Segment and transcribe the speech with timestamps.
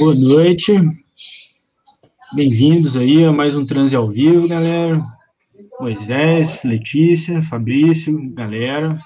[0.00, 0.72] Boa noite.
[2.34, 4.98] Bem-vindos aí a mais um Transe ao Vivo, galera.
[5.78, 8.98] Moisés, Letícia, Fabrício, galera.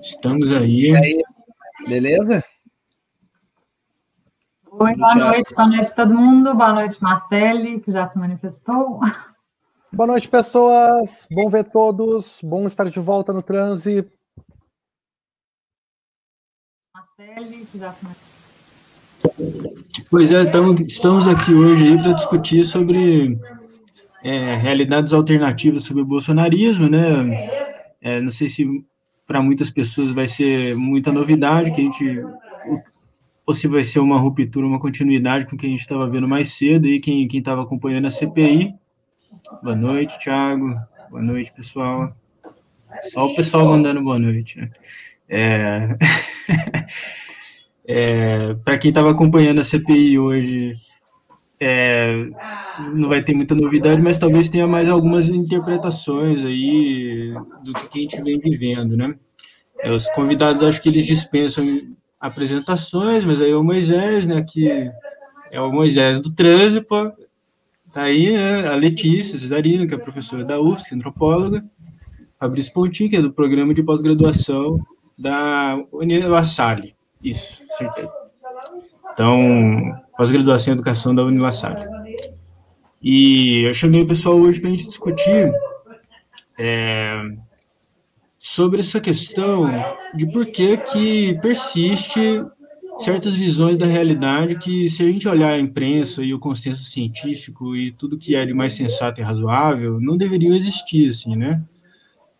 [0.00, 0.92] Estamos aí.
[0.92, 1.22] E aí,
[1.88, 2.44] beleza?
[4.70, 6.54] Oi, boa noite, boa noite todo mundo.
[6.54, 9.00] Boa noite, Marcele, que já se manifestou.
[9.92, 11.26] Boa noite, pessoas.
[11.28, 12.38] Bom ver todos.
[12.40, 14.08] Bom estar de volta no transe.
[17.18, 19.74] Marcele, que já se manifestou.
[20.08, 23.36] Pois é, então, estamos aqui hoje para discutir sobre
[24.22, 27.50] é, realidades alternativas sobre o bolsonarismo, né?
[28.00, 28.84] É, não sei se
[29.26, 32.24] para muitas pessoas vai ser muita novidade, que a gente
[33.44, 36.28] ou se vai ser uma ruptura, uma continuidade com o que a gente estava vendo
[36.28, 38.74] mais cedo e quem estava acompanhando a CPI.
[39.62, 40.78] Boa noite, Thiago.
[41.10, 42.14] Boa noite, pessoal.
[43.10, 44.60] Só o pessoal mandando boa noite.
[44.60, 44.70] Né?
[45.28, 45.96] É...
[47.86, 48.54] é...
[48.64, 50.76] Para quem estava acompanhando a CPI hoje,
[51.60, 52.28] é...
[52.94, 57.34] não vai ter muita novidade, mas talvez tenha mais algumas interpretações aí
[57.64, 59.14] do que a gente vem vivendo, né?
[59.80, 61.64] É, os convidados, acho que eles dispensam
[62.20, 64.68] apresentações, mas aí é o Moisés, né, que
[65.50, 67.12] é o Moisés do trânsito,
[67.92, 71.64] tá aí, né, a Letícia Cesarino, que é professora da UFSC, antropóloga,
[72.38, 74.80] Fabrício Pontinho, que é do programa de pós-graduação
[75.18, 78.08] da Unilassalle, isso, acertei.
[79.12, 81.86] Então, pós-graduação em educação da Unilassalle.
[83.02, 85.52] E eu chamei o pessoal hoje para a gente discutir
[86.58, 87.22] é,
[88.38, 89.66] sobre essa questão
[90.14, 92.44] de por que que persiste
[92.98, 97.76] certas visões da realidade que, se a gente olhar a imprensa e o consenso científico
[97.76, 101.62] e tudo que é de mais sensato e razoável, não deveriam existir, assim, né?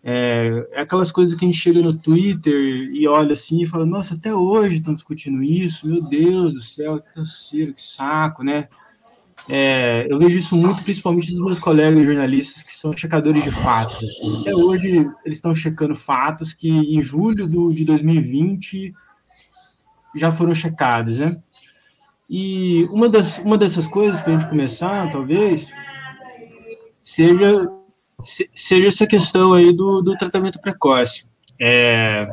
[0.03, 3.85] É, é aquelas coisas que a gente chega no Twitter e olha assim e fala,
[3.85, 8.69] nossa, até hoje estão discutindo isso, meu Deus do céu, que canseiro, que saco, né?
[9.49, 13.97] É, eu vejo isso muito, principalmente dos meus colegas jornalistas que são checadores de fatos.
[13.97, 14.41] Assim.
[14.41, 14.89] Até hoje
[15.25, 18.93] eles estão checando fatos que em julho do, de 2020
[20.17, 21.41] já foram checados, né?
[22.29, 25.73] E uma, das, uma dessas coisas, para a gente começar, talvez,
[27.01, 27.71] seja,
[28.21, 31.25] seja essa questão aí do, do tratamento precoce.
[31.61, 32.29] É,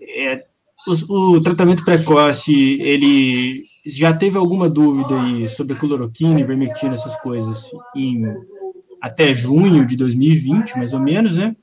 [0.00, 0.44] é,
[0.86, 7.70] o, o tratamento precoce, ele já teve alguma dúvida aí sobre cloroquina, ivermectina, essas coisas,
[7.94, 8.24] em,
[9.00, 11.56] até junho de 2020, mais ou menos, né?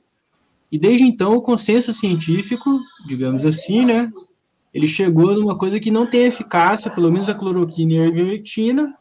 [0.70, 4.10] E desde então o consenso científico, digamos assim, né,
[4.72, 8.94] ele chegou numa coisa que não tem eficácia, pelo menos a cloroquina e a ivermectina,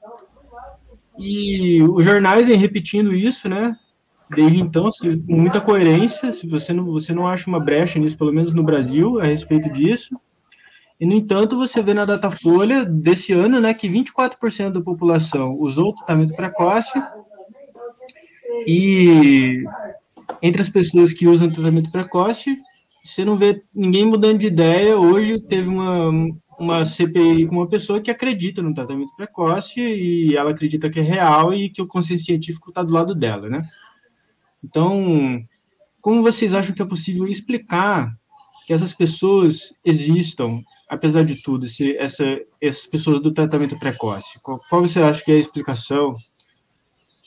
[1.17, 3.77] e os jornais vêm repetindo isso, né?
[4.34, 8.18] Desde então, se, com muita coerência, se você não, você não acha uma brecha nisso,
[8.18, 10.18] pelo menos no Brasil, a respeito disso.
[11.00, 15.94] E, no entanto, você vê na Datafolha desse ano né, que 24% da população usou
[15.94, 17.02] tratamento precoce
[18.68, 19.64] e
[20.42, 22.56] entre as pessoas que usam tratamento precoce,
[23.03, 24.98] você não vê ninguém mudando de ideia.
[24.98, 26.12] Hoje teve uma,
[26.59, 31.03] uma CPI com uma pessoa que acredita no tratamento precoce e ela acredita que é
[31.03, 33.62] real e que o consenso científico está do lado dela, né?
[34.63, 35.44] Então,
[36.01, 38.15] como vocês acham que é possível explicar
[38.65, 42.25] que essas pessoas existam apesar de tudo, esse, essa,
[42.59, 44.38] essas pessoas do tratamento precoce?
[44.44, 46.13] Qual, qual você acha que é a explicação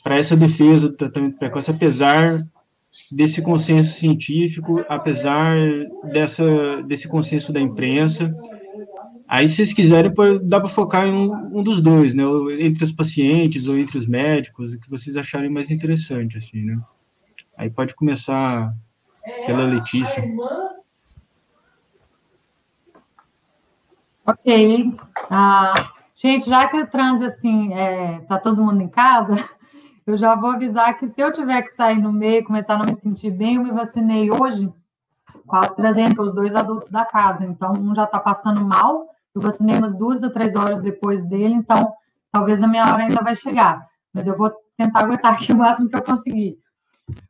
[0.03, 2.43] para essa defesa do tratamento precoce, apesar
[3.11, 5.57] desse consenso científico, apesar
[6.13, 8.35] dessa, desse consenso da imprensa?
[9.27, 10.13] Aí, se vocês quiserem,
[10.43, 12.23] dá para focar em um, um, dos dois, né?
[12.61, 16.79] Entre os pacientes ou entre os médicos, o que vocês acharem mais interessante, assim, né?
[17.57, 18.75] Aí pode começar
[19.47, 20.23] pela Letícia.
[24.27, 24.97] Ok.
[25.31, 25.75] Ah,
[26.15, 29.35] gente, já que o trânsito, assim, é, tá todo mundo em casa,
[30.07, 32.87] eu já vou avisar que se eu tiver que sair no meio começar a não
[32.87, 34.73] me sentir bem, eu me vacinei hoje
[35.47, 37.45] com a AstraZeneca, os dois adultos da casa.
[37.45, 41.55] Então, um já está passando mal, eu vacinei umas duas a três horas depois dele,
[41.55, 41.95] então
[42.33, 43.87] talvez a minha hora ainda vai chegar.
[44.13, 46.59] Mas eu vou tentar aguentar aqui o máximo que eu conseguir.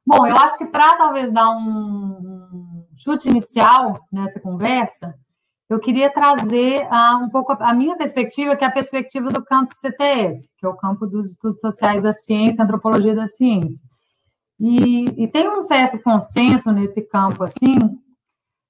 [0.07, 5.15] Bom, eu acho que para talvez dar um chute inicial nessa conversa,
[5.69, 9.45] eu queria trazer uh, um pouco a, a, minha perspectiva, que é a perspectiva do
[9.45, 13.83] campo CTS, que é o campo dos estudos sociais da ciência, antropologia da ciência.
[14.61, 17.77] E, e tem um certo consenso nesse campo, assim,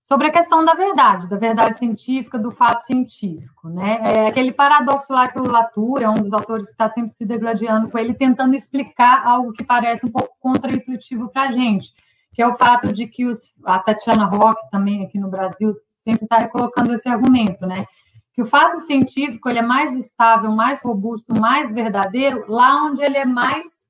[0.04, 4.00] sobre a questão da verdade, da verdade científica, do fato científico, né?
[4.02, 7.24] É aquele paradoxo lá que o Latour é um dos autores que está sempre se
[7.24, 11.90] degladiando com ele, tentando explicar algo que parece um pouco contraintuitivo para a gente,
[12.34, 16.24] que é o fato de que os, a Tatiana Rock, também aqui no Brasil, sempre
[16.24, 17.86] está colocando esse argumento, né?
[18.34, 23.16] Que o fato científico ele é mais estável, mais robusto, mais verdadeiro lá onde ele
[23.16, 23.83] é mais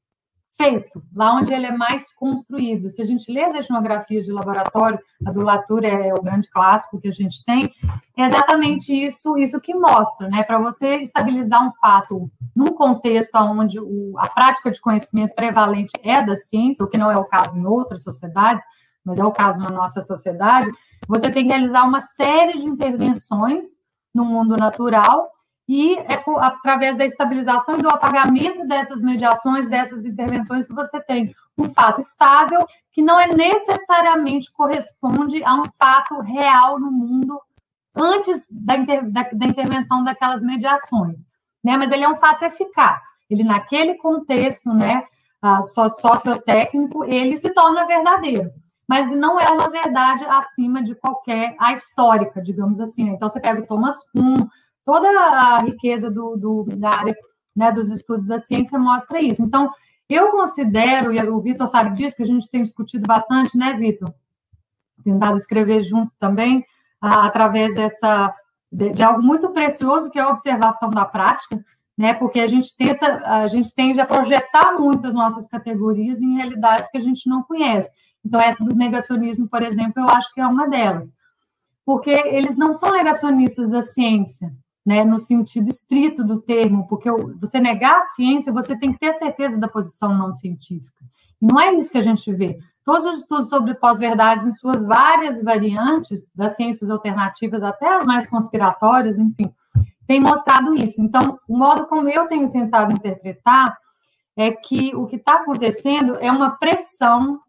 [0.57, 2.89] feito, lá onde ele é mais construído.
[2.89, 7.01] Se a gente lê as etnografias de laboratório, a do Latour é o grande clássico
[7.01, 7.73] que a gente tem,
[8.17, 10.45] é exatamente isso, isso que mostra, né?
[10.45, 16.23] Para você estabilizar um fato num contexto onde o, a prática de conhecimento prevalente é
[16.23, 18.65] da ciência, o que não é o caso em outras sociedades,
[19.05, 20.71] mas é o caso na nossa sociedade,
[21.07, 23.67] você tem que realizar uma série de intervenções
[24.15, 25.34] no mundo natural
[25.69, 31.35] e é através da estabilização e do apagamento dessas mediações, dessas intervenções, que você tem
[31.57, 37.41] um fato estável que não é necessariamente corresponde a um fato real no mundo
[37.95, 41.21] antes da, inter, da, da intervenção daquelas mediações,
[41.63, 41.77] né?
[41.77, 43.01] Mas ele é um fato eficaz.
[43.31, 45.05] Ele naquele contexto, né,
[45.73, 48.51] sociotécnico, ele se torna verdadeiro
[48.89, 53.05] mas não é uma verdade acima de qualquer a histórica, digamos assim.
[53.05, 53.13] Né?
[53.13, 54.47] Então você pega o Thomas Kuhn,
[54.85, 57.17] toda a riqueza do, do, da área
[57.55, 59.43] né, dos estudos da ciência mostra isso.
[59.43, 59.71] Então,
[60.09, 64.13] eu considero, e o Vitor sabe disso, que a gente tem discutido bastante, né, Vitor?
[65.03, 66.65] Tentado escrever junto também,
[67.01, 68.35] através dessa
[68.71, 71.65] de, de, algo muito precioso que é a observação da prática,
[71.97, 72.13] né?
[72.15, 76.91] Porque a gente tenta, a gente tende a projetar muito as nossas categorias em realidades
[76.91, 77.89] que a gente não conhece.
[78.25, 81.13] Então, essa do negacionismo, por exemplo, eu acho que é uma delas.
[81.85, 84.53] Porque eles não são negacionistas da ciência,
[84.85, 87.11] né, no sentido estrito do termo, porque
[87.41, 91.03] você negar a ciência, você tem que ter certeza da posição não científica.
[91.41, 92.59] E não é isso que a gente vê.
[92.85, 98.27] Todos os estudos sobre pós-verdades, em suas várias variantes, das ciências alternativas até as mais
[98.27, 99.51] conspiratórias, enfim,
[100.07, 101.01] têm mostrado isso.
[101.01, 103.75] Então, o modo como eu tenho tentado interpretar
[104.37, 107.41] é que o que está acontecendo é uma pressão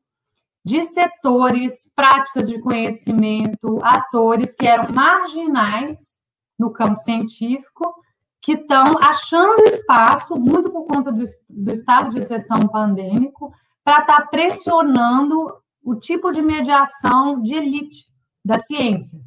[0.63, 6.14] de setores, práticas de conhecimento, atores que eram marginais
[6.57, 7.93] no campo científico
[8.41, 13.51] que estão achando espaço, muito por conta do, do estado de exceção pandêmico,
[13.83, 15.51] para estar tá pressionando
[15.83, 18.05] o tipo de mediação de elite
[18.43, 19.19] da ciência,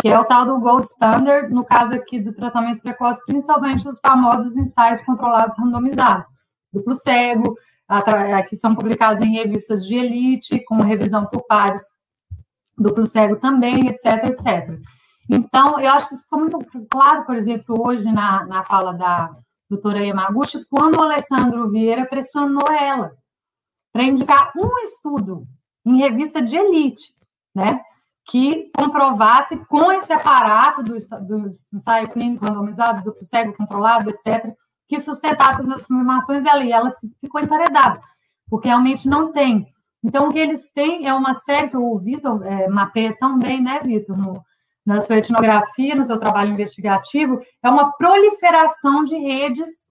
[0.00, 3.98] que é o tal do gold standard, no caso aqui do tratamento precoce, principalmente os
[3.98, 6.28] famosos ensaios controlados randomizados,
[6.72, 7.56] duplo cego,
[8.48, 11.82] que são publicados em revistas de elite, com revisão por pares,
[12.76, 14.78] duplo cego também, etc, etc.
[15.28, 16.58] Então, eu acho que isso ficou muito
[16.90, 19.36] claro, por exemplo, hoje na, na fala da
[19.68, 23.12] doutora Yamaguchi, quando o Alessandro Vieira pressionou ela
[23.92, 25.46] para indicar um estudo
[25.84, 27.14] em revista de elite,
[27.54, 27.80] né,
[28.24, 34.52] que comprovasse com esse aparato do, do ensaio clínico randomizado, do cego controlado, etc.,
[34.88, 36.90] que sustentasse as afirmações dela, e ela
[37.20, 38.00] ficou emparedada,
[38.48, 39.66] porque realmente não tem.
[40.02, 43.60] Então, o que eles têm é uma série que o Vitor é, mapeia tão bem,
[43.62, 44.44] né, Vitor, no,
[44.86, 49.88] na sua etnografia, no seu trabalho investigativo, é uma proliferação de redes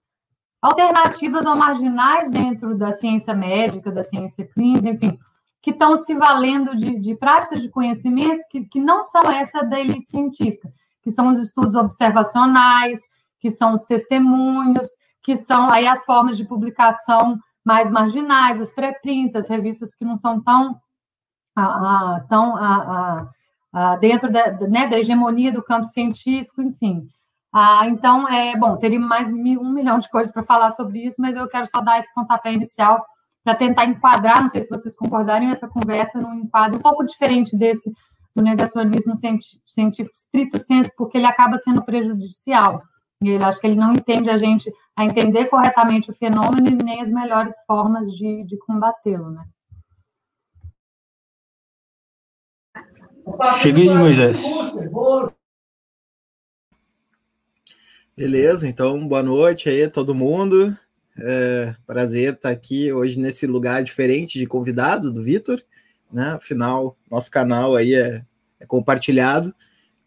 [0.62, 5.18] alternativas ou marginais dentro da ciência médica, da ciência clínica, enfim,
[5.60, 9.78] que estão se valendo de, de práticas de conhecimento que, que não são essa da
[9.78, 10.72] elite científica,
[11.02, 13.00] que são os estudos observacionais,
[13.38, 14.88] que são os testemunhos,
[15.22, 20.16] que são aí as formas de publicação mais marginais, os preprints, as revistas que não
[20.16, 20.80] são tão,
[21.54, 23.28] ah, tão ah, ah,
[24.00, 27.08] dentro da, né, da hegemonia do campo científico, enfim.
[27.52, 31.34] Ah, então, é bom, teria mais um milhão de coisas para falar sobre isso, mas
[31.36, 33.04] eu quero só dar esse pontapé inicial
[33.44, 37.56] para tentar enquadrar, não sei se vocês concordarem, essa conversa num enquadro um pouco diferente
[37.56, 37.92] desse
[38.34, 39.14] do negacionismo
[39.64, 42.82] científico estrito senso, porque ele acaba sendo prejudicial.
[43.22, 47.00] Ele acho que ele não entende a gente a entender corretamente o fenômeno e nem
[47.00, 49.42] as melhores formas de, de combatê-lo, né?
[53.60, 54.40] Cheguei, Moisés.
[58.16, 60.76] Beleza, então boa noite aí todo mundo.
[61.18, 65.60] É, prazer estar aqui hoje nesse lugar diferente de convidado do Vitor,
[66.10, 66.30] né?
[66.30, 68.24] Afinal, nosso canal aí é,
[68.60, 69.52] é compartilhado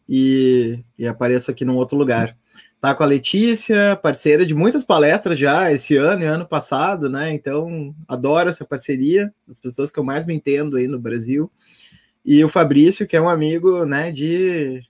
[0.08, 2.38] e, e, apareço aqui num outro lugar.
[2.80, 7.34] Tá com a Letícia, parceira de muitas palestras já esse ano e ano passado, né?
[7.34, 11.52] Então, adoro essa parceria, das pessoas que eu mais me entendo aí no Brasil
[12.26, 14.84] e o Fabrício, que é um amigo, né, de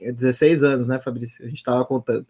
[0.00, 1.44] 16 anos, né, Fabrício?
[1.44, 2.26] A gente estava contando.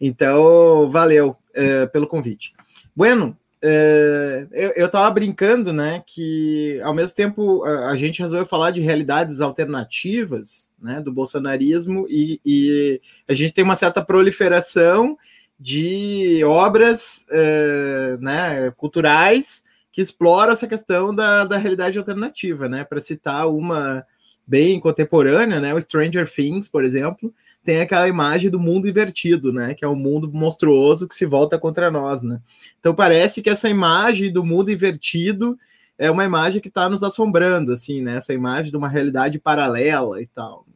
[0.00, 2.52] Então, valeu é, pelo convite.
[2.94, 4.46] Bueno, é,
[4.76, 9.40] eu estava brincando, né, que ao mesmo tempo a, a, gente resolveu falar de realidades
[9.40, 15.16] alternativas, né, do bolsonarismo e, e a gente tem uma certa proliferação
[15.58, 22.82] de obras, é, né, culturais que explora essa questão da, da realidade alternativa, né?
[22.82, 24.04] Para citar uma
[24.44, 25.72] bem contemporânea, né?
[25.72, 27.32] O Stranger Things, por exemplo,
[27.64, 29.72] tem aquela imagem do mundo invertido, né?
[29.72, 32.40] Que é um mundo monstruoso que se volta contra nós, né?
[32.80, 35.56] Então parece que essa imagem do mundo invertido
[35.96, 38.16] é uma imagem que está nos assombrando, assim, né?
[38.16, 40.66] Essa imagem de uma realidade paralela e tal.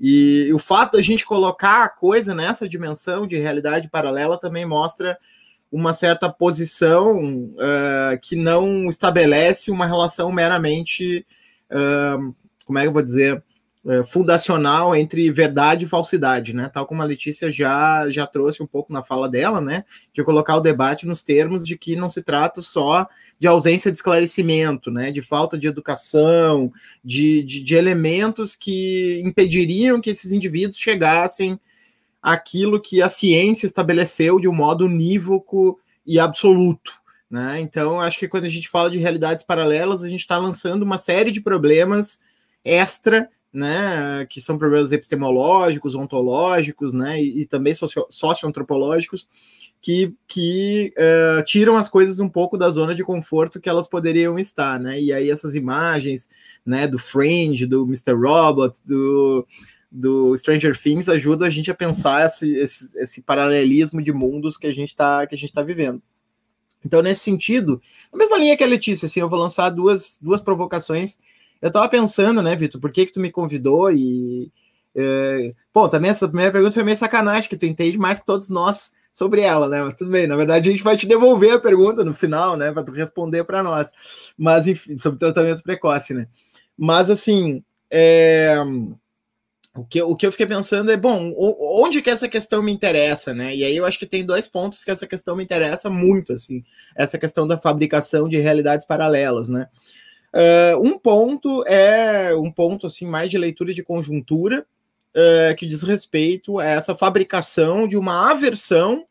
[0.00, 5.16] E o fato da gente colocar a coisa nessa dimensão de realidade paralela também mostra
[5.70, 11.26] uma certa posição uh, que não estabelece uma relação meramente,
[11.70, 12.34] uh,
[12.64, 13.42] como é que eu vou dizer,
[13.84, 16.70] uh, fundacional entre verdade e falsidade, né?
[16.72, 19.84] Tal como a Letícia já, já trouxe um pouco na fala dela, né?
[20.12, 23.06] De colocar o debate nos termos de que não se trata só
[23.38, 25.12] de ausência de esclarecimento, né?
[25.12, 26.72] De falta de educação,
[27.04, 31.60] de, de, de elementos que impediriam que esses indivíduos chegassem
[32.22, 36.92] aquilo que a ciência estabeleceu de um modo unívoco e absoluto.
[37.30, 37.60] Né?
[37.60, 40.96] Então, acho que quando a gente fala de realidades paralelas, a gente está lançando uma
[40.96, 42.18] série de problemas
[42.64, 49.28] extra, né, que são problemas epistemológicos, ontológicos, né, e, e também socio socioantropológicos,
[49.80, 54.38] que, que uh, tiram as coisas um pouco da zona de conforto que elas poderiam
[54.38, 55.00] estar, né?
[55.00, 56.28] E aí essas imagens,
[56.66, 58.12] né, do Fringe, do Mr.
[58.14, 59.46] Robot, do
[59.90, 64.66] do Stranger Things ajuda a gente a pensar esse, esse, esse paralelismo de mundos que
[64.66, 66.02] a gente está está vivendo.
[66.84, 67.80] Então, nesse sentido,
[68.12, 71.18] na mesma linha que a Letícia, assim, eu vou lançar duas, duas provocações.
[71.60, 74.52] Eu estava pensando, né, Vitor, por que que tu me convidou e...
[74.94, 78.48] É, pô, também essa primeira pergunta foi meio sacanagem, que tu entende mais que todos
[78.48, 79.82] nós sobre ela, né?
[79.82, 82.72] Mas tudo bem, na verdade a gente vai te devolver a pergunta no final, né,
[82.72, 83.92] para tu responder para nós.
[84.36, 86.28] Mas, enfim, sobre tratamento precoce, né?
[86.76, 88.56] Mas, assim, é
[89.78, 93.32] o que, o que eu fiquei pensando é, bom, onde que essa questão me interessa,
[93.32, 93.54] né?
[93.54, 96.64] E aí eu acho que tem dois pontos que essa questão me interessa muito, assim,
[96.96, 99.68] essa questão da fabricação de realidades paralelas, né?
[100.34, 104.66] Uh, um ponto é um ponto, assim, mais de leitura de conjuntura,
[105.14, 109.06] uh, que diz respeito a essa fabricação de uma aversão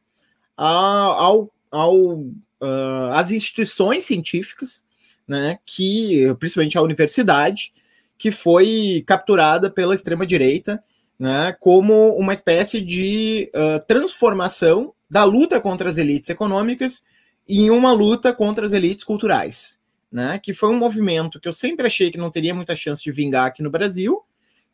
[0.56, 4.84] ao, ao, uh, às instituições científicas,
[5.26, 5.60] né?
[5.66, 7.72] Que, principalmente a universidade,
[8.18, 10.84] que foi capturada pela extrema-direita
[11.20, 17.04] né, como uma espécie de uh, transformação da luta contra as elites econômicas
[17.48, 19.80] em uma luta contra as elites culturais,
[20.12, 23.12] né, que foi um movimento que eu sempre achei que não teria muita chance de
[23.12, 24.22] vingar aqui no Brasil,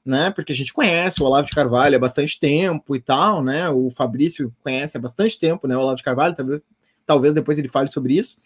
[0.06, 3.70] né, porque a gente conhece o Olavo de Carvalho há bastante tempo e tal, né,
[3.70, 6.62] o Fabrício conhece há bastante tempo, né, o Olavo de Carvalho, talvez,
[7.06, 8.42] talvez depois ele fale sobre isso,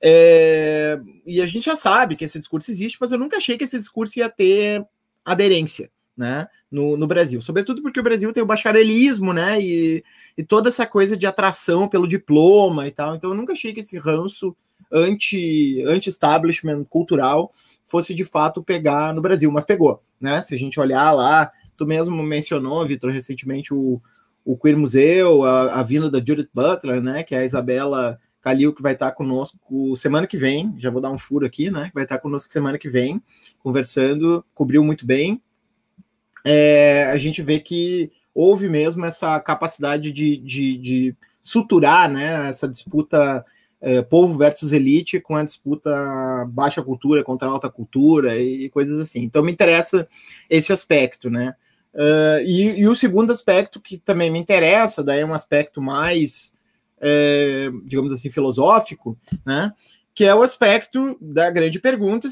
[0.00, 3.64] é, e a gente já sabe que esse discurso existe, mas eu nunca achei que
[3.64, 4.86] esse discurso ia ter
[5.24, 7.40] aderência né, no, no Brasil.
[7.40, 9.60] Sobretudo porque o Brasil tem o bacharelismo, né?
[9.60, 10.04] E,
[10.36, 13.14] e toda essa coisa de atração pelo diploma e tal.
[13.14, 14.56] Então eu nunca achei que esse ranço
[14.90, 17.52] anti, anti-establishment cultural
[17.86, 20.42] fosse de fato pegar no Brasil, mas pegou, né?
[20.42, 24.00] Se a gente olhar lá, tu mesmo mencionou, Vitor, recentemente o,
[24.44, 27.22] o Queer Museu, a, a vinda da Judith Butler, né?
[27.22, 31.10] Que é a Isabela Calil, que vai estar conosco semana que vem, já vou dar
[31.10, 31.90] um furo aqui, né?
[31.94, 33.22] Vai estar conosco semana que vem,
[33.58, 35.42] conversando, cobriu muito bem.
[36.44, 42.68] É, a gente vê que houve mesmo essa capacidade de, de, de suturar né, essa
[42.68, 43.44] disputa
[43.80, 45.90] é, povo versus elite com a disputa
[46.48, 49.22] baixa cultura contra alta cultura e coisas assim.
[49.22, 50.08] Então me interessa
[50.48, 51.54] esse aspecto, né?
[51.94, 56.54] Uh, e, e, o segundo aspecto que também me interessa, daí é um aspecto mais
[57.00, 59.72] é, digamos assim, filosófico, né?
[60.14, 62.28] Que é o aspecto da grande pergunta: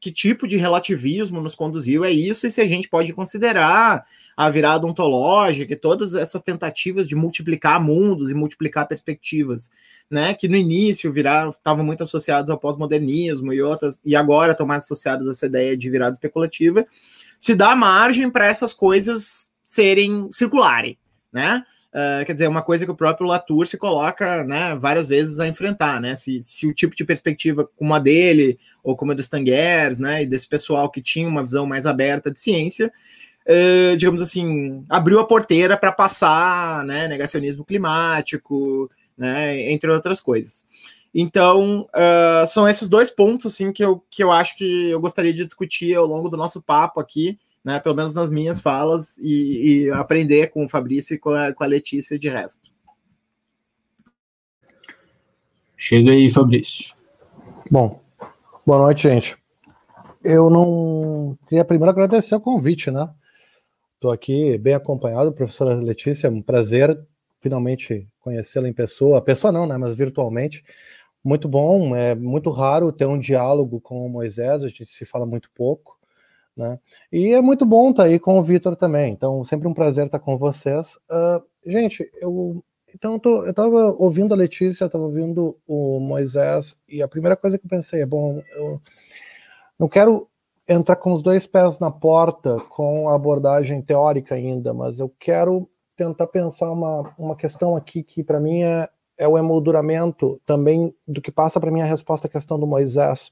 [0.00, 4.04] que tipo de relativismo nos conduziu a isso, e se a gente pode considerar
[4.36, 9.70] a virada ontológica e todas essas tentativas de multiplicar mundos e multiplicar perspectivas,
[10.10, 10.34] né?
[10.34, 11.12] Que no início
[11.50, 15.76] estavam muito associados ao pós-modernismo e outras, e agora estão mais associados a essa ideia
[15.76, 16.86] de virada especulativa,
[17.38, 20.98] se dá margem para essas coisas serem circularem,
[21.32, 21.64] né?
[21.92, 25.46] Uh, quer dizer, uma coisa que o próprio Latour se coloca né, várias vezes a
[25.46, 26.14] enfrentar, né?
[26.14, 30.22] Se, se o tipo de perspectiva como a dele, ou como a dos Tanguers, né,
[30.22, 32.90] e desse pessoal que tinha uma visão mais aberta de ciência,
[33.46, 40.66] uh, digamos assim, abriu a porteira para passar né, negacionismo climático, né, entre outras coisas.
[41.14, 45.34] Então, uh, são esses dois pontos assim que eu, que eu acho que eu gostaria
[45.34, 49.84] de discutir ao longo do nosso papo aqui né, pelo menos nas minhas falas, e,
[49.84, 52.70] e aprender com o Fabrício e com a, com a Letícia de resto.
[55.76, 56.94] Chega aí, Fabrício.
[57.70, 58.00] Bom,
[58.64, 59.36] boa noite, gente.
[60.22, 63.08] Eu não queria primeiro agradecer o convite, né?
[63.94, 66.96] Estou aqui bem acompanhado, professora Letícia, é um prazer
[67.40, 70.64] finalmente conhecê-la em pessoa, pessoa não, né, mas virtualmente.
[71.24, 75.26] muito bom, é muito raro ter um diálogo com o Moisés, a gente se fala
[75.26, 75.98] muito pouco,
[76.56, 76.78] né?
[77.10, 80.18] E é muito bom estar aí com o Vitor também, então sempre um prazer estar
[80.18, 80.96] com vocês.
[81.10, 82.62] Uh, gente, eu
[82.94, 87.64] então eu estava ouvindo a Letícia, estava ouvindo o Moisés, e a primeira coisa que
[87.64, 88.80] eu pensei é, bom, eu
[89.78, 90.28] não quero
[90.68, 95.68] entrar com os dois pés na porta com a abordagem teórica ainda, mas eu quero
[95.96, 101.20] tentar pensar uma, uma questão aqui que para mim é, é o emolduramento também do
[101.20, 103.30] que passa para mim a resposta à questão do Moisés.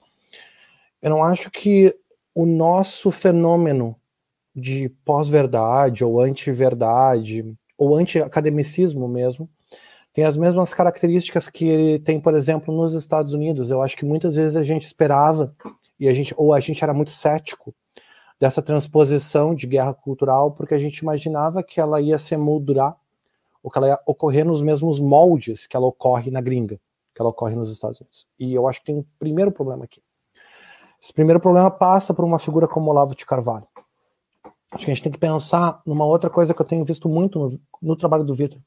[1.00, 1.94] Eu não acho que
[2.40, 3.94] o nosso fenômeno
[4.56, 9.46] de pós-verdade ou anti-verdade ou anti-academicismo mesmo
[10.10, 13.70] tem as mesmas características que ele tem, por exemplo, nos Estados Unidos.
[13.70, 15.54] Eu acho que muitas vezes a gente esperava
[15.98, 17.74] e a gente ou a gente era muito cético
[18.40, 22.96] dessa transposição de guerra cultural porque a gente imaginava que ela ia se moldurar
[23.62, 26.80] ou que ela ia ocorrer nos mesmos moldes que ela ocorre na gringa,
[27.14, 28.26] que ela ocorre nos Estados Unidos.
[28.38, 30.00] E eu acho que tem um primeiro problema aqui.
[31.02, 33.66] Esse primeiro problema passa por uma figura como Olavo de Carvalho.
[34.72, 37.38] Acho que a gente tem que pensar numa outra coisa que eu tenho visto muito
[37.38, 38.60] no, no trabalho do Vitor,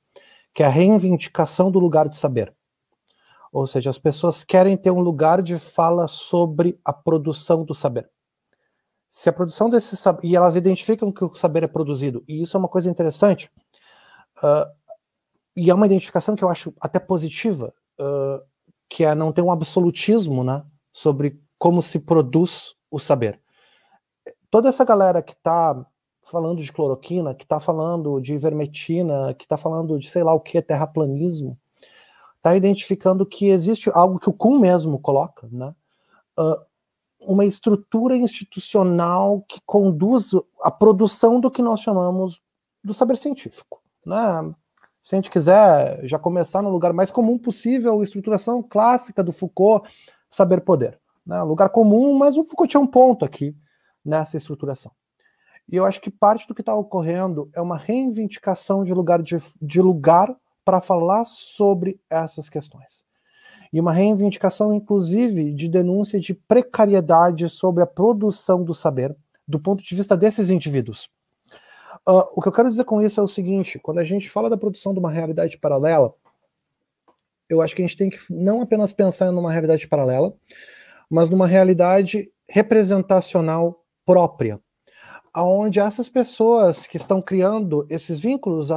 [0.54, 2.54] que é a reivindicação do lugar de saber.
[3.52, 8.10] Ou seja, as pessoas querem ter um lugar de fala sobre a produção do saber.
[9.08, 10.28] Se a produção desse saber.
[10.28, 12.24] E elas identificam que o saber é produzido.
[12.28, 13.52] E isso é uma coisa interessante.
[14.39, 14.65] Uh,
[15.56, 18.43] e é uma identificação que eu acho até positiva, uh,
[18.89, 23.39] que é não ter um absolutismo né, sobre como se produz o saber.
[24.52, 25.86] Toda essa galera que está
[26.21, 30.41] falando de cloroquina, que está falando de ivermectina, que está falando de sei lá o
[30.41, 31.58] que, terraplanismo,
[32.36, 35.73] está identificando que existe algo que o Kuhn mesmo coloca, né?
[36.38, 36.65] Uh,
[37.21, 42.41] uma estrutura institucional que conduz a produção do que nós chamamos
[42.84, 43.82] do saber científico.
[44.06, 44.54] Né?
[45.02, 49.32] Se a gente quiser já começar no lugar mais comum possível, a estruturação clássica do
[49.32, 49.89] Foucault,
[50.30, 50.99] saber poder.
[51.25, 51.41] Né?
[51.43, 53.55] Lugar comum, mas o Foucault tinha um ponto aqui
[54.03, 54.91] nessa estruturação.
[55.71, 59.38] E eu acho que parte do que está ocorrendo é uma reivindicação de lugar, de,
[59.62, 63.03] de lugar para falar sobre essas questões.
[63.71, 69.15] E uma reivindicação, inclusive, de denúncia de precariedade sobre a produção do saber,
[69.47, 71.09] do ponto de vista desses indivíduos.
[72.07, 74.49] Uh, o que eu quero dizer com isso é o seguinte: quando a gente fala
[74.49, 76.13] da produção de uma realidade paralela,
[77.49, 80.33] eu acho que a gente tem que não apenas pensar numa realidade paralela,
[81.13, 84.60] mas numa realidade representacional própria,
[85.32, 88.69] aonde essas pessoas que estão criando esses vínculos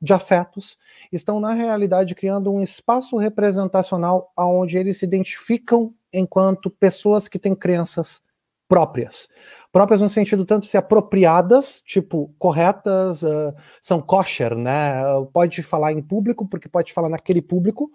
[0.00, 0.78] de afetos
[1.12, 7.54] estão na realidade criando um espaço representacional aonde eles se identificam enquanto pessoas que têm
[7.54, 8.22] crenças
[8.66, 9.28] próprias.
[9.70, 14.94] Próprias no sentido tanto de ser apropriadas, tipo, corretas, uh, são kosher, né?
[15.30, 17.90] Pode falar em público, porque pode falar naquele público,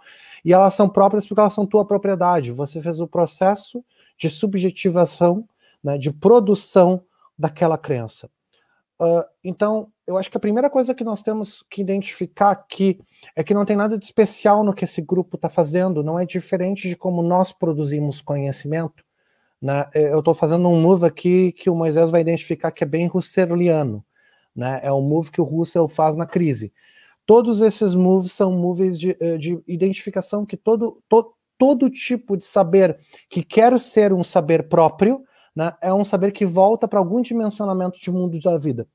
[0.47, 2.53] e elas são próprias porque elas são tua propriedade.
[2.53, 3.83] Você fez o processo
[4.17, 5.45] de subjetivação,
[5.83, 7.03] né, de produção
[7.37, 8.29] daquela crença.
[8.97, 12.97] Uh, então, eu acho que a primeira coisa que nós temos que identificar aqui
[13.35, 16.25] é que não tem nada de especial no que esse grupo está fazendo, não é
[16.25, 19.03] diferente de como nós produzimos conhecimento.
[19.61, 19.85] Né?
[19.93, 23.11] É, eu estou fazendo um move aqui que o Moisés vai identificar que é bem
[23.13, 24.01] husserliano.
[24.55, 24.79] Né?
[24.81, 26.71] É o move que o Russell faz na crise.
[27.27, 32.45] Todos esses moves são moves de, eh, de identificação que todo, to, todo tipo de
[32.45, 32.97] saber
[33.29, 35.21] que quer ser um saber próprio
[35.53, 38.87] né, é um saber que volta para algum dimensionamento de mundo da vida.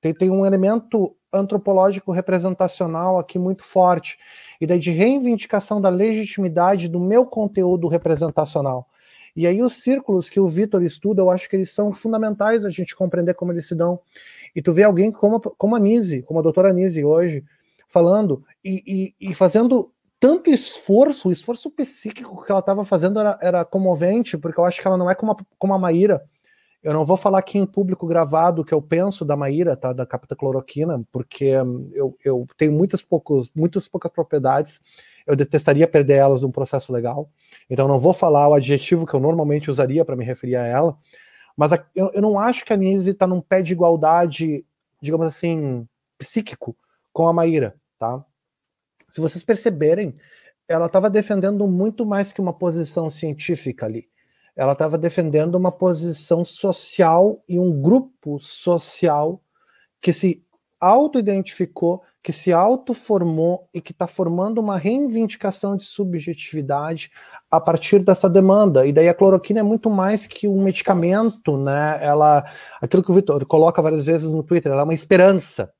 [0.00, 4.16] Tem, tem um elemento antropológico representacional aqui muito forte,
[4.60, 8.86] e daí de reivindicação da legitimidade do meu conteúdo representacional.
[9.34, 12.70] E aí os círculos que o Vitor estuda, eu acho que eles são fundamentais a
[12.70, 13.98] gente compreender como eles se dão.
[14.54, 17.42] E tu vê alguém como, como a Nise, como a doutora Nise hoje,
[17.92, 23.38] falando e, e, e fazendo tanto esforço, o esforço psíquico que ela estava fazendo era,
[23.42, 26.22] era, comovente, porque eu acho que ela não é como a, como a Maíra.
[26.82, 29.92] Eu não vou falar aqui em público gravado o que eu penso da Maíra, tá?
[29.92, 34.80] Da capitacloroquina, porque hum, eu, eu tenho muitas, poucos, muitas poucas propriedades.
[35.26, 37.28] Eu detestaria perder elas num processo legal.
[37.68, 40.96] Então não vou falar o adjetivo que eu normalmente usaria para me referir a ela.
[41.56, 44.64] Mas a, eu, eu não acho que a Nise está num pé de igualdade,
[45.00, 46.76] digamos assim, psíquico
[47.12, 48.24] com a Maíra, tá?
[49.08, 50.14] Se vocês perceberem,
[50.66, 54.08] ela estava defendendo muito mais que uma posição científica ali.
[54.56, 59.40] Ela estava defendendo uma posição social e um grupo social
[60.00, 60.44] que se
[60.80, 67.12] auto-identificou, que se auto-formou e que está formando uma reivindicação de subjetividade
[67.48, 68.84] a partir dessa demanda.
[68.84, 71.98] E daí a cloroquina é muito mais que um medicamento, né?
[72.02, 72.44] Ela,
[72.80, 75.72] aquilo que o Vitor coloca várias vezes no Twitter, ela é uma esperança.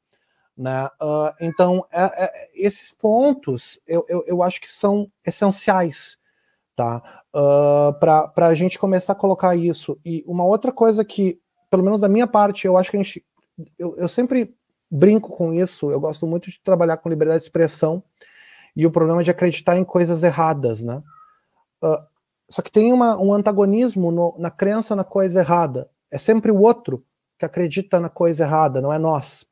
[0.57, 0.87] Né?
[1.01, 6.19] Uh, então, é, é, esses pontos eu, eu, eu, acho que são essenciais
[6.77, 7.03] tá?
[7.35, 9.99] Uh, para a gente começar a colocar isso.
[10.05, 11.39] E uma outra coisa que,
[11.71, 13.25] pelo menos da minha parte, eu acho que a gente.
[13.79, 14.55] Eu, eu sempre
[14.91, 18.03] brinco com isso, eu gosto muito de trabalhar com liberdade de expressão
[18.77, 21.03] e o problema de acreditar em coisas erradas, né?
[21.83, 22.03] Uh,
[22.49, 25.89] só que tem uma, um antagonismo no, na crença na coisa errada.
[26.11, 27.05] É sempre o outro
[27.39, 29.47] que acredita na coisa errada, não é nós.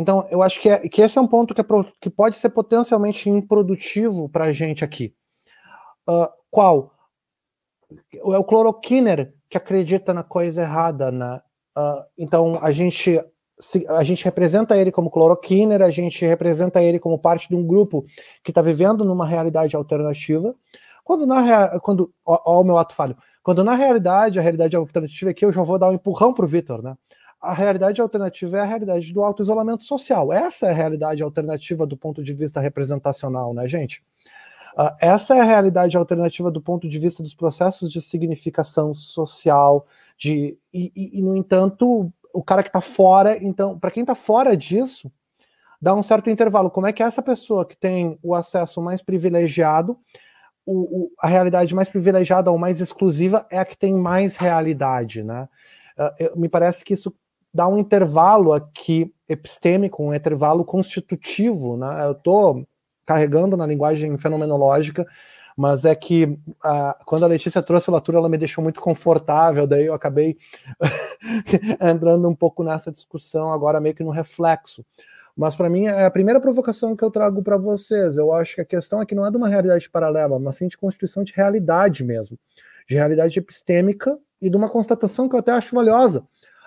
[0.00, 2.38] Então, eu acho que, é, que esse é um ponto que, é pro, que pode
[2.38, 5.14] ser potencialmente improdutivo para a gente aqui.
[6.08, 6.92] Uh, qual?
[8.14, 11.10] É o cloroquiner que acredita na coisa errada.
[11.12, 11.40] Né?
[11.76, 13.22] Uh, então, a gente,
[13.90, 18.04] a gente representa ele como cloroquiner, a gente representa ele como parte de um grupo
[18.42, 20.54] que está vivendo numa realidade alternativa.
[21.04, 25.52] Quando na quando o meu ato falho, quando na realidade a realidade alternativa aqui eu
[25.52, 26.94] já vou dar um empurrão para o Vitor, né?
[27.40, 30.32] A realidade alternativa é a realidade do auto-isolamento social.
[30.32, 34.02] Essa é a realidade alternativa do ponto de vista representacional, né, gente?
[34.76, 39.86] Uh, essa é a realidade alternativa do ponto de vista dos processos de significação social,
[40.16, 44.14] de e, e, e no entanto, o cara que está fora, então, para quem está
[44.14, 45.10] fora disso,
[45.80, 46.70] dá um certo intervalo.
[46.70, 49.98] Como é que essa pessoa que tem o acesso mais privilegiado,
[50.64, 55.22] o, o, a realidade mais privilegiada ou mais exclusiva é a que tem mais realidade,
[55.22, 55.48] né?
[55.98, 57.14] Uh, eu, me parece que isso
[57.52, 62.04] dá um intervalo aqui epistêmico, um intervalo constitutivo, né?
[62.06, 62.66] Eu estou
[63.04, 65.06] carregando na linguagem fenomenológica,
[65.56, 69.66] mas é que uh, quando a Letícia trouxe a Latour, ela me deixou muito confortável,
[69.66, 70.36] daí eu acabei
[71.80, 74.84] entrando um pouco nessa discussão agora meio que no reflexo.
[75.36, 78.16] Mas para mim é a primeira provocação que eu trago para vocês.
[78.16, 80.76] Eu acho que a questão aqui não é de uma realidade paralela, mas sim de
[80.76, 82.38] constituição de realidade mesmo,
[82.88, 86.24] de realidade epistêmica e de uma constatação que eu até acho valiosa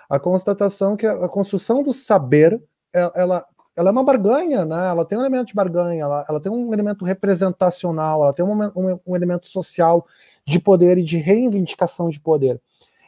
[0.08, 2.62] a constatação que a, construção do saber
[2.92, 4.88] ela, é, ela, ela é uma barganha, né?
[4.88, 8.62] Ela tem um elemento de barganha, ela, ela tem um elemento representacional, ela tem um,
[8.64, 10.06] um, um elemento social
[10.46, 12.60] de poder e de reivindicação de poder.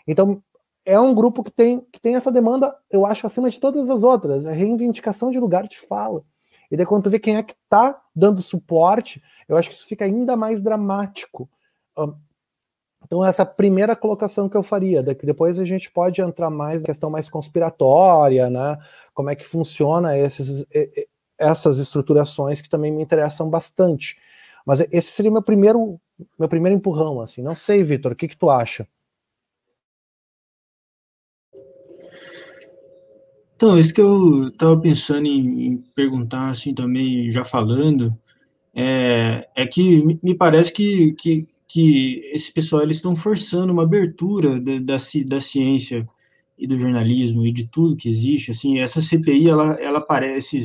[0.06, 0.42] Então,
[0.84, 4.02] é um grupo que tem, que tem essa demanda, eu acho, acima de todas as
[4.02, 6.22] outras, é reivindicação de lugar de fala.
[6.70, 9.86] E daí, quando tu vê quem é que está dando suporte, eu acho que isso
[9.86, 11.48] fica ainda mais dramático.
[13.04, 17.08] Então, essa primeira colocação que eu faria, depois a gente pode entrar mais na questão
[17.08, 18.78] mais conspiratória, né?
[19.14, 20.64] Como é que funciona esses,
[21.38, 24.16] essas estruturações que também me interessam bastante.
[24.64, 26.00] Mas esse seria meu primeiro,
[26.38, 27.42] meu primeiro empurrão, assim.
[27.42, 28.88] Não sei, Vitor, o que, que tu acha?
[33.54, 38.14] Então, isso que eu estava pensando em, em, perguntar, assim, também, já falando,
[38.74, 44.58] é, é que me parece que, que que esse pessoal eles estão forçando uma abertura
[44.58, 46.08] da, da, da, ciência
[46.56, 48.50] e do jornalismo e de tudo que existe.
[48.50, 50.62] Assim, essa CPI, ela, ela parece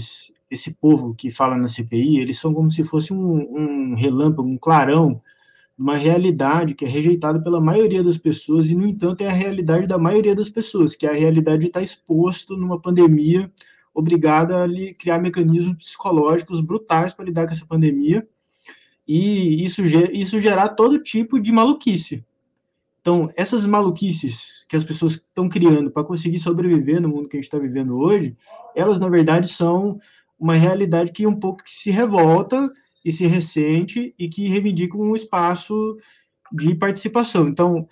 [0.50, 4.58] esse povo que fala na CPI, eles são como se fosse um, um relâmpago, um
[4.58, 5.20] clarão,
[5.78, 9.88] uma realidade que é rejeitada pela maioria das pessoas e, no entanto, é a realidade
[9.88, 13.52] da maioria das pessoas, que é a realidade de estar exposto numa pandemia,
[13.94, 18.26] obrigada a criar mecanismos psicológicos brutais para lidar com essa pandemia
[19.14, 22.24] e isso, isso gerar todo tipo de maluquice.
[23.02, 27.40] Então, essas maluquices que as pessoas estão criando para conseguir sobreviver no mundo que a
[27.40, 28.38] gente está vivendo hoje,
[28.74, 30.00] elas, na verdade, são
[30.40, 32.72] uma realidade que um pouco se revolta
[33.04, 35.98] e se ressente e que reivindica um espaço
[36.54, 37.50] de participação.
[37.50, 37.86] Então,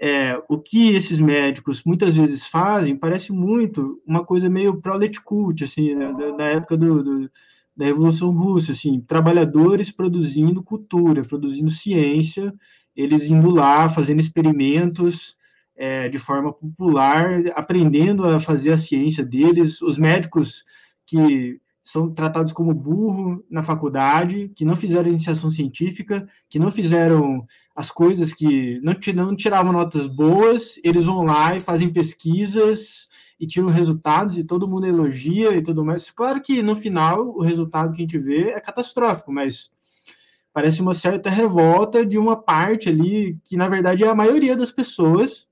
[0.00, 5.64] é, o que esses médicos muitas vezes fazem parece muito uma coisa meio prolet cult,
[5.64, 7.30] assim, né, da, da época do, do
[7.80, 12.52] da Revolução Russa, assim, trabalhadores produzindo cultura, produzindo ciência,
[12.94, 15.34] eles indo lá, fazendo experimentos
[15.74, 20.62] é, de forma popular, aprendendo a fazer a ciência deles, os médicos
[21.06, 27.46] que são tratados como burro na faculdade, que não fizeram iniciação científica, que não fizeram
[27.74, 33.08] as coisas que não, não tiravam notas boas, eles vão lá e fazem pesquisas
[33.40, 36.10] e tiram resultados e todo mundo elogia e tudo mais.
[36.10, 39.72] Claro que no final o resultado que a gente vê é catastrófico, mas
[40.52, 44.70] parece uma certa revolta de uma parte ali que na verdade é a maioria das
[44.70, 45.48] pessoas.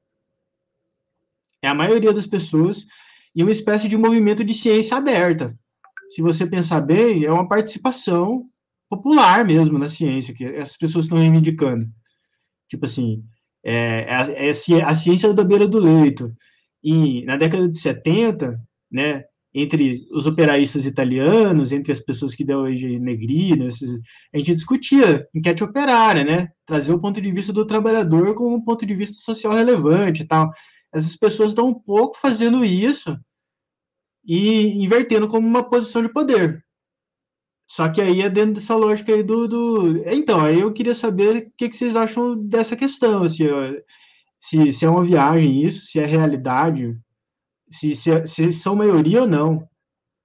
[1.63, 2.85] É a maioria das pessoas
[3.35, 5.59] e uma espécie de movimento de ciência aberta.
[6.09, 8.45] Se você pensar bem, é uma participação
[8.89, 11.89] popular mesmo na ciência que essas pessoas estão reivindicando.
[12.69, 13.25] Tipo assim,
[13.65, 16.35] é, é, é a ciência da beira do leito
[16.91, 18.59] e na década de 70,
[18.91, 19.23] né,
[19.53, 23.69] entre os operaístas italianos, entre as pessoas que dão origem negrina,
[24.33, 28.65] a gente discutia enquete operária, né, trazer o ponto de vista do trabalhador como um
[28.65, 30.51] ponto de vista social relevante e tal.
[30.91, 33.15] Essas pessoas estão um pouco fazendo isso
[34.25, 36.65] e invertendo como uma posição de poder.
[37.71, 39.47] Só que aí é dentro dessa lógica aí do.
[39.47, 40.09] do...
[40.09, 43.29] Então, aí eu queria saber o que, que vocês acham dessa questão.
[43.29, 43.45] Se,
[44.41, 46.97] se, se é uma viagem isso, se é realidade,
[47.71, 49.69] se, se, se são maioria ou não.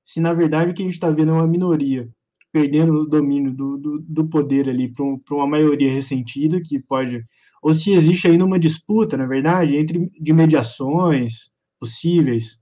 [0.04, 2.10] Se na verdade o que a gente está vendo é uma minoria
[2.54, 7.26] perdendo o domínio do, do, do poder ali para um, uma maioria ressentida que pode.
[7.64, 11.50] Ou se existe ainda uma disputa, na verdade, entre de mediações
[11.80, 12.60] possíveis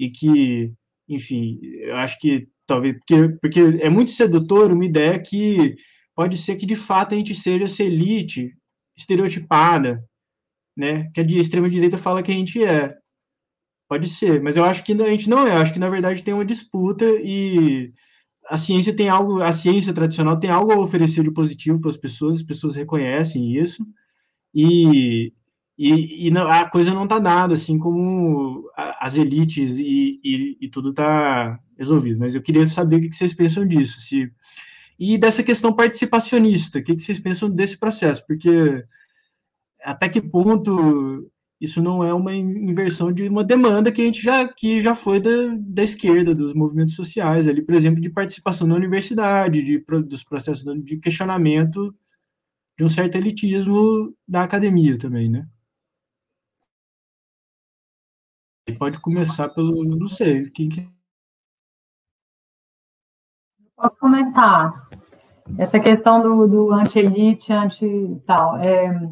[0.00, 0.72] e que,
[1.06, 5.76] enfim, eu acho que talvez porque, porque é muito sedutor uma ideia que
[6.14, 8.54] pode ser que de fato a gente seja essa elite
[8.96, 10.02] estereotipada,
[10.78, 11.10] né?
[11.12, 12.94] Que a extrema direita fala que a gente é.
[13.88, 15.50] Pode ser, mas eu acho que a gente não é.
[15.50, 17.92] Eu acho que na verdade tem uma disputa e
[18.48, 21.96] a ciência tem algo, a ciência tradicional tem algo a oferecer de positivo para as
[21.96, 23.84] pessoas, as pessoas reconhecem isso,
[24.54, 25.32] e,
[25.76, 30.68] e, e não, a coisa não está dada, assim como as elites e, e, e
[30.70, 32.20] tudo está resolvido.
[32.20, 34.30] Mas eu queria saber o que vocês pensam disso, se,
[34.98, 38.84] e dessa questão participacionista, o que vocês pensam desse processo, porque
[39.82, 44.46] até que ponto isso não é uma inversão de uma demanda que a gente já
[44.46, 48.76] que já foi da, da esquerda, dos movimentos sociais, ali, por exemplo, de participação na
[48.76, 51.94] universidade, de, dos processos de questionamento
[52.78, 55.48] de um certo elitismo da academia também, né?
[58.78, 60.88] Pode começar pelo, não sei, quem que...
[63.74, 64.88] Posso comentar
[65.56, 68.58] essa questão do, do anti-elite, anti-tal.
[68.58, 69.08] É,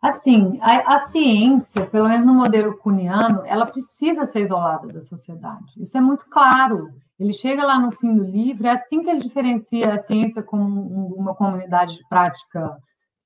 [0.00, 5.72] Assim, a, a, ciência, pelo menos no modelo cuniano, ela precisa ser isolada da sociedade.
[5.76, 6.88] Isso é muito claro.
[7.18, 11.14] Ele chega lá no fim do livro, é assim que ele diferencia a ciência como
[11.16, 12.78] uma comunidade de prática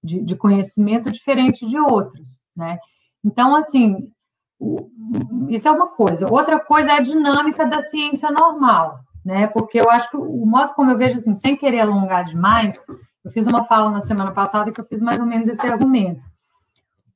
[0.03, 2.79] de, de conhecimento diferente de outros, né?
[3.23, 4.11] Então, assim,
[5.49, 6.27] isso é uma coisa.
[6.33, 9.47] Outra coisa é a dinâmica da ciência normal, né?
[9.49, 12.87] Porque eu acho que o modo como eu vejo, assim, sem querer alongar demais,
[13.23, 16.32] eu fiz uma fala na semana passada que eu fiz mais ou menos esse argumento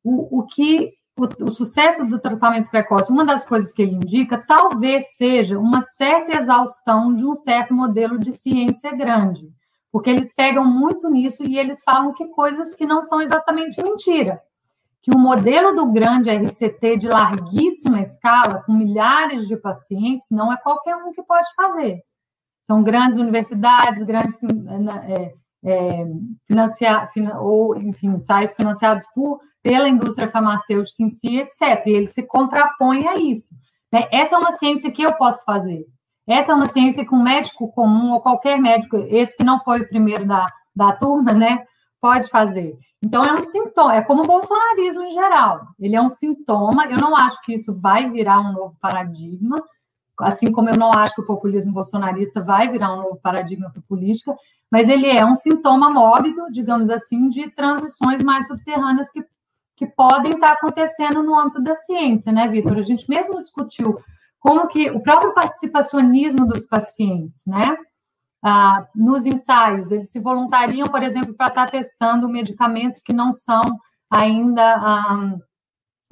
[0.07, 4.39] o, o que o, o, sucesso do tratamento precoce, uma das coisas que ele indica,
[4.47, 9.51] talvez seja uma certa exaustão de um certo modelo de ciência grande,
[9.91, 14.41] porque eles pegam muito nisso e eles falam que coisas que não são exatamente mentira.
[15.03, 20.57] Que o modelo do grande RCT de larguíssima escala, com milhares de pacientes, não é
[20.57, 22.01] qualquer um que pode fazer.
[22.65, 25.33] São grandes universidades, grandes é,
[25.65, 26.07] é,
[26.47, 27.09] financiar,
[27.41, 31.85] ou, enfim, ensaios financiados por, pela indústria farmacêutica em si, etc.
[31.87, 33.53] E ele se contrapõe a isso.
[33.93, 34.07] Né?
[34.13, 35.85] Essa é uma ciência que eu posso fazer.
[36.25, 39.81] Essa é uma ciência que um médico comum, ou qualquer médico, esse que não foi
[39.81, 41.65] o primeiro da, da turma, né,
[42.01, 42.79] pode fazer.
[43.03, 45.67] Então, é um sintoma, é como o bolsonarismo em geral.
[45.81, 49.63] Ele é um sintoma, eu não acho que isso vai virar um novo paradigma,
[50.21, 53.81] assim como eu não acho que o populismo bolsonarista vai virar um novo paradigma para
[53.81, 54.35] a política,
[54.71, 59.25] mas ele é um sintoma mórbido, digamos assim, de transições mais subterrâneas que,
[59.77, 62.79] que podem estar acontecendo no âmbito da ciência, né, Vitor?
[62.79, 63.99] A gente mesmo discutiu
[64.39, 67.77] como que o próprio participacionismo dos pacientes, né,
[68.43, 73.63] ah, nos ensaios, eles se voluntariam, por exemplo, para estar testando medicamentos que não são
[74.11, 75.35] ainda ah,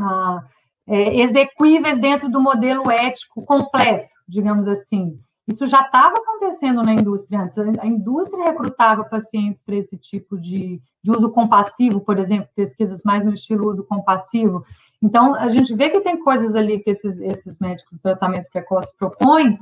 [0.00, 0.40] ah,
[0.86, 5.18] é, execuíveis dentro do modelo ético completo, digamos assim.
[5.46, 7.56] Isso já estava acontecendo na indústria antes.
[7.58, 13.24] A indústria recrutava pacientes para esse tipo de, de uso compassivo, por exemplo, pesquisas mais
[13.24, 14.64] no estilo uso compassivo.
[15.02, 18.96] Então, a gente vê que tem coisas ali que esses, esses médicos de tratamento precoce
[18.96, 19.58] propõem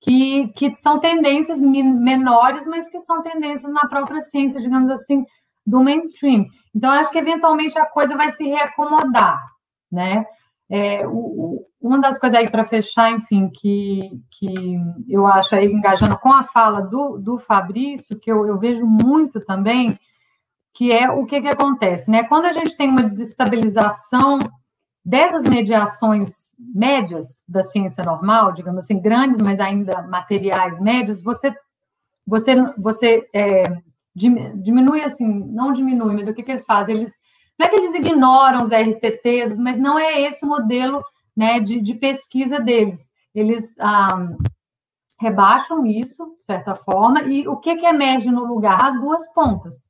[0.00, 5.26] que, que são tendências menores, mas que são tendências na própria ciência, digamos assim,
[5.66, 6.46] do mainstream.
[6.74, 9.38] Então, acho que eventualmente a coisa vai se reacomodar,
[9.92, 10.24] né?
[10.70, 14.76] É, o, uma das coisas aí para fechar, enfim, que, que
[15.08, 19.40] eu acho aí, engajando com a fala do, do Fabrício, que eu, eu vejo muito
[19.40, 19.98] também,
[20.74, 22.24] que é o que, que acontece, né?
[22.24, 24.38] Quando a gente tem uma desestabilização
[25.04, 31.54] dessas mediações médias da ciência normal, digamos assim, grandes, mas ainda materiais médios, você,
[32.26, 33.62] você, você é,
[34.14, 36.96] diminui assim, não diminui, mas o que, que eles fazem?
[36.96, 37.18] Eles
[37.58, 41.02] não é que eles ignoram os RCTs, mas não é esse o modelo
[41.36, 43.08] né, de, de pesquisa deles.
[43.34, 44.28] Eles ah,
[45.18, 48.84] rebaixam isso, de certa forma, e o que, que emerge no lugar?
[48.84, 49.88] As duas pontas,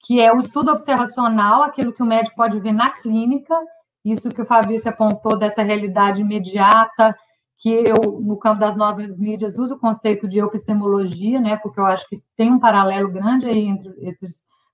[0.00, 3.56] que é o estudo observacional, aquilo que o médico pode ver na clínica,
[4.04, 7.16] isso que o Fabrício apontou dessa realidade imediata,
[7.58, 11.86] que eu, no campo das novas mídias, uso o conceito de epistemologia, né, porque eu
[11.86, 14.28] acho que tem um paralelo grande aí entre, entre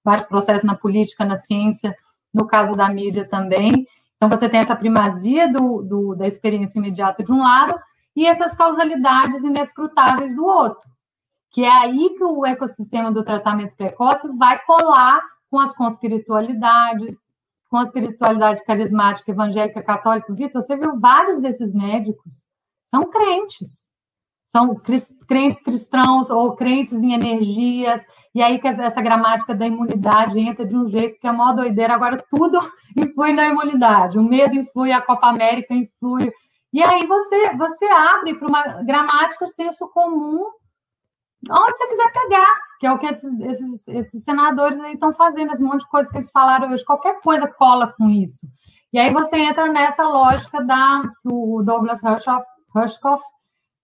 [0.04, 1.96] vários processos na política, na ciência,
[2.34, 3.86] no caso da mídia também.
[4.16, 7.78] Então, você tem essa primazia do, do, da experiência imediata de um lado
[8.16, 10.88] e essas causalidades inescrutáveis do outro,
[11.50, 15.20] que é aí que o ecossistema do tratamento precoce vai colar
[15.50, 17.16] com as conspiritualidades,
[17.70, 20.32] com a espiritualidade carismática, evangélica, católica.
[20.34, 22.44] Vitor, você viu vários desses médicos
[22.94, 23.83] são crentes,
[24.54, 24.76] são
[25.26, 28.00] crentes cristãos ou crentes em energias,
[28.32, 31.92] e aí que essa gramática da imunidade entra de um jeito que é mó doideira,
[31.92, 32.60] agora tudo
[32.96, 36.32] influi na imunidade, o medo influi, a Copa América influi,
[36.72, 40.46] e aí você, você abre para uma gramática senso comum,
[41.50, 45.64] onde você quiser pegar, que é o que esses, esses, esses senadores estão fazendo, esse
[45.64, 48.46] monte de coisa que eles falaram hoje, qualquer coisa cola com isso.
[48.92, 52.00] E aí você entra nessa lógica da Douglas
[52.72, 53.24] Rushkoff,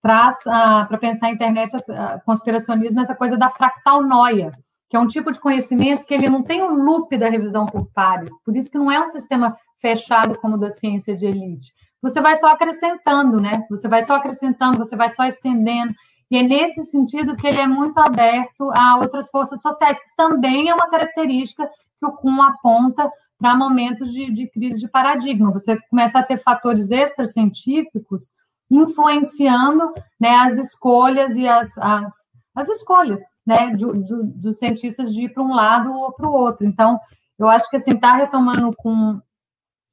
[0.01, 4.51] traz ah, para pensar a internet, a, conspiracionismo, essa coisa da fractal noia,
[4.89, 7.65] que é um tipo de conhecimento que ele não tem o um loop da revisão
[7.65, 11.25] por pares, por isso que não é um sistema fechado como o da ciência de
[11.25, 11.71] elite.
[12.01, 13.65] Você vai só acrescentando, né?
[13.69, 15.93] Você vai só acrescentando, você vai só estendendo.
[16.31, 20.69] E é nesse sentido que ele é muito aberto a outras forças sociais, que também
[20.69, 25.51] é uma característica que o Kuhn aponta para momentos de, de, crise de paradigma.
[25.51, 28.31] Você começa a ter fatores extracientíficos
[28.71, 32.13] influenciando né, as escolhas e as, as,
[32.55, 36.65] as escolhas né, de, dos cientistas de ir para um lado ou para o outro.
[36.65, 36.97] Então,
[37.37, 39.19] eu acho que assim, está retomando com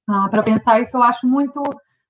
[0.08, 1.62] ah, para pensar isso, eu acho muito,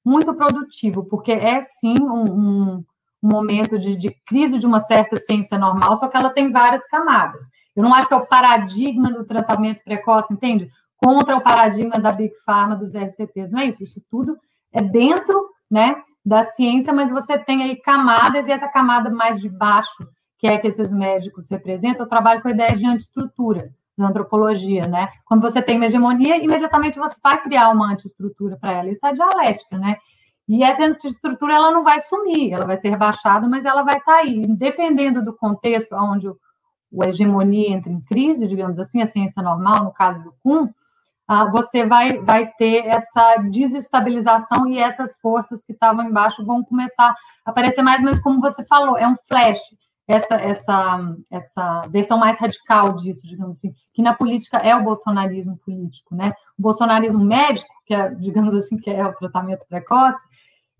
[0.05, 2.85] muito produtivo, porque é sim um, um,
[3.23, 6.87] um momento de, de crise de uma certa ciência normal, só que ela tem várias
[6.87, 7.45] camadas.
[7.75, 10.69] Eu não acho que é o paradigma do tratamento precoce, entende?
[10.97, 13.53] Contra o paradigma da Big Pharma, dos RCTs.
[13.53, 13.85] Não é isso.
[13.85, 14.37] Isso tudo
[14.73, 15.95] é dentro né,
[16.29, 20.07] da ciência, mas você tem aí camadas, e essa camada mais de baixo,
[20.39, 24.87] que é que esses médicos representam, eu trabalho com a ideia de antiestrutura na antropologia,
[24.87, 25.09] né?
[25.25, 28.91] Quando você tem uma hegemonia, imediatamente você vai criar uma antiestrutura para ela.
[28.91, 29.97] Isso é dialética, né?
[30.47, 34.13] E essa antiestrutura ela não vai sumir, ela vai ser rebaixada, mas ela vai estar
[34.13, 36.37] tá aí, dependendo do contexto onde o,
[37.05, 40.69] hegemonia entra em crise, digamos assim, a ciência normal, no caso do Kuhn,
[41.53, 47.15] você vai, vai ter essa desestabilização e essas forças que estavam embaixo vão começar
[47.45, 49.61] a aparecer mais menos como você falou, é um flash,
[50.07, 55.59] essa, essa, essa versão mais radical disso, digamos assim, que na política é o bolsonarismo
[55.59, 56.33] político, né?
[56.59, 60.19] O bolsonarismo médico, que é, digamos assim, que é o tratamento precoce,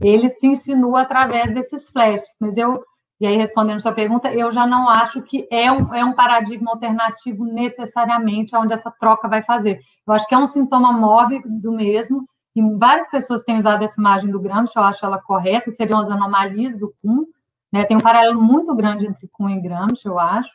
[0.01, 2.83] ele se insinua através desses flashes, mas eu
[3.21, 6.71] e aí, respondendo sua pergunta, eu já não acho que é um, é um paradigma
[6.71, 9.81] alternativo necessariamente onde essa troca vai fazer.
[10.07, 14.01] Eu acho que é um sintoma móvel do mesmo, e várias pessoas têm usado essa
[14.01, 17.25] imagem do Gramsci, eu acho ela correta, seriam as anomalias do Kuhn,
[17.73, 17.85] né?
[17.85, 20.51] tem um paralelo muito grande entre Kuhn e Gramsci, eu acho,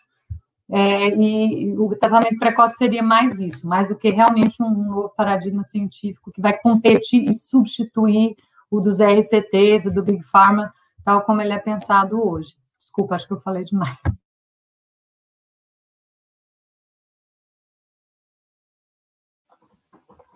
[0.69, 5.63] é, e o tratamento precoce seria mais isso, mais do que realmente um novo paradigma
[5.65, 8.35] científico que vai competir e substituir
[8.71, 10.73] o dos RCTs, o do Big Pharma,
[11.03, 12.55] tal como ele é pensado hoje.
[12.79, 13.97] Desculpa, acho que eu falei demais.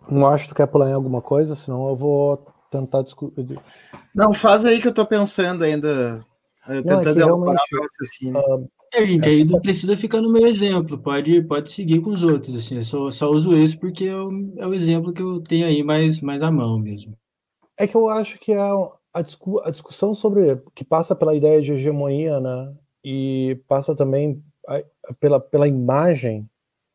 [0.09, 2.37] Não acho que tu quer pular em alguma coisa, senão eu vou
[2.71, 3.59] tentar discutir.
[4.15, 6.25] Não, faz aí que eu estou pensando ainda.
[6.67, 8.39] Eu não, tentando é elaborar o raciocínio.
[8.39, 12.23] Uh, é, gente, aí não precisa ficar no meu exemplo, pode, pode seguir com os
[12.23, 15.41] outros, assim, eu só, só uso esse porque é o, é o exemplo que eu
[15.41, 17.17] tenho aí mais, mais à mão mesmo.
[17.77, 18.59] É que eu acho que é
[19.17, 24.43] a, discu a, discussão sobre que passa pela ideia de hegemonia, né, e passa também
[24.67, 24.83] a,
[25.19, 26.49] pela, pela imagem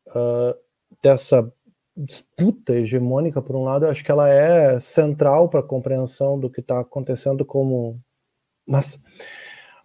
[0.07, 0.55] uh,
[1.01, 1.51] dessa
[1.95, 6.49] disputa hegemônica, por um lado, eu acho que ela é central para a compreensão do
[6.49, 7.99] que está acontecendo como.
[8.67, 8.99] Mas,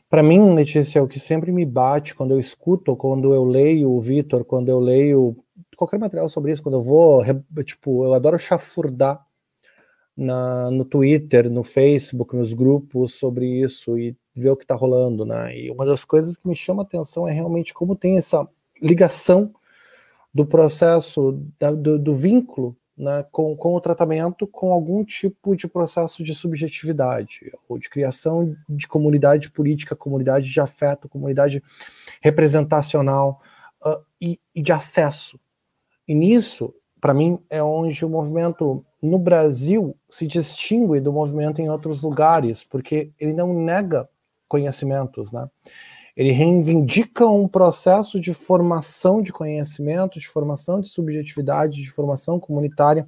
[0.09, 4.01] para mim, Letícia, o que sempre me bate quando eu escuto, quando eu leio o
[4.01, 5.36] Vitor, quando eu leio
[5.76, 7.22] qualquer material sobre isso, quando eu vou,
[7.64, 9.28] tipo, eu adoro chafurdar
[10.19, 15.25] na, no Twitter, no Facebook, nos grupos sobre isso e ver o que está rolando,
[15.25, 15.57] né?
[15.57, 18.47] E uma das coisas que me chama a atenção é realmente como tem essa
[18.83, 19.55] ligação
[20.35, 25.69] do processo, da, do, do, vínculo né, com, com o tratamento com algum tipo de
[25.69, 31.62] processo de subjetividade, ou de criação de comunidade política, comunidade de afeto, comunidade
[32.21, 33.41] representacional
[33.87, 35.39] uh, e, e de acesso.
[36.09, 41.70] E nisso, para mim, é onde o movimento no Brasil se distingue do movimento em
[41.70, 44.09] outros lugares, porque ele não nega
[44.49, 45.49] conhecimentos, né?
[46.16, 53.07] Ele reivindica um processo de formação de conhecimento, de formação de subjetividade, de formação comunitária,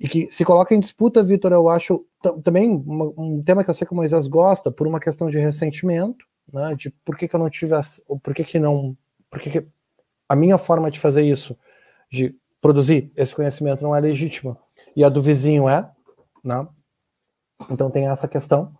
[0.00, 2.04] e que se coloca em disputa, Vitor, eu acho
[2.42, 5.38] também uma, um tema que eu sei que o Moisés gosta, por uma questão de
[5.38, 6.74] ressentimento, né?
[6.74, 7.72] De por que, que eu não tive,
[8.22, 8.96] por que, que não,
[9.30, 9.66] por que, que
[10.28, 11.56] a minha forma de fazer isso,
[12.10, 14.58] de produzir esse conhecimento não é legítima
[14.98, 15.88] e a do vizinho é,
[16.42, 16.66] né?
[17.70, 18.72] Então tem essa questão.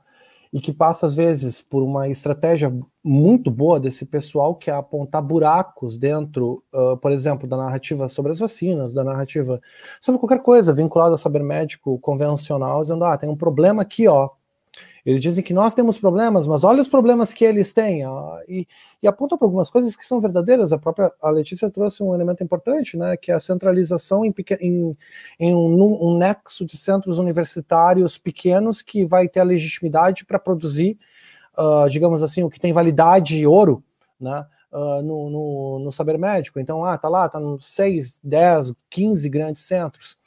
[0.52, 5.22] e que passa às vezes por uma estratégia muito boa desse pessoal que é apontar
[5.22, 9.60] buracos dentro, uh, por exemplo, da narrativa sobre as vacinas, da narrativa
[10.00, 14.30] sobre qualquer coisa vinculada ao saber médico convencional, dizendo ah tem um problema aqui, ó,
[15.08, 18.06] eles dizem que nós temos problemas, mas olha os problemas que eles têm.
[18.06, 18.68] Ó, e,
[19.02, 20.70] e apontam para algumas coisas que são verdadeiras.
[20.70, 24.94] A própria a Letícia trouxe um elemento importante, né, que é a centralização em, em,
[25.40, 30.98] em um, um, nexo de centros universitários pequenos que vai ter a legitimidade para produzir,
[31.56, 33.82] uh, digamos assim, o que tem validade ouro,
[34.20, 36.60] né, uh, no, no, no, saber médico.
[36.60, 40.18] Então, ah, tá lá, tá nos 6, 10, 15 grandes centros.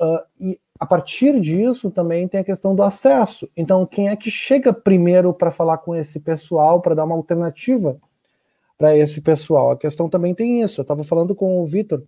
[0.00, 3.48] Uh, e a partir disso também tem a questão do acesso.
[3.54, 8.00] Então, quem é que chega primeiro para falar com esse pessoal, para dar uma alternativa
[8.78, 9.72] para esse pessoal?
[9.72, 10.80] A questão também tem isso.
[10.80, 12.02] Eu estava falando com o Vitor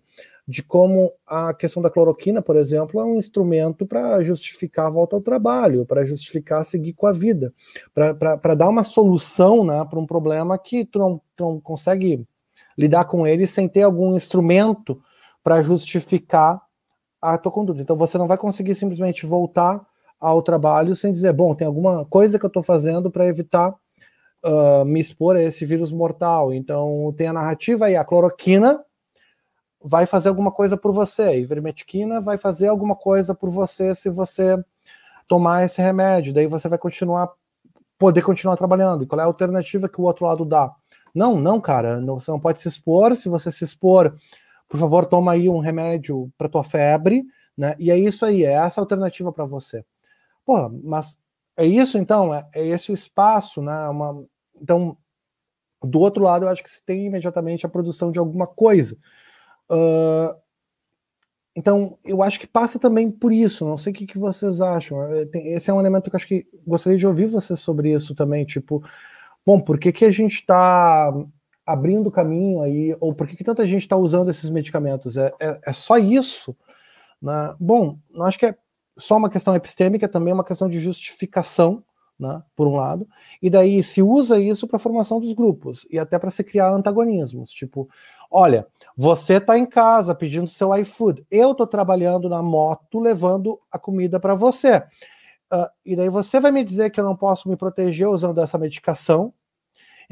[0.47, 5.15] de como a questão da cloroquina, por exemplo, é um instrumento para justificar a volta
[5.15, 7.53] ao trabalho, para justificar seguir com a vida,
[7.93, 12.25] para dar uma solução né, para um problema que tu não, tu não consegue
[12.77, 15.01] lidar com ele sem ter algum instrumento
[15.41, 16.61] para justificar
[17.23, 17.81] a tua conduta.
[17.81, 19.81] Então você não vai conseguir simplesmente voltar
[20.19, 23.73] ao trabalho sem dizer, bom, tem alguma coisa que eu estou fazendo para evitar
[24.43, 26.53] uh, me expor a esse vírus mortal.
[26.53, 28.83] Então tem a narrativa aí, a cloroquina
[29.81, 34.09] vai fazer alguma coisa por você, a ivermectina vai fazer alguma coisa por você se
[34.09, 34.61] você
[35.27, 36.33] tomar esse remédio.
[36.33, 37.29] Daí você vai continuar,
[37.97, 39.03] poder continuar trabalhando.
[39.03, 40.73] E qual é a alternativa que o outro lado dá?
[41.15, 43.15] Não, não, cara, você não pode se expor.
[43.15, 44.15] Se você se expor,
[44.73, 47.23] por favor, toma aí um remédio para tua febre,
[47.55, 47.75] né?
[47.77, 49.85] E é isso aí, é essa alternativa para você.
[50.43, 51.15] Porra, mas
[51.55, 52.33] é isso então?
[52.33, 53.87] É, é esse o espaço, né?
[53.87, 54.25] Uma,
[54.59, 54.97] então,
[55.79, 58.97] do outro lado, eu acho que se tem imediatamente a produção de alguma coisa.
[59.69, 60.35] Uh,
[61.55, 63.63] então, eu acho que passa também por isso.
[63.67, 65.03] Não sei o que, que vocês acham.
[65.03, 68.15] É, esse é um elemento que eu acho que gostaria de ouvir vocês sobre isso
[68.15, 68.43] também.
[68.43, 68.83] Tipo,
[69.45, 71.13] bom, por que, que a gente está
[71.65, 75.17] abrindo caminho aí, ou por que, que tanta gente está usando esses medicamentos?
[75.17, 76.55] É, é, é só isso?
[77.21, 77.55] Né?
[77.59, 78.55] Bom, não acho que é
[78.97, 81.83] só uma questão epistêmica, é também uma questão de justificação,
[82.19, 83.07] né, por um lado,
[83.41, 87.51] e daí se usa isso para formação dos grupos e até para se criar antagonismos,
[87.51, 87.89] tipo,
[88.29, 93.79] olha, você está em casa pedindo seu iFood, eu estou trabalhando na moto levando a
[93.79, 94.77] comida para você.
[95.51, 98.57] Uh, e daí você vai me dizer que eu não posso me proteger usando essa
[98.57, 99.33] medicação,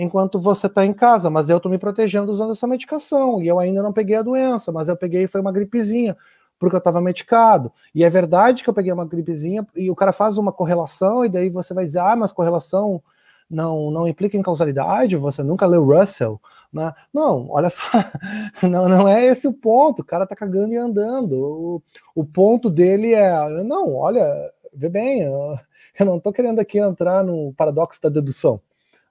[0.04, 3.60] enquanto você está em casa, mas eu estou me protegendo usando essa medicação, e eu
[3.60, 6.18] ainda não peguei a doença, mas eu peguei foi uma gripezinha,
[6.58, 7.72] porque eu estava medicado.
[7.94, 11.30] E é verdade que eu peguei uma gripezinha, e o cara faz uma correlação, e
[11.30, 13.02] daí você vai dizer, ah, mas correlação
[13.48, 16.42] não, não implica em causalidade, você nunca leu Russell,
[16.74, 16.92] né?
[17.14, 17.84] Não, olha só,
[18.68, 21.34] não, não é esse o ponto, o cara tá cagando e andando.
[21.34, 21.84] O,
[22.16, 24.26] o ponto dele é, não, olha,
[24.74, 25.56] vê bem, eu,
[26.00, 28.60] eu não tô querendo aqui entrar no paradoxo da dedução.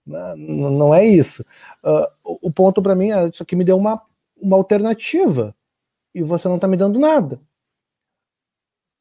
[0.06, 0.34] Né?
[0.36, 1.44] Não é isso.
[1.84, 4.02] Uh, o ponto para mim é isso aqui me deu uma,
[4.40, 5.54] uma alternativa
[6.14, 7.40] e você não está me dando nada.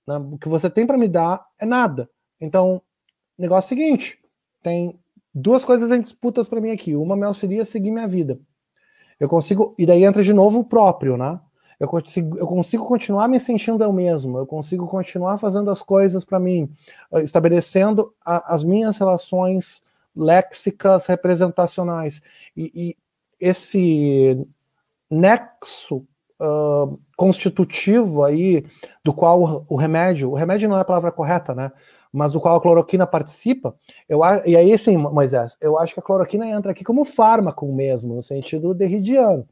[0.08, 0.18] Né?
[0.18, 2.10] O que você tem para me dar é nada.
[2.40, 2.82] Então,
[3.38, 4.20] negócio seguinte:
[4.62, 5.00] tem
[5.34, 6.96] duas coisas em disputas para mim aqui.
[6.96, 8.40] Uma me auxilia a seguir minha vida.
[9.20, 11.40] Eu consigo, e daí entra de novo o próprio, né?
[11.80, 16.26] Eu consigo, eu consigo continuar me sentindo eu mesmo, eu consigo continuar fazendo as coisas
[16.26, 16.70] para mim,
[17.24, 19.82] estabelecendo a, as minhas relações
[20.20, 22.22] léxicas representacionais.
[22.56, 22.98] E, e
[23.40, 24.46] esse
[25.10, 26.06] nexo
[26.40, 28.66] uh, constitutivo aí
[29.04, 31.72] do qual o remédio, o remédio não é a palavra correta, né?
[32.12, 33.76] Mas do qual a cloroquina participa,
[34.08, 38.16] eu, e aí sim, Moisés, eu acho que a cloroquina entra aqui como fármaco mesmo,
[38.16, 39.48] no sentido derridiano,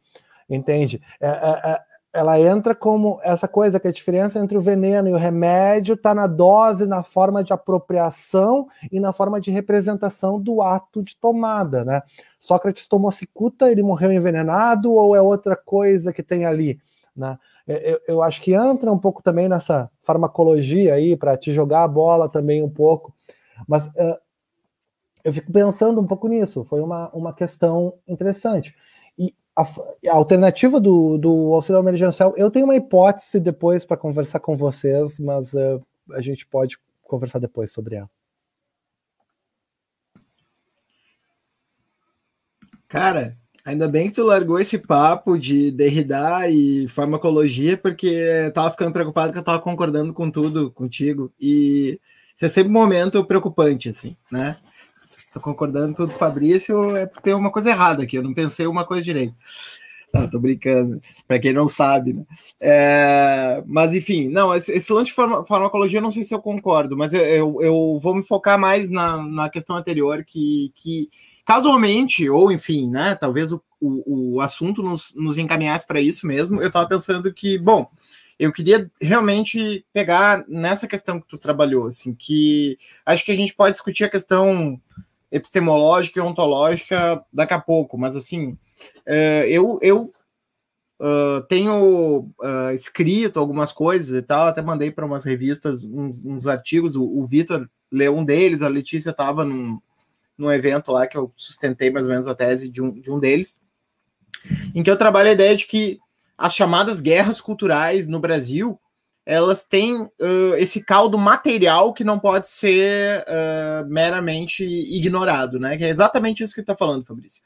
[0.49, 0.99] entende?
[1.21, 1.79] É, é, é
[2.17, 5.93] ela entra como essa coisa que é a diferença entre o veneno e o remédio
[5.93, 11.15] está na dose, na forma de apropriação e na forma de representação do ato de
[11.15, 12.01] tomada, né?
[12.39, 16.79] Sócrates tomou cicuta, ele morreu envenenado ou é outra coisa que tem ali,
[17.15, 17.37] né?
[17.67, 21.87] Eu, eu acho que entra um pouco também nessa farmacologia aí para te jogar a
[21.87, 23.13] bola também um pouco,
[23.67, 24.17] mas uh,
[25.23, 26.63] eu fico pensando um pouco nisso.
[26.63, 28.73] Foi uma, uma questão interessante
[29.57, 29.63] a,
[30.11, 35.19] a alternativa do, do auxílio emergencial, eu tenho uma hipótese depois para conversar com vocês,
[35.19, 38.09] mas uh, a gente pode conversar depois sobre ela.
[42.87, 43.35] Cara,
[43.65, 48.93] ainda bem que tu largou esse papo de Derrida e farmacologia, porque eu tava ficando
[48.93, 51.33] preocupado que eu tava concordando com tudo contigo.
[51.39, 51.99] E
[52.35, 54.57] isso é sempre um momento preocupante, assim, né?
[55.15, 59.03] Estou concordando tudo, Fabrício, é tem uma coisa errada aqui, eu não pensei uma coisa
[59.03, 59.35] direito.
[60.13, 62.25] Não, tô brincando, para quem não sabe, né?
[62.59, 66.39] É, mas enfim, não, esse, esse lance de farma, farmacologia eu não sei se eu
[66.39, 71.09] concordo, mas eu, eu, eu, vou me focar mais na, na questão anterior, que, que
[71.45, 73.15] casualmente, ou enfim, né?
[73.15, 76.61] Talvez o, o, o assunto nos, nos encaminhasse para isso mesmo.
[76.61, 77.89] Eu estava pensando que, bom,
[78.39, 83.55] eu queria realmente pegar nessa questão que tu trabalhou, assim, que acho que a gente
[83.55, 84.79] pode discutir a questão
[85.31, 88.57] epistemológica e ontológica daqui a pouco, mas assim,
[89.05, 90.13] é, eu, eu
[90.99, 96.47] uh, tenho uh, escrito algumas coisas e tal, até mandei para umas revistas uns, uns
[96.47, 99.79] artigos, o, o Vitor leu um deles, a Letícia estava num,
[100.37, 103.19] num evento lá que eu sustentei mais ou menos a tese de um, de um
[103.19, 103.59] deles,
[104.75, 105.99] em que eu trabalho a ideia de que
[106.37, 108.79] as chamadas guerras culturais no Brasil
[109.27, 115.77] elas têm uh, esse caldo material que não pode ser uh, meramente ignorado, né?
[115.77, 117.43] Que é exatamente isso que está falando, Fabrício.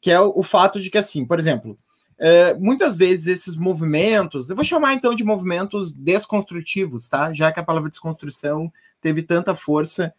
[0.00, 1.76] Que é o, o, fato de que, assim, por exemplo,
[2.20, 7.32] uh, muitas vezes esses movimentos, eu vou chamar então de movimentos desconstrutivos, tá?
[7.32, 10.14] Já que a palavra desconstrução teve tanta força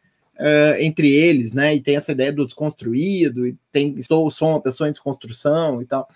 [0.80, 1.76] entre eles, né?
[1.76, 5.86] E tem essa ideia do desconstruído, e tem estou sou uma pessoa em desconstrução e
[5.86, 6.08] tal.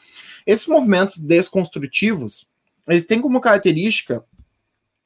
[0.46, 2.50] Esses movimentos desconstrutivos,
[2.88, 4.24] eles têm como característica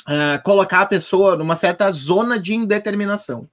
[0.08, 3.48] uh, colocar a pessoa numa certa zona de indeterminação,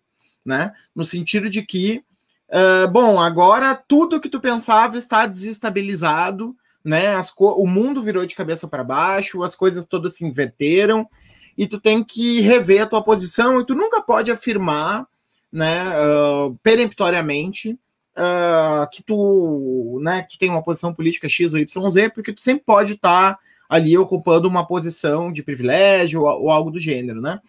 [0.44, 0.72] né?
[0.94, 2.02] No sentido de que,
[2.48, 7.14] uh, bom, agora tudo que tu pensava está desestabilizado, né?
[7.14, 11.08] As o mundo virou de cabeça para baixo, as coisas todas se inverteram
[11.56, 15.06] e tu tem que rever a tua posição e tu nunca pode afirmar,
[15.52, 17.78] né, uh, peremptoriamente
[18.16, 22.40] uh, que tu, né, que tem uma posição política X ou Y, Z, porque tu
[22.40, 27.20] sempre pode estar tá ali ocupando uma posição de privilégio ou, ou algo do gênero,
[27.20, 27.40] né?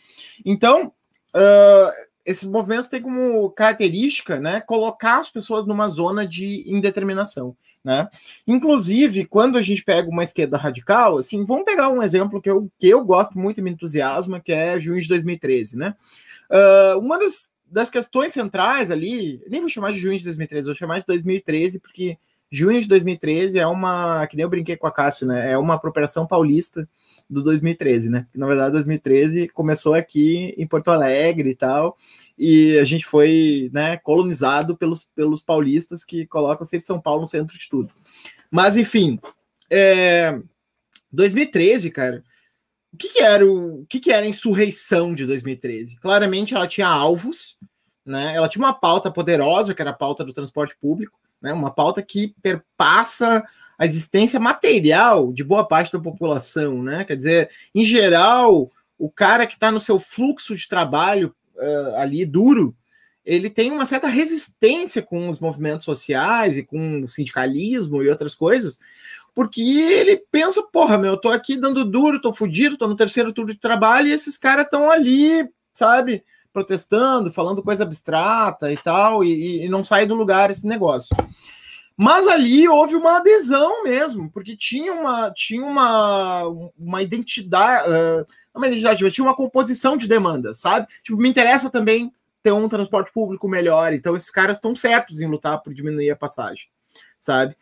[0.46, 0.94] Então,
[1.36, 1.92] uh,
[2.26, 8.08] esses movimentos têm como característica, né, colocar as pessoas numa zona de indeterminação, né?
[8.48, 12.70] Inclusive, quando a gente pega uma esquerda radical, assim, vamos pegar um exemplo que eu,
[12.78, 15.96] que eu gosto muito e me entusiasma, que é junho de 2013, né?
[16.52, 20.76] Uh, uma das, das questões centrais ali, nem vou chamar de junho de 2013, vou
[20.76, 22.18] chamar de 2013, porque
[22.52, 25.52] junho de 2013 é uma, que nem eu brinquei com a Cássio, né?
[25.54, 26.88] É uma apropriação paulista
[27.30, 28.28] do 2013, né?
[28.36, 31.98] Na verdade, 2013 começou aqui em Porto Alegre e tal,
[32.38, 37.28] e a gente foi, né, colonizado pelos, pelos paulistas que colocam sempre São Paulo no
[37.28, 37.90] centro de tudo.
[38.52, 39.18] Mas, enfim,
[39.70, 40.38] é,
[41.10, 42.22] 2013, cara,
[42.94, 45.96] o que, que era o, o que, que era a insurreição de 2013?
[45.98, 47.58] Claramente ela tinha alvos,
[48.06, 48.36] né?
[48.36, 51.54] Ela tinha uma pauta poderosa, que era a pauta do transporte público, né?
[51.54, 53.44] Uma pauta que perpassa
[53.78, 57.04] a existência material de boa parte da população, né?
[57.04, 62.26] Quer dizer, em geral, o cara que está no seu fluxo de trabalho uh, ali
[62.26, 62.76] duro,
[63.26, 68.36] ele tem uma certa resistência com os movimentos sociais e com o sindicalismo e outras
[68.36, 68.80] coisas,
[69.34, 73.32] porque ele pensa, porra, meu, eu tô aqui dando duro, tô fudido, tô no terceiro
[73.32, 76.24] turno de trabalho e esses caras estão ali, sabe?
[76.54, 81.16] Protestando, falando coisa abstrata e tal, e, e não sai do lugar esse negócio.
[81.98, 86.44] Mas ali houve uma adesão mesmo, porque tinha uma, tinha uma,
[86.78, 88.26] uma identidade, uh,
[88.56, 90.88] uma identidade, tinha uma composição de demanda, sabe?
[91.04, 95.28] Tipo, me interessa também ter um transporte público melhor, então esses caras estão certos em
[95.28, 96.68] lutar por diminuir a passagem,
[97.20, 97.56] sabe?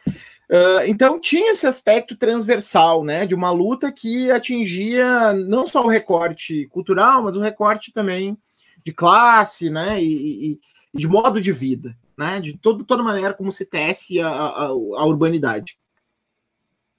[0.49, 5.89] Uh, então tinha esse aspecto transversal, né, de uma luta que atingia não só o
[5.89, 8.37] recorte cultural, mas o recorte também
[8.83, 10.59] de classe, né, e, e,
[10.93, 15.05] de modo de vida, né, de todo, toda maneira como se tece a, a, a
[15.05, 15.77] urbanidade.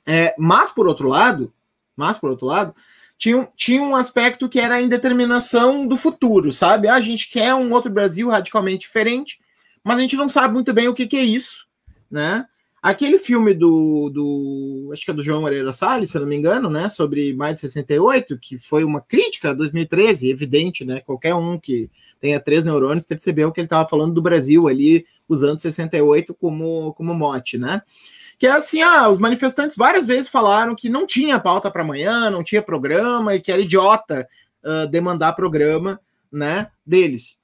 [0.07, 1.53] É, mas por outro lado,
[1.97, 2.75] mas por outro lado,
[3.17, 6.89] tinha, tinha um aspecto que era a indeterminação do futuro, sabe?
[6.89, 9.39] Ah, a gente quer um outro Brasil radicalmente diferente,
[9.85, 11.67] mas a gente não sabe muito bem o que, que é isso,
[12.11, 12.47] né?
[12.83, 14.91] Aquele filme do, do.
[14.91, 16.89] Acho que é do João Moreira Salles, se eu não me engano, né?
[16.89, 21.01] Sobre mais de 68, que foi uma crítica a 2013, evidente, né?
[21.01, 25.59] Qualquer um que tenha três neurônios percebeu que ele estava falando do Brasil ali, usando
[25.59, 27.83] 68 como, como mote, né?
[28.39, 32.31] Que é assim, ah, os manifestantes várias vezes falaram que não tinha pauta para amanhã,
[32.31, 34.27] não tinha programa e que era idiota
[34.65, 36.01] uh, demandar programa,
[36.33, 36.71] né?
[36.87, 37.39] Deles.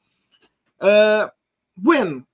[0.81, 1.31] Uh,
[1.77, 2.27] bueno,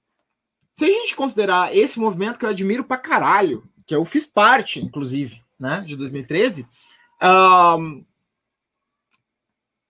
[0.83, 4.80] se a gente considerar esse movimento que eu admiro pra caralho, que eu fiz parte,
[4.80, 6.66] inclusive, né, de 2013,
[7.78, 8.05] um,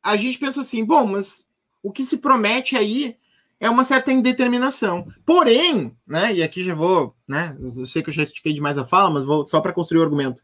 [0.03, 1.47] a gente pensa assim, bom, mas
[1.83, 3.17] o que se promete aí
[3.59, 5.11] é uma certa indeterminação.
[5.25, 8.85] Porém, né, e aqui já vou, né, eu sei que eu já estiquei demais a
[8.85, 10.43] fala, mas vou só para construir o argumento.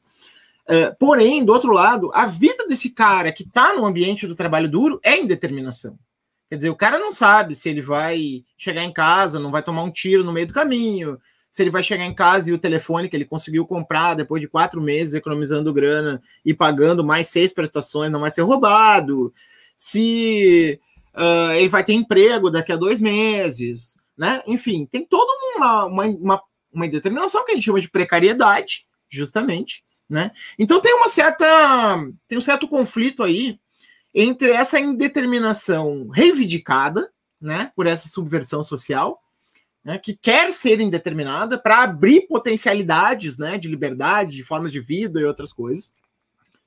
[0.64, 4.70] Uh, porém, do outro lado, a vida desse cara que está no ambiente do trabalho
[4.70, 5.98] duro é indeterminação.
[6.48, 9.82] Quer dizer, o cara não sabe se ele vai chegar em casa, não vai tomar
[9.82, 11.20] um tiro no meio do caminho,
[11.50, 14.48] se ele vai chegar em casa e o telefone que ele conseguiu comprar depois de
[14.48, 19.32] quatro meses, economizando grana e pagando mais seis prestações, não vai ser roubado,
[19.76, 20.80] se
[21.14, 24.42] uh, ele vai ter emprego daqui a dois meses, né?
[24.46, 26.42] Enfim, tem toda uma, uma, uma,
[26.72, 30.30] uma indeterminação que a gente chama de precariedade, justamente, né?
[30.58, 31.46] Então tem uma certa
[32.26, 33.58] tem um certo conflito aí
[34.14, 39.22] entre essa indeterminação reivindicada, né, por essa subversão social,
[39.84, 45.20] né, que quer ser indeterminada para abrir potencialidades, né, de liberdade, de formas de vida
[45.20, 45.92] e outras coisas.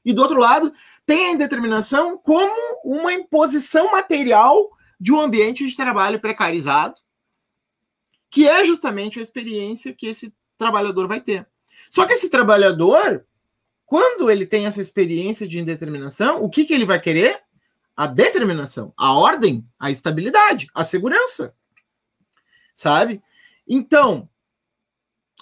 [0.03, 0.73] E do outro lado,
[1.05, 6.95] tem a indeterminação como uma imposição material de um ambiente de trabalho precarizado,
[8.29, 11.47] que é justamente a experiência que esse trabalhador vai ter.
[11.89, 13.25] Só que esse trabalhador,
[13.91, 17.41] quando ele tem essa experiência de indeterminação, o que, que ele vai querer?
[17.93, 21.53] A determinação, a ordem, a estabilidade, a segurança.
[22.73, 23.21] Sabe?
[23.67, 24.29] Então,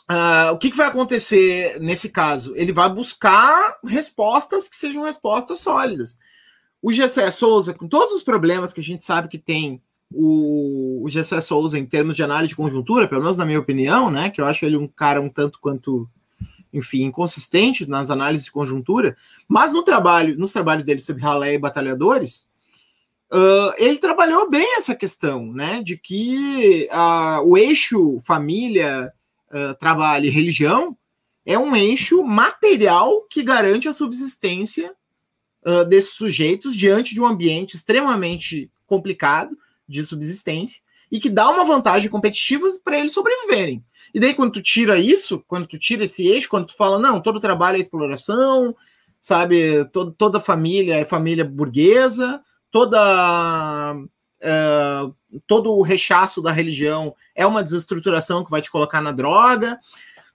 [0.10, 2.56] uh, o que, que vai acontecer nesse caso?
[2.56, 6.18] Ele vai buscar respostas que sejam respostas sólidas.
[6.82, 9.80] O Gessé Souza, com todos os problemas que a gente sabe que tem
[10.12, 14.10] o, o Gessé Souza em termos de análise de conjuntura, pelo menos na minha opinião,
[14.10, 14.32] né?
[14.32, 16.10] Que eu acho ele um cara um tanto quanto
[16.74, 19.18] enfim, inconsistente nas análises de conjuntura,
[19.48, 22.50] mas no trabalho, nos trabalhos dele sobre ralé e batalhadores,
[23.32, 29.12] uh, ele trabalhou bem essa questão, né, de que uh, o eixo família,
[29.52, 30.96] uh, trabalho e religião
[31.46, 34.94] é um eixo material que garante a subsistência
[35.90, 39.58] desses sujeitos diante de um ambiente extremamente complicado
[39.88, 40.82] de subsistência
[41.12, 43.84] e que dá uma vantagem competitiva para eles sobreviverem.
[44.14, 47.22] E daí, quando tu tira isso, quando tu tira esse eixo, quando tu fala, não,
[47.22, 48.76] todo trabalho é exploração,
[49.22, 53.96] sabe, todo, toda família é família burguesa, toda.
[54.42, 55.02] É,
[55.46, 59.80] todo o rechaço da religião é uma desestruturação que vai te colocar na droga.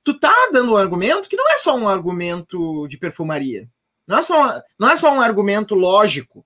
[0.04, 3.68] Tu tá dando um argumento que não é só um argumento de perfumaria.
[4.06, 6.44] Não é só, não é só um argumento lógico,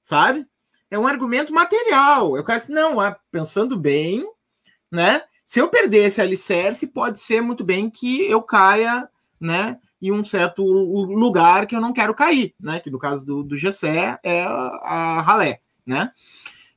[0.00, 0.46] sabe?
[0.94, 2.36] É um argumento material.
[2.36, 2.98] Eu quero não,
[3.32, 4.24] pensando bem,
[4.88, 5.22] né?
[5.44, 9.08] Se eu perder esse alicerce, pode ser muito bem que eu caia,
[9.40, 13.42] né, em um certo lugar que eu não quero cair, né, que no caso do,
[13.42, 16.12] do Gessé é a, ralé, né.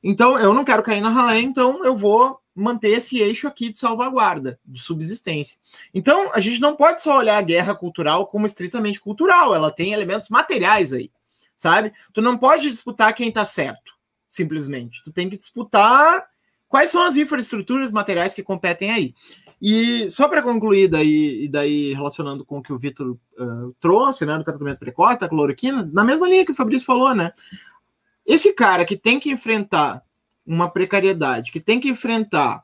[0.02, 3.78] Então, eu não quero cair na ralé, então eu vou manter esse eixo aqui de
[3.78, 5.58] salvaguarda, de subsistência.
[5.94, 9.92] Então, a gente não pode só olhar a guerra cultural como estritamente cultural, ela tem
[9.92, 11.12] elementos materiais aí,
[11.54, 11.92] sabe?
[12.12, 13.97] Tu não pode disputar quem tá certo,
[14.28, 15.02] simplesmente.
[15.02, 16.28] Tu tem que disputar
[16.68, 19.14] quais são as infraestruturas materiais que competem aí.
[19.60, 24.24] E só para concluir, daí, e daí relacionando com o que o Vitor uh, trouxe,
[24.24, 27.32] né, do tratamento precoce, da cloroquina, na mesma linha que o Fabrício falou, né?
[28.24, 30.02] Esse cara que tem que enfrentar
[30.46, 32.62] uma precariedade, que tem que enfrentar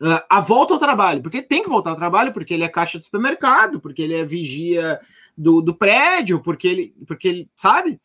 [0.00, 2.98] uh, a volta ao trabalho, porque tem que voltar ao trabalho, porque ele é caixa
[2.98, 5.00] de supermercado, porque ele é vigia
[5.36, 8.00] do, do prédio, porque ele, porque ele, sabe?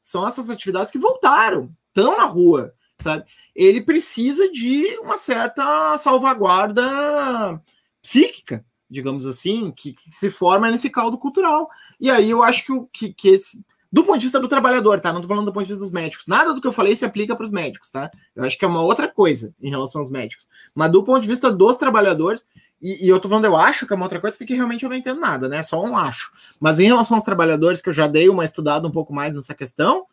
[0.00, 3.24] São essas atividades que voltaram, estão na rua sabe?
[3.54, 7.60] Ele precisa de uma certa salvaguarda
[8.00, 11.68] psíquica, digamos assim, que, que se forma nesse caldo cultural.
[12.00, 15.12] E aí eu acho que, que, que esse, do ponto de vista do trabalhador, tá?
[15.12, 16.26] Não tô falando do ponto de vista dos médicos.
[16.26, 18.10] Nada do que eu falei se aplica para os médicos, tá?
[18.34, 20.48] Eu acho que é uma outra coisa em relação aos médicos.
[20.74, 22.46] Mas do ponto de vista dos trabalhadores,
[22.80, 24.90] e, e, eu tô falando eu acho que é uma outra coisa, porque realmente eu
[24.90, 25.62] não entendo nada, né?
[25.62, 26.32] Só um acho.
[26.58, 29.54] Mas em relação aos trabalhadores, que eu já dei uma estudada um pouco mais nessa
[29.54, 30.06] questão,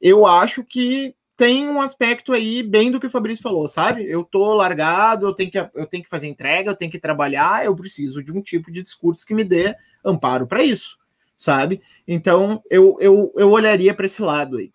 [0.00, 4.08] eu acho que tem um aspecto aí bem do que o Fabrício falou, sabe?
[4.08, 7.64] Eu tô largado, eu tenho que, eu tenho que fazer entrega, eu tenho que trabalhar,
[7.64, 9.74] eu preciso de um tipo de discurso que me dê
[10.04, 10.96] amparo para isso,
[11.36, 11.82] sabe?
[12.08, 14.72] Então eu, eu, eu olharia para esse lado aí.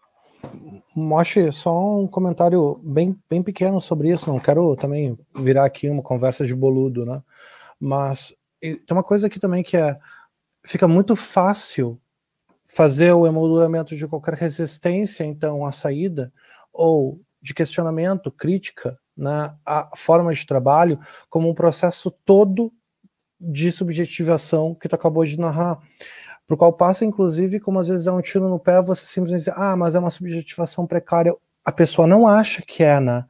[0.95, 4.31] Moche, só um comentário bem, bem pequeno sobre isso.
[4.31, 7.21] Não quero também virar aqui uma conversa de boludo, né?
[7.79, 9.97] Mas tem uma coisa aqui também que é
[10.63, 11.99] fica muito fácil
[12.73, 16.31] fazer o emolduramento de qualquer resistência, então, à saída,
[16.71, 20.99] ou de questionamento, crítica na né, forma de trabalho,
[21.29, 22.71] como um processo todo
[23.39, 25.79] de subjetivação que tu acabou de narrar.
[26.49, 29.53] O qual passa, inclusive, como às vezes é um tiro no pé, você simplesmente diz,
[29.55, 31.33] ah, mas é uma subjetivação precária.
[31.63, 33.25] A pessoa não acha que é, né?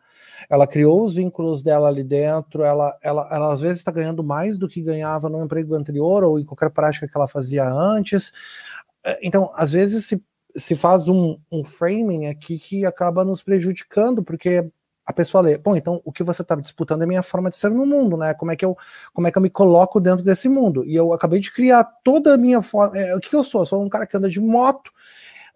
[0.49, 4.57] Ela criou os vínculos dela ali dentro, ela, ela, ela às vezes está ganhando mais
[4.57, 8.31] do que ganhava no emprego anterior ou em qualquer prática que ela fazia antes.
[9.03, 10.23] É, então, às vezes se
[10.55, 14.69] se faz um, um framing aqui que acaba nos prejudicando, porque
[15.05, 17.71] a pessoa lê, bom, então o que você está disputando é minha forma de ser
[17.71, 18.33] no mundo, né?
[18.33, 18.77] Como é que eu,
[19.13, 20.85] como é que eu me coloco dentro desse mundo?
[20.85, 22.97] E eu acabei de criar toda a minha forma.
[22.97, 23.61] É, o que eu sou?
[23.61, 24.91] Eu sou um cara que anda de moto,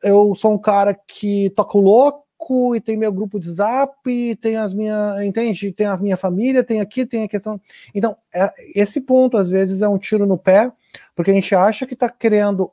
[0.03, 4.55] eu sou um cara que toca o louco, e tem meu grupo de zap, tem
[4.57, 5.71] as minhas, entende?
[5.71, 7.59] Tem a minha família, tem aqui, tem a questão.
[7.93, 10.71] Então, é, esse ponto às vezes é um tiro no pé,
[11.15, 12.71] porque a gente acha que está querendo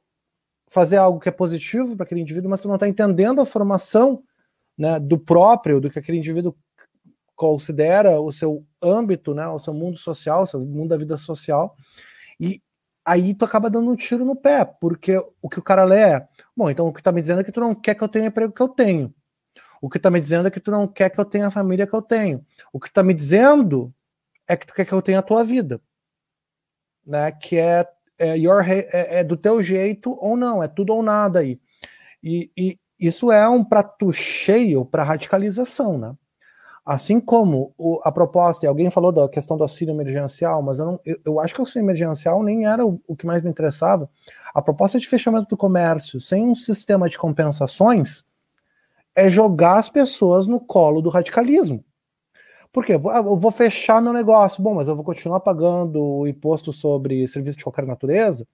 [0.72, 4.22] fazer algo que é positivo para aquele indivíduo, mas tu não está entendendo a formação
[4.76, 6.56] né, do próprio, do que aquele indivíduo
[7.36, 11.76] considera o seu âmbito, né, o seu mundo social, o seu mundo da vida social,
[12.40, 12.62] e
[13.04, 16.26] aí tu acaba dando um tiro no pé, porque o que o cara lê é,
[16.56, 18.24] bom, então o que tá me dizendo é que tu não quer que eu tenha
[18.24, 19.14] o emprego que eu tenho.
[19.82, 21.86] O que tá me dizendo é que tu não quer que eu tenha a família
[21.86, 22.46] que eu tenho.
[22.72, 23.92] O que tá me dizendo
[24.48, 25.82] é que tu quer que eu tenha a tua vida.
[27.04, 27.30] Né?
[27.32, 27.84] Que é,
[28.18, 31.60] é, your, é, é do teu jeito ou não, é tudo ou nada aí.
[32.22, 36.14] E, e isso é um prato cheio para radicalização, né?
[36.84, 40.86] Assim como o, a proposta, e alguém falou da questão do auxílio emergencial, mas eu,
[40.86, 43.50] não, eu, eu acho que o auxílio emergencial nem era o, o, que mais me
[43.50, 44.10] interessava.
[44.52, 48.24] A proposta de fechamento do comércio sem um sistema de compensações
[49.14, 51.84] é jogar as pessoas no colo do radicalismo.
[52.72, 52.94] Por quê?
[52.94, 54.62] Eu vou fechar meu negócio.
[54.62, 58.48] Bom, mas eu vou continuar pagando o imposto sobre serviço de qualquer natureza?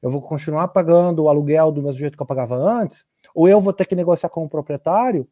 [0.00, 3.04] Eu vou continuar pagando o aluguel do mesmo jeito que eu pagava antes?
[3.34, 5.28] Ou eu vou ter que negociar com o proprietário?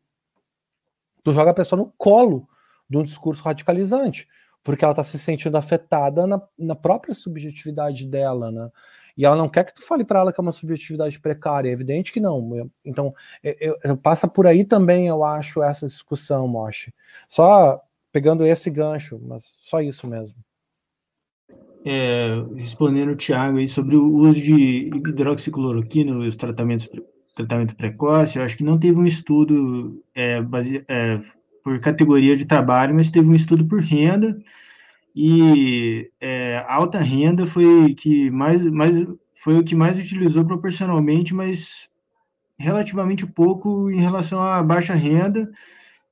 [1.25, 2.47] Tu joga a pessoa no colo
[2.89, 4.29] de um discurso radicalizante,
[4.63, 8.71] porque ela está se sentindo afetada na, na, própria subjetividade dela, né?
[9.17, 11.73] E ela não quer que tu fale para ela que é uma subjetividade precária, é
[11.73, 12.71] evidente que não.
[12.85, 16.95] Então, eu, eu, passa por aí também, eu acho, essa discussão, Moshi.
[17.27, 17.81] Só
[18.13, 20.39] pegando esse gancho, mas só isso mesmo.
[21.85, 26.89] É, respondendo o Tiago aí sobre o uso de hidroxicloroquina, os tratamentos
[27.37, 31.21] tratamento precoce, eu acho que não teve um estudo é, base, é,
[31.63, 34.39] por categoria de trabalho, mas teve um estudo por renda,
[35.15, 38.95] e é, alta renda foi que mais, mais
[39.35, 41.91] foi o que mais utilizou proporcionalmente, mas
[42.59, 45.51] relativamente pouco em relação à baixa renda,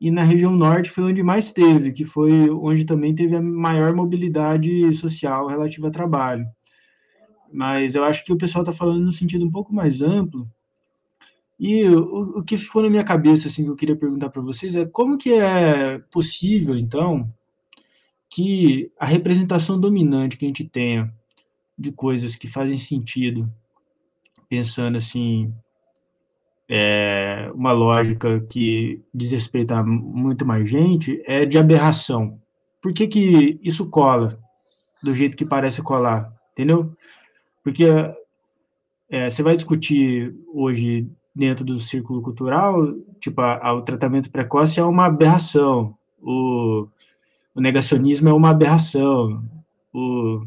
[0.00, 3.94] e na região norte foi onde mais teve, que foi onde também teve a maior
[3.94, 6.46] mobilidade social relativa a trabalho.
[7.52, 10.48] Mas eu acho que o pessoal está falando no sentido um pouco mais amplo,
[11.58, 14.74] e o, o, que ficou na minha cabeça, assim, que eu queria perguntar para vocês
[14.74, 17.32] é como que é possível, então,
[18.28, 21.12] que a representação dominante que a gente tenha
[21.78, 23.50] de coisas que fazem sentido,
[24.48, 25.54] pensando assim,
[26.68, 32.40] é, uma lógica que diz respeito a muito mais gente, é de aberração.
[32.80, 34.38] Por que, que isso cola
[35.02, 36.32] do jeito que parece colar?
[36.52, 36.92] Entendeu?
[37.62, 37.84] Porque
[39.08, 44.78] é, você vai discutir hoje dentro do círculo cultural, tipo, a, a, o tratamento precoce
[44.78, 46.86] é uma aberração, o,
[47.54, 49.42] o negacionismo é uma aberração,
[49.92, 50.46] o,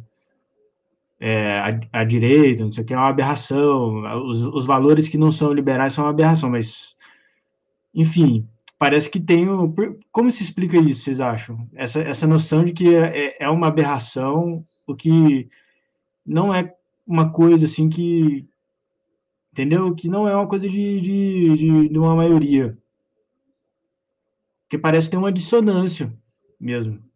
[1.19, 5.17] é, a, a, direita, não sei o que, é uma aberração, os, os valores que
[5.17, 6.95] não são liberais são uma aberração, mas,
[7.93, 8.47] enfim,
[8.77, 9.49] parece que tem.
[9.49, 9.73] O,
[10.11, 11.67] como se explica isso, vocês acham?
[11.73, 15.47] Essa, essa noção de que é, é, é uma aberração, o que
[16.25, 16.73] não é
[17.05, 18.47] uma coisa assim que,
[19.51, 19.93] entendeu?
[19.95, 22.77] Que não é uma coisa de, de, de, de uma maioria.
[24.69, 26.13] Que parece ter uma dissonância
[26.59, 27.06] mesmo.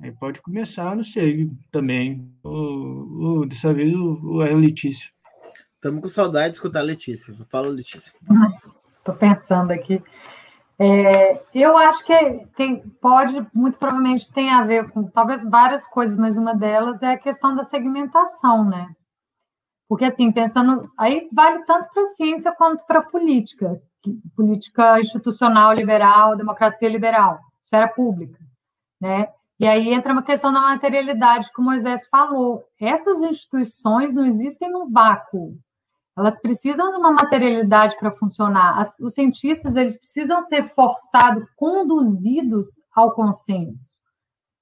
[0.00, 2.30] Aí pode começar, não sei, também.
[2.44, 5.10] O, o, dessa vez o, o é Letícia.
[5.74, 7.34] Estamos com saudade de escutar a Letícia.
[7.50, 8.12] Fala, Letícia.
[8.98, 10.02] Estou pensando aqui.
[10.78, 16.16] É, eu acho que tem, pode, muito provavelmente tem a ver com talvez várias coisas,
[16.18, 18.94] mas uma delas é a questão da segmentação, né?
[19.88, 23.80] Porque, assim, pensando, aí vale tanto para a ciência quanto para a política,
[24.34, 28.38] política institucional liberal, democracia liberal, esfera pública,
[29.00, 29.28] né?
[29.58, 32.64] E aí entra uma questão da materialidade que o Moisés falou.
[32.78, 35.56] Essas instituições não existem no vácuo.
[36.16, 38.78] Elas precisam de uma materialidade para funcionar.
[38.78, 43.96] As, os cientistas eles precisam ser forçados, conduzidos ao consenso.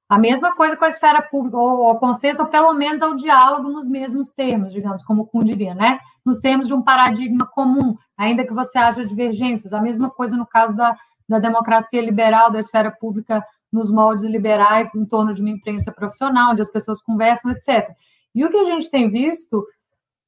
[0.09, 3.71] A mesma coisa com a esfera pública, ou ao consenso, ou pelo menos ao diálogo
[3.71, 5.99] nos mesmos termos, digamos, como o diria, né?
[6.25, 9.73] Nos termos de um paradigma comum, ainda que você haja divergências.
[9.73, 10.97] A mesma coisa no caso da,
[11.29, 13.45] da democracia liberal, da esfera pública
[13.75, 17.91] nos moldes liberais, em torno de uma imprensa profissional, onde as pessoas conversam, etc.
[18.35, 19.67] E o que a gente tem visto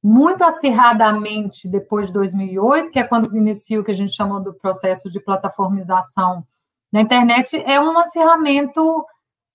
[0.03, 4.53] muito acirradamente depois de 2008, que é quando inicia o que a gente chama do
[4.53, 6.45] processo de plataformização
[6.91, 9.05] na internet, é um acirramento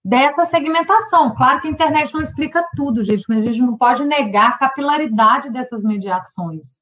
[0.04, 1.34] dessa segmentação.
[1.34, 4.58] Claro que a internet não explica tudo, gente, mas a gente não pode negar a
[4.58, 6.81] capilaridade dessas mediações.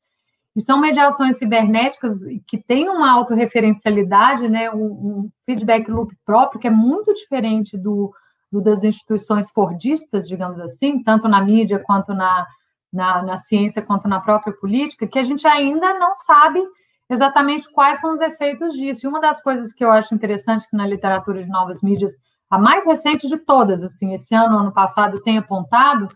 [0.60, 6.70] São mediações cibernéticas que têm uma autorreferencialidade, né, um, um feedback loop próprio, que é
[6.70, 8.12] muito diferente do,
[8.50, 12.46] do, das instituições fordistas, digamos assim, tanto na mídia quanto na,
[12.92, 16.60] na, na ciência, quanto na própria política, que a gente ainda não sabe
[17.08, 19.06] exatamente quais são os efeitos disso.
[19.06, 22.12] E uma das coisas que eu acho interessante que na literatura de novas mídias,
[22.48, 26.08] a mais recente de todas, assim, esse ano, ano passado, tem apontado,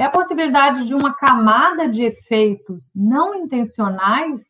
[0.00, 4.40] é a possibilidade de uma camada de efeitos não intencionais,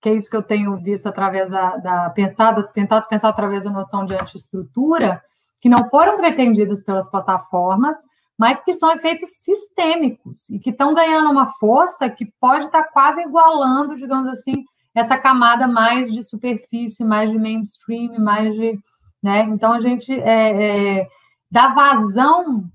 [0.00, 3.70] que é isso que eu tenho visto através da, da pensada, tentado pensar através da
[3.70, 5.20] noção de antiestrutura,
[5.60, 7.96] que não foram pretendidas pelas plataformas,
[8.38, 13.20] mas que são efeitos sistêmicos e que estão ganhando uma força que pode estar quase
[13.22, 14.64] igualando, digamos assim,
[14.94, 18.78] essa camada mais de superfície, mais de mainstream, mais de.
[19.20, 19.42] Né?
[19.50, 21.08] Então, a gente é, é,
[21.50, 22.70] dá vazão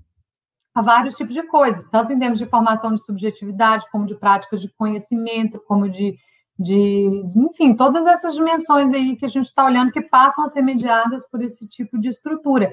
[0.76, 4.60] a vários tipos de coisas, tanto em termos de formação de subjetividade, como de práticas
[4.60, 6.14] de conhecimento, como de,
[6.58, 10.60] de enfim, todas essas dimensões aí que a gente está olhando que passam a ser
[10.60, 12.70] mediadas por esse tipo de estrutura.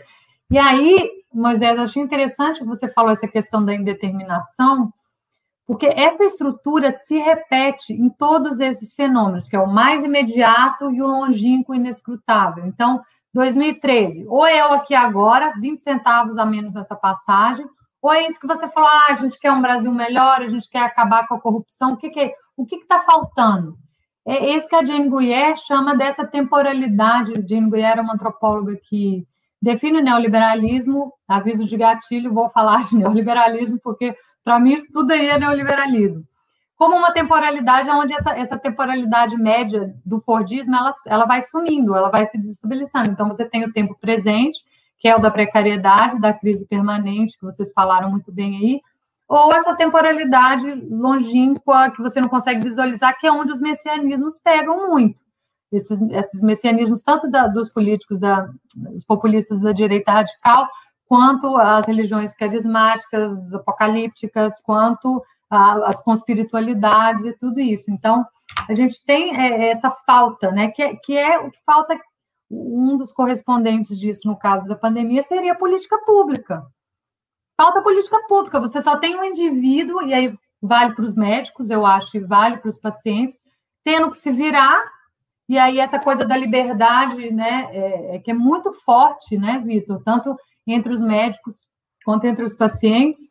[0.52, 0.98] E aí,
[1.34, 4.92] Moisés, eu achei interessante que você falou essa questão da indeterminação,
[5.66, 11.02] porque essa estrutura se repete em todos esses fenômenos, que é o mais imediato e
[11.02, 12.66] o longínquo inescrutável.
[12.66, 13.02] Então,
[13.34, 17.66] 2013, ou eu aqui agora, 20 centavos a menos nessa passagem,
[18.04, 20.70] ou é isso que você falou, ah, a gente quer um Brasil melhor, a gente
[20.70, 22.34] quer acabar com a corrupção, o que, que é?
[22.58, 23.78] O que está faltando?
[24.28, 27.32] É isso que a Jane Guyer chama dessa temporalidade.
[27.48, 29.26] Jane Guyer é uma antropóloga que
[29.62, 35.12] define o neoliberalismo, aviso de gatilho, vou falar de neoliberalismo, porque para mim isso tudo
[35.12, 36.26] aí é neoliberalismo.
[36.76, 42.10] Como uma temporalidade onde essa, essa temporalidade média do Fordismo ela, ela vai sumindo, ela
[42.10, 43.12] vai se desestabilizando.
[43.12, 44.60] Então você tem o tempo presente,
[45.04, 48.82] que é o da precariedade, da crise permanente, que vocês falaram muito bem aí,
[49.28, 54.88] ou essa temporalidade longínqua que você não consegue visualizar, que é onde os messianismos pegam
[54.88, 55.22] muito.
[55.74, 60.70] Esses, esses messianismos, tanto da, dos políticos, da, dos populistas da direita radical,
[61.06, 67.92] quanto as religiões carismáticas, apocalípticas, quanto a, as conspiritualidades e tudo isso.
[67.92, 68.26] Então,
[68.70, 71.94] a gente tem é, essa falta, né, que é, que é o que falta,
[72.50, 76.66] um dos correspondentes disso no caso da pandemia seria a política pública.
[77.56, 81.86] Falta política pública, você só tem um indivíduo, e aí vale para os médicos, eu
[81.86, 83.40] acho, e vale para os pacientes,
[83.84, 84.84] tendo que se virar,
[85.48, 90.02] e aí essa coisa da liberdade, né, é, é que é muito forte, né, Vitor,
[90.04, 90.36] tanto
[90.66, 91.68] entre os médicos
[92.04, 93.22] quanto entre os pacientes,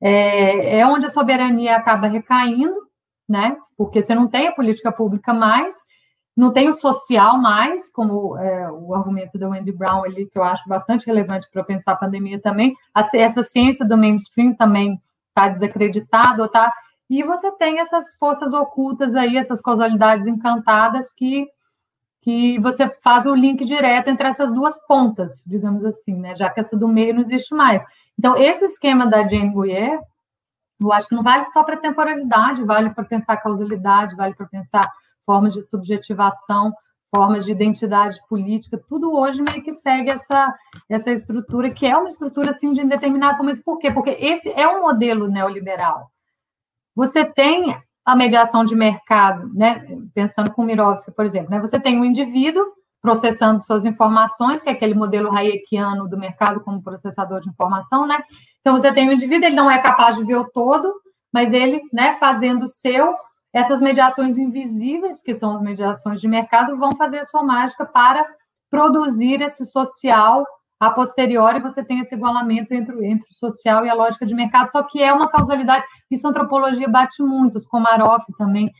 [0.00, 2.74] é, é onde a soberania acaba recaindo,
[3.28, 5.76] né, porque você não tem a política pública mais,
[6.40, 10.42] não tem o social mais, como é, o argumento da Wendy Brown ali, que eu
[10.42, 12.74] acho bastante relevante para pensar a pandemia também.
[13.14, 16.72] essa ciência do mainstream também está desacreditada, tá?
[17.10, 21.46] E você tem essas forças ocultas aí, essas causalidades encantadas que
[22.22, 26.36] que você faz o link direto entre essas duas pontas, digamos assim, né?
[26.36, 27.82] Já que essa do meio não existe mais.
[28.18, 29.98] Então, esse esquema da Jane Guyer,
[30.78, 34.86] eu acho que não vale só para temporalidade, vale para pensar causalidade, vale para pensar
[35.30, 36.72] formas de subjetivação,
[37.08, 40.52] formas de identidade política, tudo hoje meio que segue essa,
[40.88, 43.44] essa estrutura, que é uma estrutura assim, de indeterminação.
[43.44, 43.92] Mas por quê?
[43.92, 46.10] Porque esse é um modelo neoliberal.
[46.96, 49.86] Você tem a mediação de mercado, né?
[50.12, 51.60] pensando com Mirovski, por exemplo, né?
[51.60, 52.64] você tem um indivíduo
[53.00, 58.20] processando suas informações, que é aquele modelo hayekiano do mercado como processador de informação, né?
[58.60, 60.92] Então você tem um indivíduo, ele não é capaz de ver o todo,
[61.32, 63.14] mas ele, né, fazendo o seu,
[63.52, 68.26] essas mediações invisíveis, que são as mediações de mercado, vão fazer a sua mágica para
[68.70, 70.46] produzir esse social
[70.78, 71.60] a posteriori.
[71.60, 75.02] Você tem esse igualamento entre, entre o social e a lógica de mercado, só que
[75.02, 78.70] é uma causalidade, isso a antropologia bate muito, os Komarov também,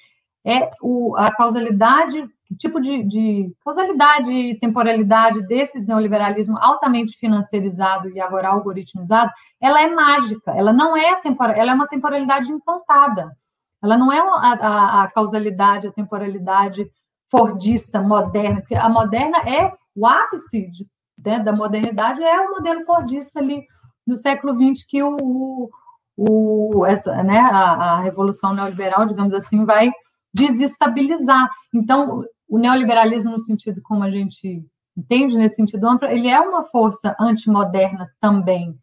[0.44, 8.08] é o, a causalidade, o tipo de, de causalidade e temporalidade desse neoliberalismo altamente financiarizado
[8.08, 13.36] e agora algoritmizado, ela é mágica, ela não é temporal, ela é uma temporalidade encantada.
[13.82, 16.90] Ela não é a, a, causalidade, a temporalidade
[17.30, 20.86] fordista, moderna, porque a moderna é o ápice de
[21.24, 23.64] né, da modernidade é o modelo fordista ali
[24.06, 25.70] do século XX que o,
[26.16, 29.90] o essa, né, a, a, revolução neoliberal, digamos assim, vai
[30.32, 31.48] desestabilizar.
[31.74, 34.64] Então, o neoliberalismo no sentido como a gente
[34.96, 38.76] entende nesse sentido amplo, ele é uma força antimoderna também.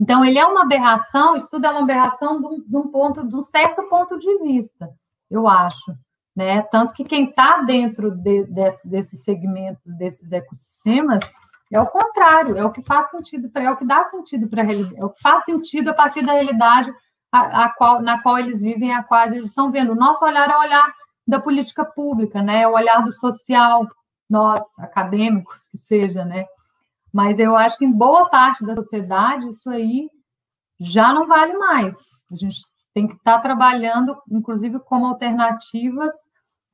[0.00, 3.26] Então, ele é uma aberração, isso tudo é uma aberração de um, de um ponto,
[3.26, 4.90] de um certo ponto de vista,
[5.30, 5.94] eu acho.
[6.34, 6.62] Né?
[6.62, 11.22] Tanto que quem está dentro de, desse, desses segmentos, desses ecossistemas,
[11.72, 15.04] é o contrário, é o que faz sentido, é o que dá sentido para é
[15.04, 16.92] o que faz sentido a partir da realidade
[17.32, 19.92] a, a qual, na qual eles vivem, a qual eles estão vendo.
[19.92, 20.94] O nosso olhar é o olhar
[21.26, 22.62] da política pública, né?
[22.62, 23.88] É o olhar do social,
[24.30, 26.44] nós, acadêmicos, que seja, né?
[27.14, 30.10] Mas eu acho que em boa parte da sociedade isso aí
[30.80, 31.96] já não vale mais.
[32.28, 32.58] A gente
[32.92, 36.12] tem que estar trabalhando, inclusive, como alternativas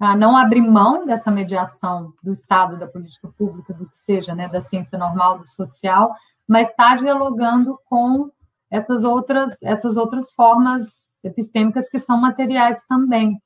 [0.00, 4.48] a não abrir mão dessa mediação do Estado, da política pública, do que seja, né,
[4.48, 6.14] da ciência normal, do social,
[6.48, 8.30] mas está dialogando com
[8.70, 13.38] essas outras, essas outras formas epistêmicas que são materiais também.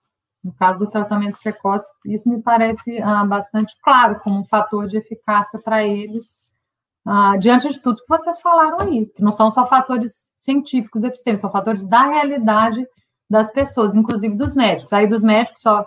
[0.44, 4.96] No caso do tratamento precoce, isso me parece ah, bastante claro como um fator de
[4.96, 6.43] eficácia para eles,
[7.06, 11.40] ah, diante de tudo que vocês falaram aí, que não são só fatores científicos epistêmicos,
[11.40, 12.86] são fatores da realidade
[13.28, 14.92] das pessoas, inclusive dos médicos.
[14.92, 15.86] Aí dos médicos só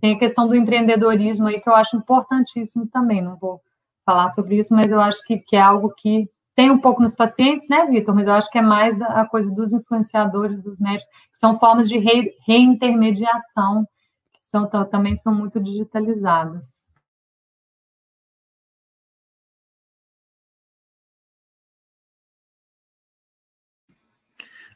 [0.00, 3.22] tem a questão do empreendedorismo aí que eu acho importantíssimo também.
[3.22, 3.60] Não vou
[4.04, 7.14] falar sobre isso, mas eu acho que, que é algo que tem um pouco nos
[7.14, 8.14] pacientes, né, Vitor?
[8.14, 11.88] Mas eu acho que é mais a coisa dos influenciadores, dos médicos, que são formas
[11.88, 13.86] de re, reintermediação,
[14.34, 16.77] que são, também são muito digitalizadas.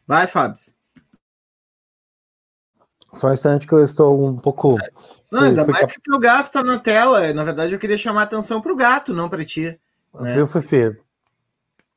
[0.06, 0.60] Vai, Fábio.
[3.14, 4.76] Só um instante que eu estou um pouco.
[5.30, 7.32] Não, ainda fui, mais que o gato está na tela.
[7.32, 9.78] Na verdade, eu queria chamar a atenção para o gato, não para ti.
[10.14, 10.34] Né?
[10.34, 10.98] Viu, Fifi?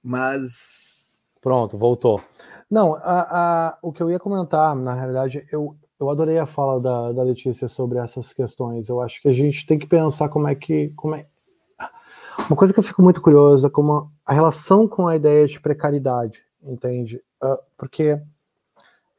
[0.03, 1.21] Mas.
[1.41, 2.21] Pronto, voltou.
[2.69, 6.79] Não, a, a, o que eu ia comentar, na realidade, eu, eu adorei a fala
[6.81, 8.89] da, da Letícia sobre essas questões.
[8.89, 10.89] Eu acho que a gente tem que pensar como é que.
[10.95, 11.25] Como é...
[12.49, 16.43] Uma coisa que eu fico muito curiosa, como a relação com a ideia de precariedade,
[16.61, 17.21] entende?
[17.43, 18.19] Uh, porque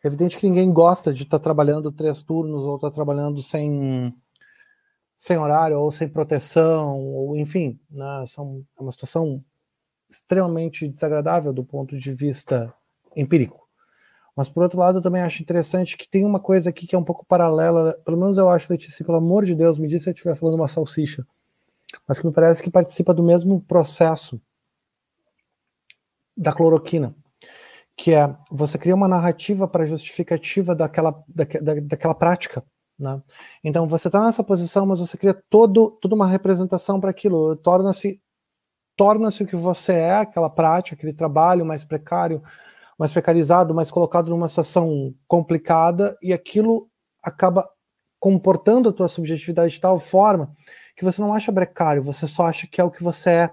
[0.02, 3.42] é evidente que ninguém gosta de estar tá trabalhando três turnos ou estar tá trabalhando
[3.42, 4.14] sem,
[5.16, 9.42] sem horário ou sem proteção, ou enfim, né, são, é uma situação
[10.08, 12.72] extremamente desagradável do ponto de vista
[13.16, 13.66] empírico.
[14.36, 16.98] Mas por outro lado, eu também acho interessante que tem uma coisa aqui que é
[16.98, 20.10] um pouco paralela, pelo menos eu acho, Letícia, pelo amor de Deus, me diz se
[20.10, 21.26] eu estiver falando uma salsicha,
[22.06, 24.40] mas que me parece que participa do mesmo processo
[26.36, 27.14] da cloroquina
[27.96, 31.44] que é você cria uma narrativa para justificativa daquela, da,
[31.82, 32.62] daquela prática.
[32.98, 33.20] Né?
[33.64, 38.20] Então você está nessa posição, mas você cria todo, toda uma representação para aquilo, torna-se
[38.96, 42.42] torna-se o que você é, aquela prática, aquele trabalho mais precário,
[42.98, 46.88] mais precarizado, mais colocado numa situação complicada, e aquilo
[47.22, 47.68] acaba
[48.18, 50.50] comportando a tua subjetividade de tal forma
[50.96, 53.50] que você não acha precário, você só acha que é o que você é.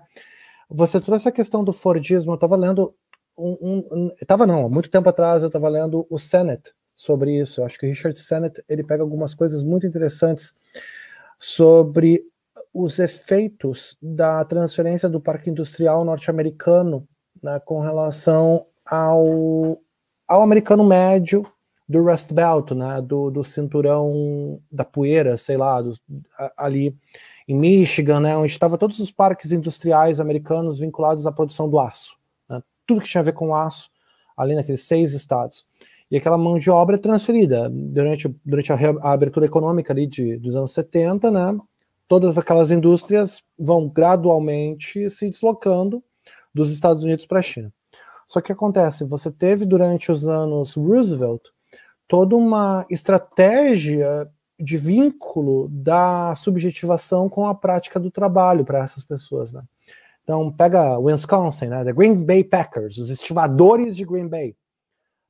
[0.69, 2.95] Você trouxe a questão do Fordismo, eu estava lendo
[3.37, 7.61] um, um, tava não, há muito tempo atrás eu estava lendo o Sennett sobre isso.
[7.61, 10.53] Eu acho que o Richard Sennett ele pega algumas coisas muito interessantes
[11.39, 12.23] sobre
[12.73, 17.07] os efeitos da transferência do parque industrial norte-americano
[17.41, 19.79] né, com relação ao,
[20.27, 21.45] ao americano médio
[21.87, 25.95] do Rust Belt, né, do, do cinturão da poeira, sei lá, do,
[26.57, 26.97] ali
[27.47, 32.17] em Michigan, né, onde estavam todos os parques industriais americanos vinculados à produção do aço
[32.85, 33.89] tudo que tinha a ver com aço,
[34.35, 35.65] ali naqueles seis estados.
[36.09, 40.37] E aquela mão de obra é transferida durante, durante a, a abertura econômica ali de,
[40.37, 41.57] dos anos 70, né?
[42.07, 46.03] Todas aquelas indústrias vão gradualmente se deslocando
[46.53, 47.73] dos Estados Unidos para a China.
[48.27, 51.41] Só que acontece, você teve durante os anos Roosevelt
[52.07, 54.29] toda uma estratégia
[54.59, 59.63] de vínculo da subjetivação com a prática do trabalho para essas pessoas, né?
[60.23, 61.83] Então, pega Wisconsin, né?
[61.83, 64.55] The Green Bay Packers, os estivadores de Green Bay.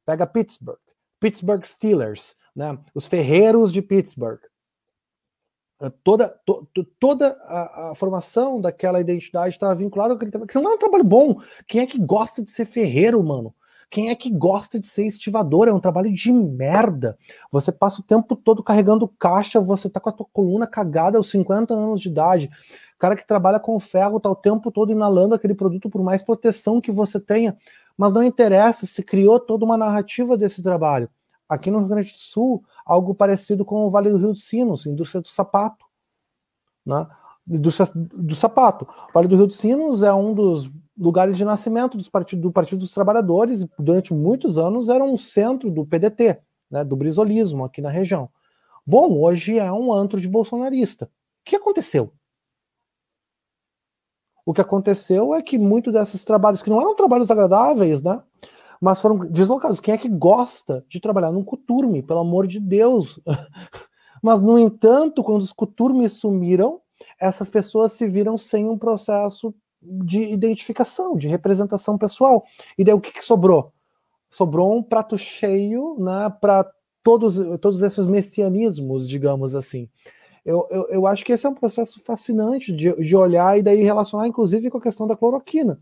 [0.05, 0.77] Pega Pittsburgh,
[1.19, 2.77] Pittsburgh Steelers, né?
[2.93, 4.39] Os ferreiros de Pittsburgh.
[5.81, 6.67] É, toda, to,
[6.99, 10.77] toda a, a, formação daquela identidade estava vinculada com aquele trabalho, que não é um
[10.77, 11.41] trabalho bom.
[11.67, 13.53] Quem é que gosta de ser ferreiro, mano?
[13.89, 15.67] Quem é que gosta de ser estivador?
[15.67, 17.17] É um trabalho de merda.
[17.51, 21.29] Você passa o tempo todo carregando caixa, você tá com a tua coluna cagada aos
[21.29, 22.49] 50 anos de idade
[23.03, 26.79] cara que trabalha com ferro está o tempo todo inalando aquele produto por mais proteção
[26.79, 27.57] que você tenha.
[27.97, 31.09] Mas não interessa, se criou toda uma narrativa desse trabalho.
[31.49, 34.85] Aqui no Rio Grande do Sul, algo parecido com o Vale do Rio dos Sinos,
[34.85, 35.85] indústria do sapato.
[36.85, 37.05] Né?
[37.45, 37.69] Do,
[38.13, 38.87] do sapato.
[39.09, 42.79] O Vale do Rio dos Sinos é um dos lugares de nascimento dos do Partido
[42.79, 46.39] dos Trabalhadores e durante muitos anos era um centro do PDT,
[46.71, 48.29] né, do brisolismo aqui na região.
[48.87, 51.05] Bom, hoje é um antro de bolsonarista.
[51.05, 51.09] O
[51.43, 52.13] que aconteceu?
[54.45, 58.21] O que aconteceu é que muitos desses trabalhos, que não eram trabalhos agradáveis, né?
[58.81, 59.79] Mas foram deslocados.
[59.79, 63.19] Quem é que gosta de trabalhar num coturme, pelo amor de Deus?
[64.21, 66.81] Mas, no entanto, quando os coturmes sumiram,
[67.19, 72.43] essas pessoas se viram sem um processo de identificação, de representação pessoal.
[72.77, 73.73] E daí o que, que sobrou?
[74.29, 76.65] Sobrou um prato cheio né, para
[77.03, 79.89] todos, todos esses messianismos, digamos assim.
[80.45, 83.81] Eu, eu, eu, acho que esse é um processo fascinante de, de olhar e daí
[83.81, 85.79] relacionar, inclusive, com a questão da cloroquina.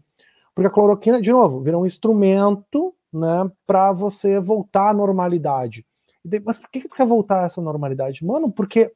[0.53, 5.85] Porque a cloroquina, de novo, vira um instrumento né, para você voltar à normalidade.
[6.45, 8.23] Mas por que, que tu quer voltar a essa normalidade?
[8.23, 8.93] Mano, porque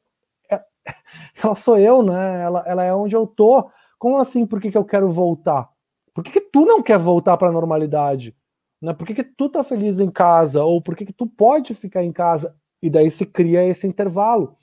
[0.50, 0.62] é,
[1.42, 2.42] ela sou eu, né?
[2.42, 3.68] Ela, ela é onde eu tô.
[3.98, 4.46] Como assim?
[4.46, 5.68] Por que, que eu quero voltar?
[6.14, 8.34] Por que, que tu não quer voltar para a normalidade?
[8.80, 8.94] Né?
[8.94, 10.64] Por que, que tu tá feliz em casa?
[10.64, 12.54] Ou por que, que tu pode ficar em casa?
[12.80, 14.56] E daí se cria esse intervalo,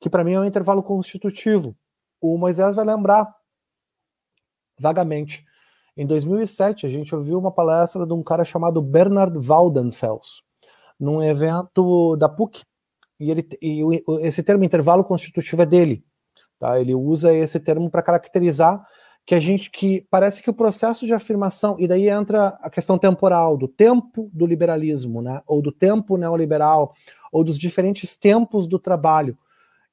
[0.00, 1.76] que para mim é um intervalo constitutivo.
[2.20, 3.32] O Moisés vai lembrar
[4.78, 5.44] vagamente.
[5.96, 10.42] Em 2007, a gente ouviu uma palestra de um cara chamado Bernard Waldenfels,
[11.00, 12.62] num evento da PUC.
[13.18, 13.80] E, ele, e
[14.20, 16.04] esse termo intervalo constitutivo é dele.
[16.58, 16.78] Tá?
[16.78, 18.86] Ele usa esse termo para caracterizar
[19.26, 22.96] que a gente que parece que o processo de afirmação e daí entra a questão
[22.96, 25.42] temporal do tempo do liberalismo, né?
[25.48, 26.94] Ou do tempo neoliberal,
[27.32, 29.36] ou dos diferentes tempos do trabalho.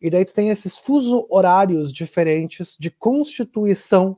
[0.04, 4.18] E daí tu tem esses fuso horários diferentes de constituição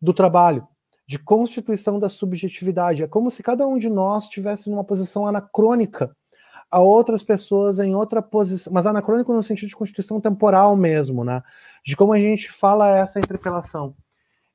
[0.00, 0.66] do trabalho,
[1.06, 3.04] de constituição da subjetividade.
[3.04, 6.10] É como se cada um de nós estivesse numa posição anacrônica
[6.68, 11.40] a outras pessoas em outra posição, mas anacrônico no sentido de constituição temporal mesmo, né?
[11.84, 13.94] De como a gente fala essa interpelação.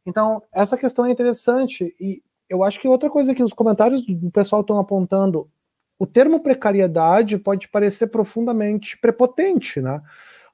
[0.06, 4.32] Então, essa questão é interessante e eu acho que outra coisa que os comentários do
[4.32, 5.50] pessoal estão apontando,
[5.98, 10.02] o termo precariedade pode parecer profundamente prepotente, né?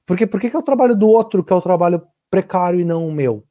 [0.06, 3.06] Porque por que, é o trabalho do outro que é o trabalho precário e não
[3.06, 3.44] o meu?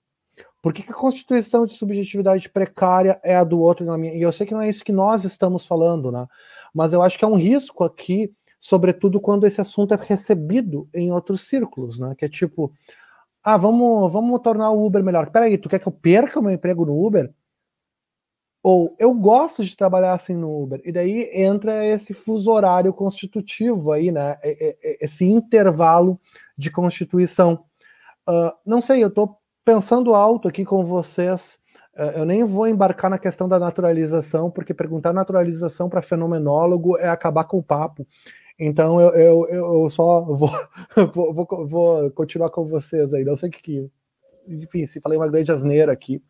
[0.61, 3.97] Por que, que a constituição de subjetividade precária é a do outro e não a
[3.97, 4.13] minha?
[4.13, 6.25] E eu sei que não é isso que nós estamos falando, né?
[6.73, 11.11] Mas eu acho que é um risco aqui, sobretudo quando esse assunto é recebido em
[11.11, 12.15] outros círculos, né?
[12.17, 12.71] Que é tipo,
[13.43, 15.29] ah, vamos, vamos tornar o Uber melhor.
[15.31, 17.29] Peraí, tu quer que eu perca o meu emprego no Uber?
[18.63, 20.81] Ou eu gosto de trabalhar assim no Uber.
[20.85, 24.37] E daí entra esse fuso horário constitutivo aí, né?
[25.01, 26.17] Esse intervalo
[26.57, 27.65] de constituição.
[28.27, 31.59] Uh, não sei, eu estou pensando alto aqui com vocês.
[31.93, 37.09] Uh, eu nem vou embarcar na questão da naturalização, porque perguntar naturalização para fenomenólogo é
[37.09, 38.07] acabar com o papo.
[38.57, 40.49] Então eu, eu, eu só vou,
[41.13, 43.25] vou, vou, vou, continuar com vocês aí.
[43.25, 43.91] Não sei o que, que.
[44.47, 46.21] Enfim, se falei uma grande asneira aqui,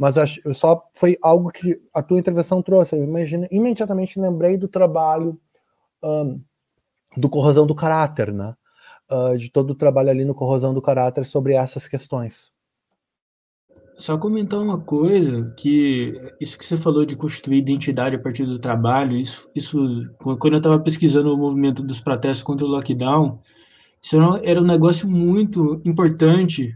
[0.00, 2.96] mas eu só foi algo que a tua intervenção trouxe.
[2.96, 5.38] Eu imagine, imediatamente lembrei do trabalho
[6.02, 6.40] um,
[7.18, 8.54] do corrosão do caráter, né?
[9.12, 12.50] Uh, de todo o trabalho ali no corrosão do caráter sobre essas questões.
[13.94, 18.58] Só comentar uma coisa, que isso que você falou de constituir identidade a partir do
[18.58, 23.38] trabalho, isso, isso quando eu estava pesquisando o movimento dos protestos contra o lockdown,
[24.00, 26.74] isso era um negócio muito importante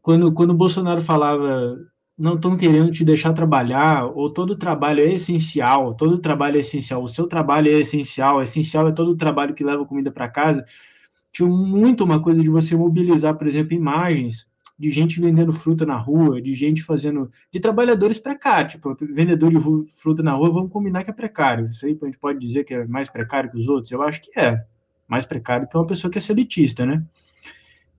[0.00, 1.76] quando, quando o Bolsonaro falava
[2.16, 7.02] não estão querendo te deixar trabalhar, ou todo trabalho é essencial, todo trabalho é essencial,
[7.02, 10.64] o seu trabalho é essencial, essencial é todo o trabalho que leva comida para casa.
[11.32, 14.46] Tinha muito uma coisa de você mobilizar, por exemplo, imagens
[14.78, 17.30] de gente vendendo fruta na rua, de gente fazendo.
[17.50, 18.72] de trabalhadores precários.
[18.72, 19.58] Tipo, vendedor de
[20.00, 21.66] fruta na rua, vamos combinar que é precário.
[21.66, 23.90] Isso aí a gente pode dizer que é mais precário que os outros?
[23.92, 24.58] Eu acho que é.
[25.06, 27.04] Mais precário que uma pessoa que é elitista, né?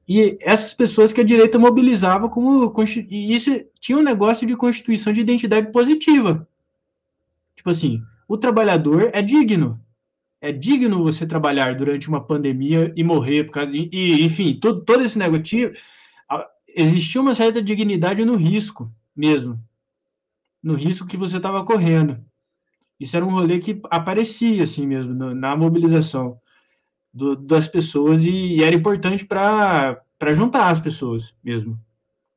[0.08, 2.72] E essas pessoas que a direita mobilizava como.
[3.10, 6.48] E isso tinha um negócio de constituição de identidade positiva.
[7.56, 9.80] Tipo assim, o trabalhador é digno.
[10.40, 13.72] É digno você trabalhar durante uma pandemia e morrer por causa.
[13.74, 15.72] E, enfim, todo, todo esse negócio
[16.68, 19.60] existia uma certa dignidade no risco mesmo,
[20.62, 22.20] no risco que você estava correndo.
[23.00, 26.40] Isso era um rolê que aparecia assim mesmo na mobilização
[27.16, 31.80] do, das pessoas e, e era importante para juntar as pessoas mesmo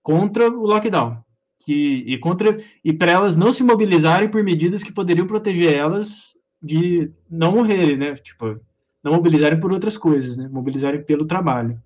[0.00, 1.22] contra o lockdown
[1.58, 6.36] que, e contra e para elas não se mobilizarem por medidas que poderiam proteger elas
[6.62, 8.14] de não morrerem, né?
[8.14, 8.60] Tipo,
[9.02, 10.48] não mobilizarem por outras coisas, né?
[10.48, 11.82] Mobilizarem pelo trabalho.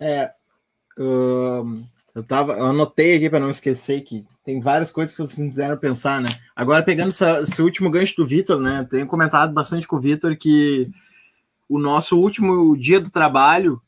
[0.00, 0.32] É,
[2.18, 5.48] eu tava, eu anotei aqui para não esquecer que tem várias coisas que vocês me
[5.48, 6.28] fizeram pensar, né?
[6.54, 8.86] Agora, pegando essa, esse último gancho do Vitor, né?
[8.90, 10.90] Tenho comentado bastante com o Vitor que
[11.68, 13.80] o nosso último dia do trabalho,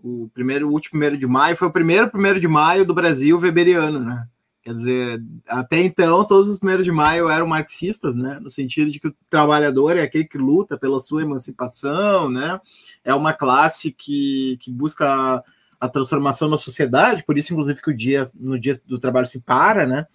[0.00, 3.36] o primeiro, o último primeiro de maio, foi o primeiro primeiro de maio do Brasil
[3.36, 4.28] weberiano, né?
[4.62, 8.38] Quer dizer, até então, todos os primeiros de maio eram marxistas, né?
[8.40, 12.60] No sentido de que o trabalhador é aquele que luta pela sua emancipação, né?
[13.02, 15.42] É uma classe que, que busca
[15.80, 19.40] a, transformação na sociedade, por isso, inclusive, que o dia no dia do trabalho se
[19.40, 20.06] para, né?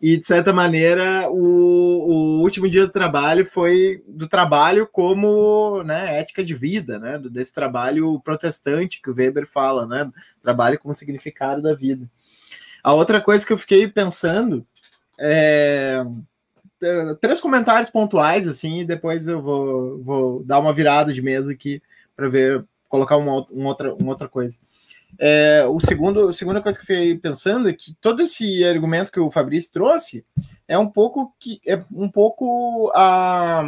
[0.00, 6.18] E, de certa maneira, o, o último dia do trabalho foi do trabalho como né,
[6.18, 7.18] ética de vida, né?
[7.18, 10.10] Desse trabalho protestante que o Weber fala, né?
[10.42, 12.08] Trabalho como significado da vida.
[12.82, 14.66] A outra coisa que eu fiquei pensando
[15.18, 16.02] é
[17.20, 21.82] três comentários pontuais assim e depois eu vou, vou dar uma virada de mesa aqui
[22.16, 24.60] para ver colocar uma, outra, uma outra coisa.
[25.18, 29.12] É, o segundo, a segunda coisa que eu fiquei pensando é que todo esse argumento
[29.12, 30.24] que o Fabrício trouxe
[30.66, 33.62] é um pouco que é um pouco a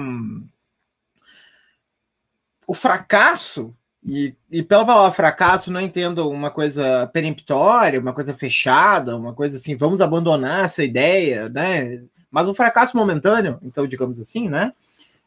[2.67, 3.75] o fracasso,
[4.05, 9.57] e, e pela palavra fracasso não entendo uma coisa peremptória, uma coisa fechada, uma coisa
[9.57, 12.03] assim, vamos abandonar essa ideia, né?
[12.31, 14.73] Mas o fracasso momentâneo, então, digamos assim, né?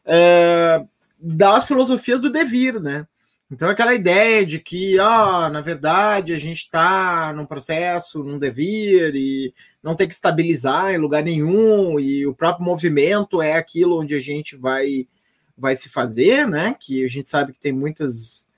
[0.04, 0.84] É,
[1.18, 3.06] das filosofias do devir, né?
[3.48, 9.14] Então, aquela ideia de que, ó, na verdade, a gente está num processo, num devir,
[9.14, 14.16] e não tem que estabilizar em lugar nenhum, e o próprio movimento é aquilo onde
[14.16, 15.06] a gente vai,
[15.56, 16.74] vai se fazer, né?
[16.78, 18.48] Que a gente sabe que tem muitas,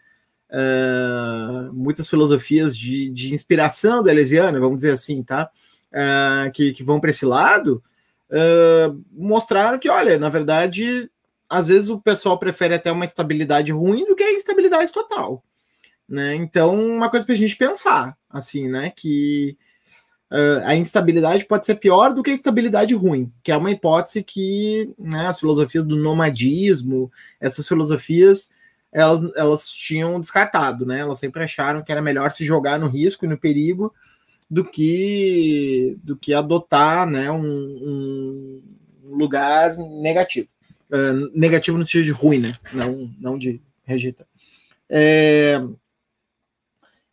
[0.51, 5.51] uh, muitas filosofias de, de inspiração da Elesiana, vamos dizer assim, tá?
[5.93, 7.83] Uh, que, que vão para esse lado,
[8.31, 11.11] uh, mostraram que, olha, na verdade,
[11.49, 15.43] às vezes o pessoal prefere até uma estabilidade ruim do que a instabilidade total.
[16.09, 16.35] Né?
[16.35, 18.91] Então, uma coisa para a gente pensar, assim, né?
[18.95, 19.57] Que
[20.31, 24.23] uh, a instabilidade pode ser pior do que a estabilidade ruim, que é uma hipótese
[24.23, 28.51] que né, as filosofias do nomadismo, essas filosofias,
[28.91, 31.01] elas, elas tinham descartado, né?
[31.01, 33.95] Elas sempre acharam que era melhor se jogar no risco e no perigo
[34.51, 38.63] do que do que adotar né, um,
[39.05, 40.49] um lugar negativo.
[40.91, 42.59] Uh, negativo no sentido de ruim, né?
[42.73, 44.27] Não, não de rejeita.
[44.89, 45.61] É...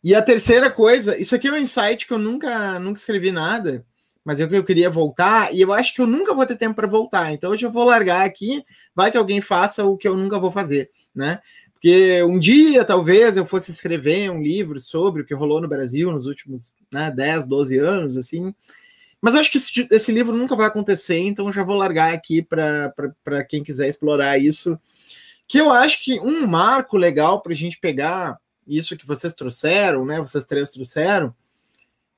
[0.02, 3.84] E a terceira coisa, isso aqui é um insight que eu nunca, nunca escrevi nada,
[4.24, 6.74] mas é que eu queria voltar, e eu acho que eu nunca vou ter tempo
[6.74, 7.32] para voltar.
[7.32, 10.50] Então hoje eu vou largar aqui, vai que alguém faça o que eu nunca vou
[10.50, 11.40] fazer, né?
[11.72, 16.10] Porque um dia, talvez, eu fosse escrever um livro sobre o que rolou no Brasil
[16.10, 18.54] nos últimos né, 10, 12 anos, assim,
[19.26, 23.44] mas acho que esse, esse, livro nunca vai acontecer, então já vou largar aqui para
[23.48, 24.78] quem quiser explorar isso.
[25.48, 30.04] Que eu acho que um marco legal para a gente pegar isso que vocês trouxeram,
[30.04, 30.20] né?
[30.20, 31.34] Vocês três trouxeram,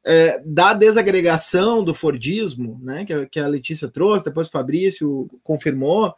[0.05, 3.07] é, da desagregação do Fordismo, né?
[3.07, 6.15] Que, que, a Letícia trouxe, depois o Fabrício confirmou,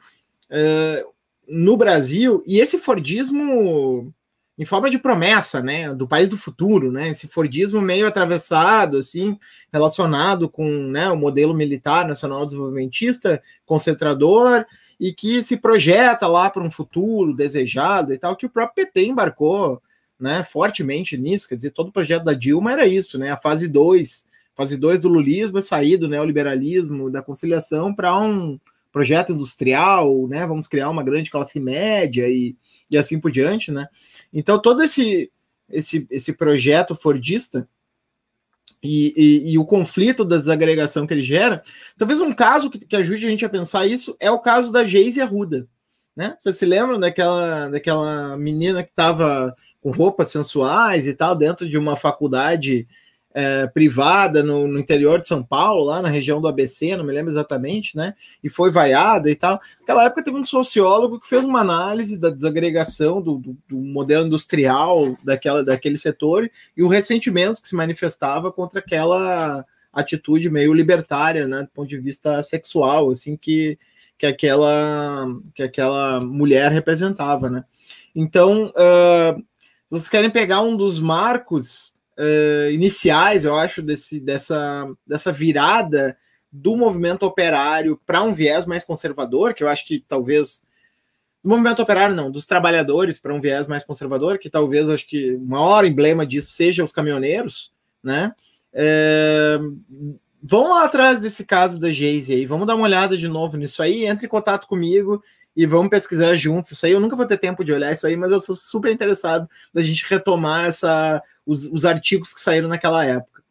[0.51, 1.05] é,
[1.47, 4.13] no Brasil, e esse Fordismo
[4.61, 9.39] em forma de promessa, né, do país do futuro, né, esse Fordismo meio atravessado, assim,
[9.73, 14.67] relacionado com, né, o modelo militar nacional desenvolvimentista, concentrador,
[15.01, 19.07] e que se projeta lá para um futuro desejado e tal, que o próprio PT
[19.07, 19.81] embarcou,
[20.21, 23.67] né, fortemente nisso, quer dizer, todo o projeto da Dilma era isso, né, a fase
[23.67, 28.61] 2, fase 2 do lulismo é sair do neoliberalismo, da conciliação para um
[28.93, 32.55] projeto industrial, né, vamos criar uma grande classe média e,
[32.91, 33.89] e assim por diante, né,
[34.33, 35.31] então, todo esse,
[35.69, 37.69] esse, esse projeto fordista
[38.83, 41.63] e, e, e, o conflito da desagregação que ele gera,
[41.99, 44.85] talvez um caso que, que ajude a gente a pensar isso é o caso da
[44.85, 45.69] Geise Arruda.
[46.17, 46.35] Né?
[46.39, 51.77] Vocês se lembram daquela, daquela menina que estava com roupas sensuais e tal, dentro de
[51.77, 52.89] uma faculdade
[53.33, 57.13] é, privada no, no, interior de São Paulo, lá na região do ABC, não me
[57.13, 58.15] lembro exatamente, né?
[58.43, 59.61] E foi vaiada e tal.
[59.81, 64.27] Naquela época teve um sociólogo que fez uma análise da desagregação do, do, do modelo
[64.27, 71.47] industrial daquela, daquele setor e o ressentimento que se manifestava contra aquela atitude meio libertária,
[71.47, 71.63] né?
[71.63, 73.79] Do ponto de vista sexual, assim, que,
[74.19, 77.65] que, aquela, que aquela mulher representava, né?
[78.15, 79.45] Então, uh,
[79.89, 86.17] vocês querem pegar um dos marcos uh, iniciais, eu acho, desse, dessa, dessa virada
[86.53, 90.63] do movimento operário para um viés mais conservador, que eu acho que talvez
[91.43, 95.37] do movimento operário não, dos trabalhadores para um viés mais conservador, que talvez acho que
[95.37, 97.73] o maior emblema disso seja os caminhoneiros,
[98.03, 98.35] né?
[100.43, 103.83] Vão lá atrás desse caso da Geise aí, vamos dar uma olhada de novo nisso
[103.83, 105.23] aí, entre em contato comigo
[105.57, 106.93] e vamos pesquisar juntos isso aí.
[106.93, 109.83] Eu nunca vou ter tempo de olhar isso aí, mas eu sou super interessado da
[109.83, 113.43] gente retomar essa, os, os artigos que saíram naquela época.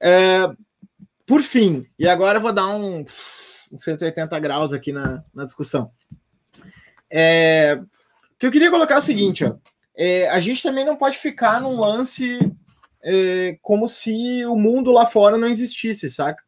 [0.00, 0.48] É,
[1.26, 3.04] por fim, e agora eu vou dar um,
[3.72, 5.90] um 180 graus aqui na, na discussão.
[7.10, 9.56] É, o que eu queria colocar é o seguinte: ó,
[9.96, 12.38] é, a gente também não pode ficar num lance
[13.02, 16.44] é, como se o mundo lá fora não existisse, saca?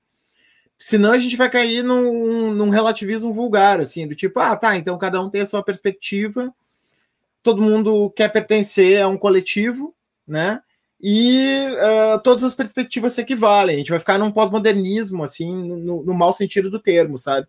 [0.79, 4.97] Senão a gente vai cair num, num, relativismo vulgar, assim, do tipo, ah, tá, então
[4.97, 6.55] cada um tem a sua perspectiva,
[7.43, 9.93] todo mundo quer pertencer a um coletivo,
[10.25, 10.63] né?
[11.01, 13.77] E uh, todas as perspectivas se equivalem.
[13.77, 17.47] A gente vai ficar num pós-modernismo, assim, no, no mau sentido do termo, sabe?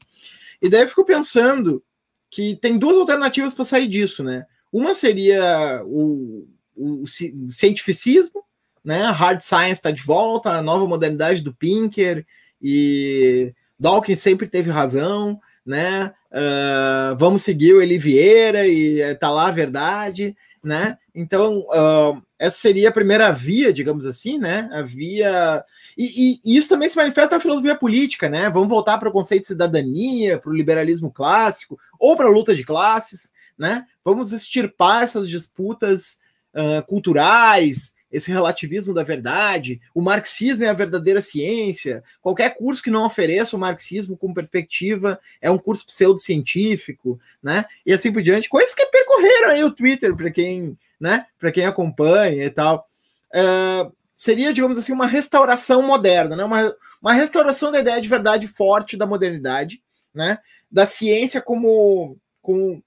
[0.61, 1.83] E daí eu fico pensando
[2.29, 4.45] que tem duas alternativas para sair disso, né?
[4.71, 8.43] Uma seria o, o, o cientificismo,
[8.83, 9.03] né?
[9.03, 12.25] A hard science está de volta, a nova modernidade do Pinker
[12.61, 16.13] e Dawkins sempre teve razão, né?
[16.31, 20.97] Uh, vamos seguir o Eli Vieira e tá lá a verdade, né?
[21.13, 24.69] Então, uh, essa seria a primeira via, digamos assim, né?
[24.71, 25.63] A via.
[25.97, 28.49] E, e, e, isso também se manifesta na filosofia política, né?
[28.49, 32.55] Vamos voltar para o conceito de cidadania, para o liberalismo clássico, ou para a luta
[32.55, 33.85] de classes, né?
[34.03, 36.19] Vamos extirpar essas disputas
[36.53, 42.03] uh, culturais, esse relativismo da verdade, o marxismo é a verdadeira ciência.
[42.21, 47.65] Qualquer curso que não ofereça o marxismo com perspectiva é um curso pseudocientífico, né?
[47.85, 51.25] E assim por diante, coisas que percorreram aí o Twitter para quem, né?
[51.39, 52.87] Para quem acompanha e tal.
[53.33, 56.43] Uh, seria, digamos assim, uma restauração moderna, né?
[56.43, 59.83] Uma, uma restauração da ideia de verdade forte da modernidade,
[60.13, 60.39] né?
[60.71, 62.83] Da ciência como, como,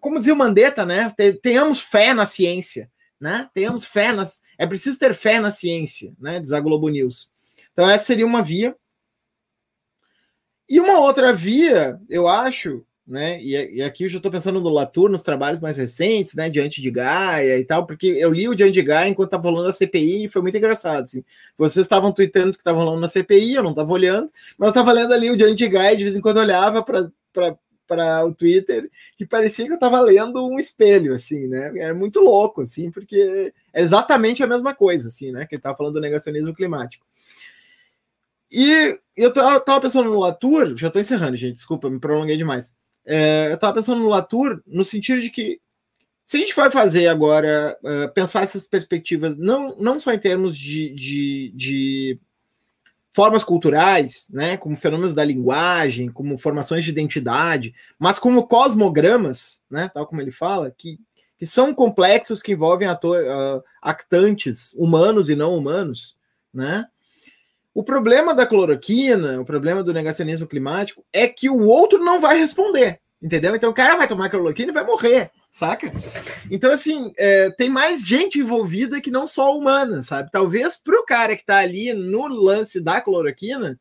[0.00, 1.14] como dizia o Mandetta, né?
[1.40, 2.90] Tenhamos fé na ciência
[3.20, 3.48] né?
[3.52, 4.42] Tenhamos fé nas.
[4.58, 6.40] É preciso ter fé na ciência, né?
[6.40, 7.30] Diz a Globo News.
[7.72, 8.74] Então, essa seria uma via.
[10.68, 13.40] E uma outra via, eu acho, né?
[13.40, 16.50] E, e aqui eu já estou pensando no Latour, nos trabalhos mais recentes, né?
[16.50, 19.68] Diante de Gaia e tal, porque eu li o Diante de Gaia enquanto estava rolando
[19.68, 21.04] a CPI e foi muito engraçado.
[21.04, 21.22] Assim.
[21.56, 24.92] Vocês estavam tweetando que estava rolando na CPI, eu não estava olhando, mas eu estava
[24.92, 27.08] lendo ali o Diante de Gaia e de vez em quando olhava para
[27.86, 31.72] para o Twitter e parecia que eu estava lendo um espelho, assim, né?
[31.78, 35.46] É muito louco, assim, porque é exatamente a mesma coisa, assim, né?
[35.46, 37.06] Que ele estava falando do negacionismo climático.
[38.50, 42.74] E eu estava pensando no Latour, já estou encerrando, gente, desculpa, me prolonguei demais.
[43.04, 45.60] É, eu estava pensando no Latour no sentido de que
[46.26, 50.58] se a gente vai fazer agora, uh, pensar essas perspectivas, não, não só em termos
[50.58, 52.20] de, de, de
[53.16, 59.88] formas culturais, né, como fenômenos da linguagem, como formações de identidade, mas como cosmogramas, né,
[59.88, 61.00] tal como ele fala, que,
[61.38, 66.14] que são complexos, que envolvem ator, uh, actantes humanos e não humanos,
[66.52, 66.84] né?
[67.72, 72.38] O problema da cloroquina, o problema do negacionismo climático é que o outro não vai
[72.38, 73.56] responder, entendeu?
[73.56, 75.90] Então o cara vai tomar cloroquina e vai morrer saca?
[76.50, 80.30] Então, assim, é, tem mais gente envolvida que não só humana, sabe?
[80.30, 83.80] Talvez para o cara que está ali no lance da cloroquina,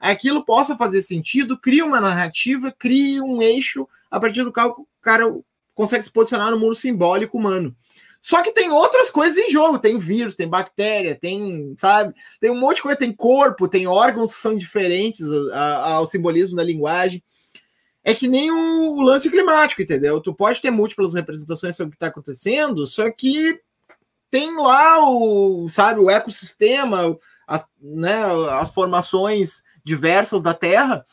[0.00, 4.86] aquilo possa fazer sentido, cria uma narrativa, cria um eixo a partir do qual o
[5.00, 5.32] cara
[5.76, 7.72] consegue se posicionar no mundo simbólico humano.
[8.20, 12.58] Só que tem outras coisas em jogo, tem vírus, tem bactéria, tem, sabe, tem um
[12.58, 15.24] monte de coisa, tem corpo, tem órgãos que são diferentes
[15.54, 17.22] ao simbolismo da linguagem
[18.04, 20.20] é que nem o lance climático, entendeu?
[20.20, 23.60] Tu pode ter múltiplas representações sobre o que está acontecendo, só que
[24.30, 27.16] tem lá o, sabe, o ecossistema,
[27.46, 31.04] as, né, as formações diversas da Terra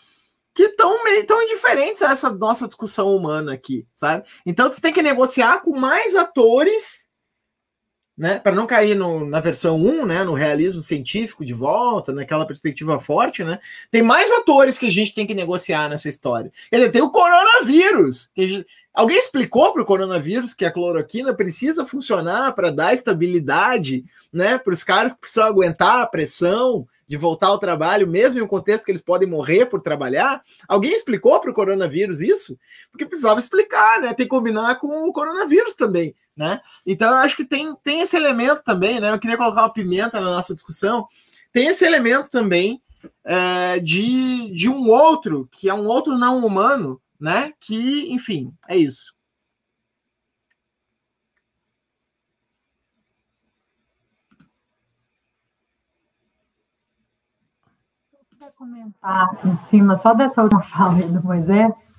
[0.53, 4.27] que estão meio tão indiferentes a essa nossa discussão humana aqui, sabe?
[4.45, 7.08] Então você tem que negociar com mais atores
[8.19, 12.45] né, para não cair no, na versão 1, né, no realismo científico de volta, naquela
[12.45, 13.59] perspectiva forte, né,
[13.89, 16.51] tem mais atores que a gente tem que negociar nessa história.
[16.69, 18.29] Quer dizer, tem o coronavírus.
[18.35, 24.57] Gente, alguém explicou para o coronavírus que a cloroquina precisa funcionar para dar estabilidade né,
[24.57, 28.47] para os caras que precisam aguentar a pressão de voltar ao trabalho, mesmo em um
[28.47, 30.43] contexto que eles podem morrer por trabalhar.
[30.67, 32.55] Alguém explicou para o coronavírus isso?
[32.91, 34.13] Porque precisava explicar, né?
[34.13, 36.61] Tem que combinar com o coronavírus também, né?
[36.85, 39.11] Então eu acho que tem, tem esse elemento também, né?
[39.11, 41.07] Eu queria colocar uma pimenta na nossa discussão.
[41.51, 42.79] Tem esse elemento também
[43.25, 47.53] é, de, de um outro, que é um outro não humano, né?
[47.59, 49.15] Que, enfim, é isso.
[58.59, 61.93] Comentar em cima só dessa última fala aí do Moisés,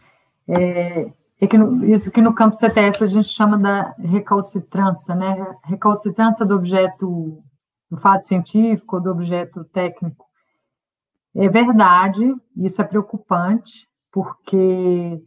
[0.47, 1.11] é,
[1.41, 5.57] é que no, isso que no campo CTS a gente chama da recalcitrância, né?
[5.65, 7.43] Recalcitrância do objeto,
[7.91, 10.27] do fato científico, do objeto técnico.
[11.35, 15.23] É verdade, isso é preocupante, porque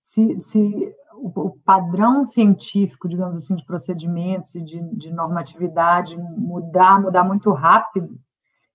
[0.00, 7.00] se, se o, o, padrão científico, digamos assim, de procedimentos e de, de normatividade mudar,
[7.02, 8.16] mudar muito rápido,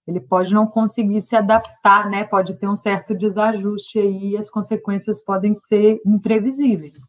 [0.08, 2.24] ele pode não conseguir se adaptar, né?
[2.24, 7.02] Pode ter um certo desajuste aí e as consequências podem ser imprevisíveis,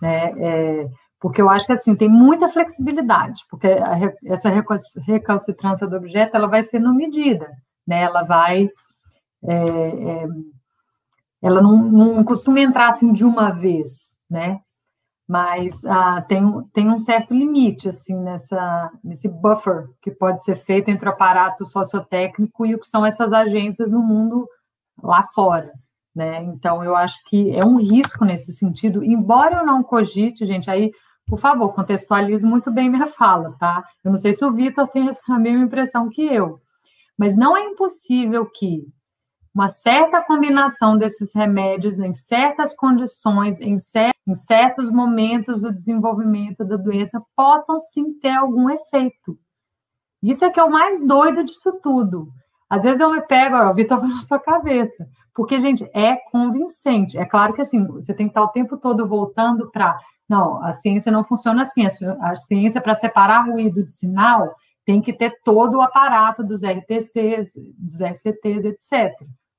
[0.00, 0.32] né?
[0.38, 0.88] É,
[1.18, 4.50] porque eu acho que assim tem muita flexibilidade, porque a, essa
[5.06, 7.50] recalcitrância do objeto ela vai ser no medida,
[7.86, 8.02] né?
[8.02, 8.68] Ela vai
[9.42, 10.26] é, é,
[11.42, 14.60] ela não, não costuma entrar assim de uma vez, né?
[15.28, 16.42] Mas ah, tem,
[16.72, 21.66] tem um certo limite assim nessa nesse buffer que pode ser feito entre o aparato
[21.66, 24.46] sociotécnico e o que são essas agências no mundo
[25.02, 25.72] lá fora,
[26.14, 26.42] né?
[26.44, 30.90] Então eu acho que é um risco nesse sentido, embora eu não cogite, gente, aí
[31.26, 33.82] por favor, contextualize muito bem minha fala, tá?
[34.04, 36.60] Eu não sei se o Vitor tem essa mesma impressão que eu,
[37.16, 38.86] mas não é impossível que
[39.54, 46.64] uma certa combinação desses remédios em certas condições, em, cer em certos momentos do desenvolvimento
[46.64, 49.38] da doença, possam sim ter algum efeito.
[50.22, 52.28] Isso é que é o mais doido disso tudo.
[52.68, 57.16] às vezes eu me pego, ó, o Vitor na sua cabeça, porque, gente, é convincente.
[57.16, 59.96] É claro que, assim, você tem que estar o tempo todo voltando para,
[60.28, 64.54] não, a ciência não funciona assim, a ciência, para separar ruído de sinal,
[64.84, 69.12] tem que ter todo o aparato dos RTCs, dos RCTs, etc.,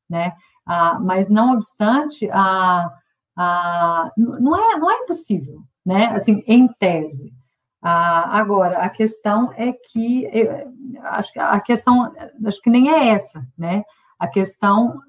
[0.09, 0.33] né?
[0.65, 2.89] Ah, mas, não obstante, a,
[3.35, 6.07] a, não, é, não é impossível, né?
[6.07, 7.33] Assim, em tese.
[7.81, 10.73] Ah, agora, a questão é que eu,
[11.03, 12.11] acho que a questão
[12.45, 13.83] acho que nem é essa, né?
[14.17, 14.99] A questão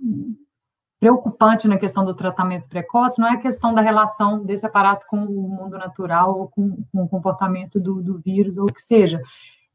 [1.01, 5.19] preocupante na questão do tratamento precoce não é a questão da relação desse aparato com
[5.19, 9.21] o mundo natural ou com, com o comportamento do, do vírus ou o que seja.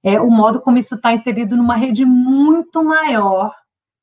[0.03, 3.53] É o modo como isso está inserido numa rede muito maior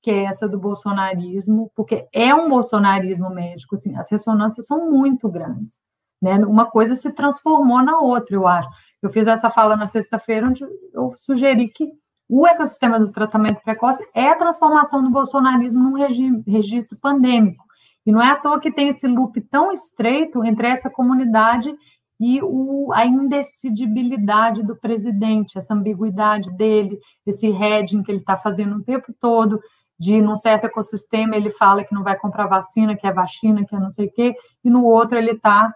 [0.03, 5.29] que é essa do bolsonarismo, porque é um bolsonarismo médico, assim, as ressonâncias são muito
[5.29, 5.79] grandes.
[6.21, 6.35] Né?
[6.39, 8.69] Uma coisa se transformou na outra, eu acho.
[9.03, 11.93] Eu fiz essa fala na sexta-feira, onde eu sugeri que
[12.29, 17.65] o ecossistema do tratamento precoce é a transformação do bolsonarismo num registro pandêmico.
[18.05, 21.75] E não é à toa que tem esse loop tão estreito entre essa comunidade
[22.21, 28.77] e o, a indecidibilidade do presidente, essa ambiguidade dele, esse hedging que ele está fazendo
[28.77, 29.61] o tempo todo,
[29.99, 33.75] de num certo ecossistema ele fala que não vai comprar vacina, que é vacina, que
[33.75, 34.35] é não sei o quê,
[34.65, 35.73] e no outro ele está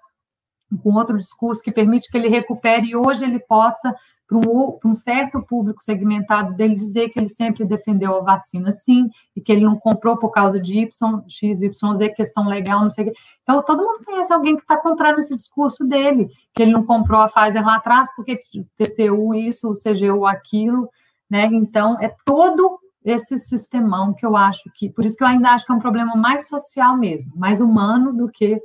[0.82, 3.94] com outro discurso que permite que ele recupere e hoje ele possa,
[4.26, 9.10] para um, um, certo público segmentado dele, dizer que ele sempre defendeu a vacina, sim,
[9.36, 12.90] e que ele não comprou por causa de Y, X, Y, Z, questão legal, não
[12.90, 13.18] sei o quê.
[13.42, 17.20] Então, todo mundo conhece alguém que está comprando esse discurso dele, que ele não comprou
[17.20, 18.40] a Pfizer lá atrás porque
[18.78, 20.88] TCU isso, o CGU aquilo,
[21.30, 21.46] né?
[21.46, 25.66] Então, é todo esse sistemão que eu acho que, por isso que eu ainda acho
[25.66, 28.60] que é um problema mais social mesmo, mais humano do que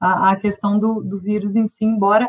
[0.00, 2.28] a, a questão do, do, vírus em si, embora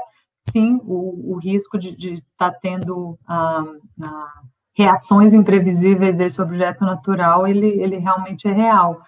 [0.52, 3.64] sim o, o risco de estar tá tendo ah,
[4.02, 4.42] ah,
[4.76, 9.02] reações imprevisíveis desse objeto natural, ele, ele realmente é real.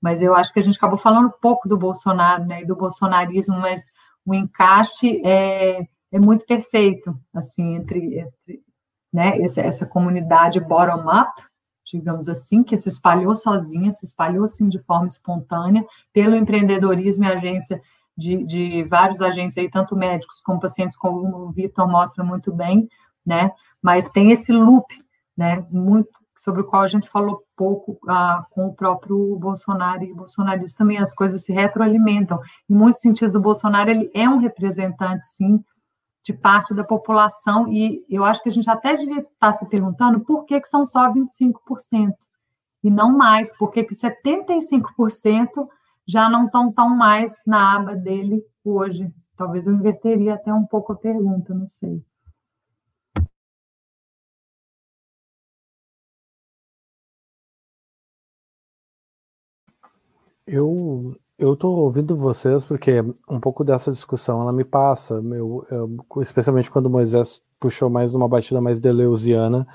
[0.00, 3.58] Mas eu acho que a gente acabou falando pouco do Bolsonaro, né, e do bolsonarismo,
[3.58, 3.80] mas
[4.24, 5.80] o encaixe é,
[6.12, 8.62] é muito perfeito, assim, entre, entre
[9.12, 11.42] né, essa, essa comunidade bottom-up,
[11.96, 17.32] digamos assim, que se espalhou sozinha, se espalhou assim de forma espontânea, pelo empreendedorismo e
[17.32, 17.80] agência
[18.16, 22.88] de, de vários agentes aí, tanto médicos como pacientes, como o Vitor mostra muito bem,
[23.24, 23.52] né?
[23.80, 24.86] Mas tem esse loop,
[25.36, 25.64] né?
[25.70, 30.72] Muito sobre o qual a gente falou pouco ah, com o próprio Bolsonaro e bolsonaristas
[30.72, 32.40] também as coisas se retroalimentam.
[32.70, 35.62] Em muitos sentidos, o Bolsonaro ele é um representante, sim,
[36.28, 40.20] de parte da população e eu acho que a gente até devia estar se perguntando
[40.20, 42.12] por que, que são só 25%
[42.84, 45.66] e não mais, por que, que 75%
[46.06, 49.10] já não estão tão mais na aba dele hoje.
[49.36, 52.04] Talvez eu inverteria até um pouco a pergunta, não sei.
[60.46, 65.96] Eu eu estou ouvindo vocês porque um pouco dessa discussão ela me passa, meu, eu,
[66.20, 69.66] especialmente quando Moisés puxou mais uma batida mais deleuziana,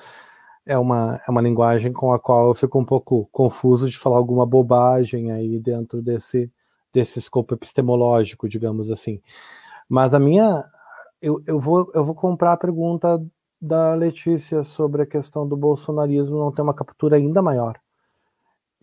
[0.65, 4.17] é uma, é uma linguagem com a qual eu fico um pouco confuso de falar
[4.17, 6.51] alguma bobagem aí dentro desse,
[6.93, 9.21] desse escopo epistemológico, digamos assim.
[9.89, 10.63] Mas a minha.
[11.21, 13.21] Eu, eu, vou, eu vou comprar a pergunta
[13.61, 17.79] da Letícia sobre a questão do bolsonarismo não ter uma captura ainda maior.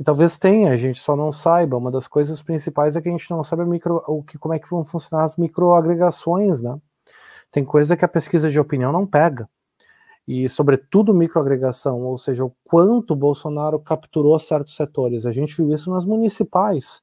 [0.01, 1.77] E talvez tenha, a gente só não saiba.
[1.77, 4.59] Uma das coisas principais é que a gente não sabe micro, o que, como é
[4.59, 6.81] que vão funcionar as microagregações, né?
[7.53, 9.47] Tem coisa que a pesquisa de opinião não pega
[10.27, 15.27] e, sobretudo, microagregação, ou seja, o quanto Bolsonaro capturou certos setores.
[15.27, 17.03] A gente viu isso nas municipais.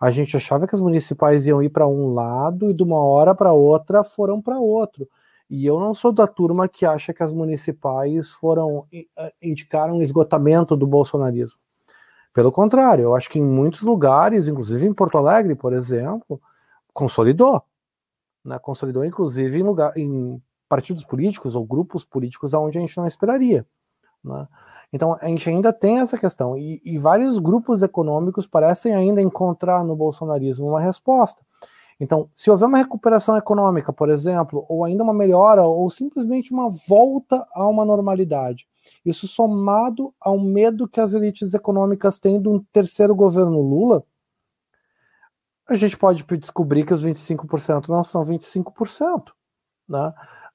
[0.00, 3.34] A gente achava que as municipais iam ir para um lado e de uma hora
[3.34, 5.06] para outra foram para outro.
[5.50, 10.74] E eu não sou da turma que acha que as municipais foram eh, indicaram esgotamento
[10.74, 11.58] do bolsonarismo.
[12.32, 16.40] Pelo contrário, eu acho que em muitos lugares, inclusive em Porto Alegre, por exemplo,
[16.92, 17.62] consolidou.
[18.44, 18.58] Né?
[18.58, 23.66] Consolidou, inclusive, em, lugar, em partidos políticos ou grupos políticos aonde a gente não esperaria.
[24.24, 24.48] Né?
[24.92, 29.82] Então a gente ainda tem essa questão e, e, vários grupos econômicos parecem ainda encontrar
[29.84, 31.42] no bolsonarismo uma resposta.
[31.98, 36.68] Então, se houver uma recuperação econômica, por exemplo, ou ainda uma melhora, ou simplesmente uma
[36.68, 38.66] volta a uma normalidade,
[39.04, 44.04] isso somado ao medo que as elites econômicas têm de um terceiro governo Lula,
[45.68, 49.32] a gente pode descobrir que os 25% não são 25%.
[49.88, 50.12] Né?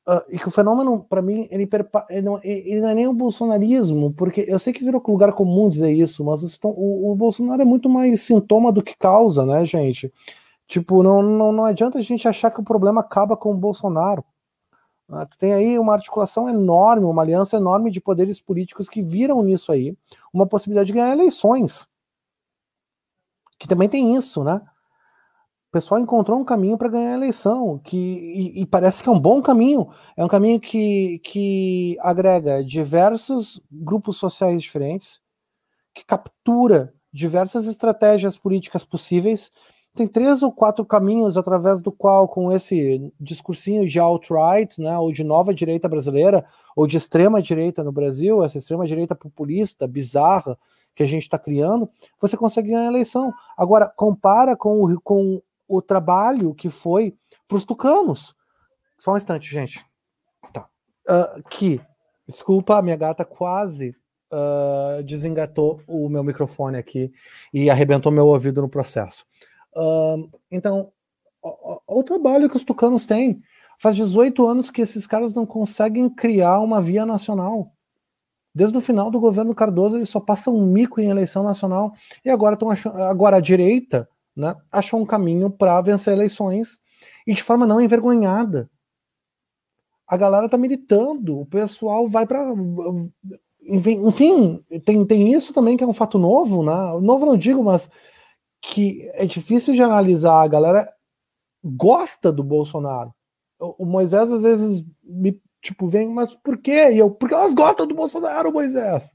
[0.08, 1.70] Uh, e que o fenômeno, para mim, ele,
[2.10, 5.70] ele, não, ele, não, é nem o bolsonarismo, porque eu sei que virou lugar comum
[5.70, 10.12] dizer isso, mas o, o, Bolsonaro é muito mais sintoma do que causa, né, gente?
[10.66, 14.24] Tipo, não, não, não adianta a gente achar que o problema acaba com o Bolsonaro.
[15.08, 15.26] Né?
[15.26, 19.72] Tu tem aí uma articulação enorme, uma aliança enorme de poderes políticos que viram nisso
[19.72, 19.96] aí
[20.34, 21.88] uma possibilidade de ganhar eleições.
[23.60, 24.62] Que também tem isso, né?
[25.70, 29.12] O pessoal encontrou um caminho para ganhar a eleição, que, e, e, parece que é
[29.12, 29.90] um bom caminho.
[30.16, 35.20] É um caminho que, que agrega diversos grupos sociais diferentes,
[35.94, 39.52] que captura diversas estratégias políticas possíveis
[39.98, 45.12] tem três ou quatro caminhos através do qual, com esse discursinho de alt-right, né, ou
[45.12, 46.46] de nova direita brasileira,
[46.76, 50.58] ou de extrema direita no Brasil, essa extrema direita populista, bizarra,
[50.96, 53.32] que a gente está criando, você consegue ganhar a eleição.
[53.56, 57.16] Agora, compara com o, com o trabalho que foi
[57.48, 58.34] para os tucanos.
[58.98, 59.86] Só um instante, gente.
[60.52, 60.68] Tá.
[61.08, 61.80] Uh, que,
[62.28, 63.96] desculpa, a minha gata quase
[64.32, 67.12] uh, desengatou o meu microfone aqui
[67.54, 69.26] e arrebentou meu ouvido no processo.
[70.52, 70.92] Então,
[71.42, 73.42] o, o, trabalho que os tucanos têm.
[73.80, 77.72] Faz 18 anos que esses caras não conseguem criar uma via nacional.
[78.54, 81.94] Desde o final do governo Cardoso, eles só passam um mico em eleição nacional.
[82.26, 82.70] E agora estão.
[83.04, 86.80] Agora a direita né, achou um caminho para vencer eleições
[87.26, 88.70] e de forma não envergonhada.
[90.08, 92.52] A galera tá militando, o pessoal vai para.
[93.62, 97.00] Enfim, tem, tem isso também que é um fato novo, né?
[97.02, 97.90] Novo não digo, mas
[98.62, 100.42] que é difícil de analisar.
[100.42, 100.94] A galera
[101.64, 103.14] gosta do Bolsonaro.
[103.60, 106.92] O Moisés às vezes me tipo vem, mas por quê?
[106.92, 109.12] E eu, porque elas gostam do Bolsonaro, Moisés.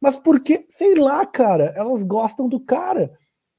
[0.00, 0.66] Mas por quê?
[0.70, 1.72] Sei lá, cara.
[1.76, 3.16] Elas gostam do cara.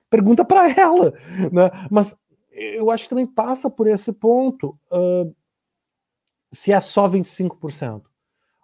[0.10, 1.11] Pergunta para ela,
[1.52, 1.72] né?
[1.89, 2.15] Mas
[2.52, 4.77] eu acho que também passa por esse ponto.
[4.91, 5.35] Uh,
[6.52, 8.03] se é só 25%.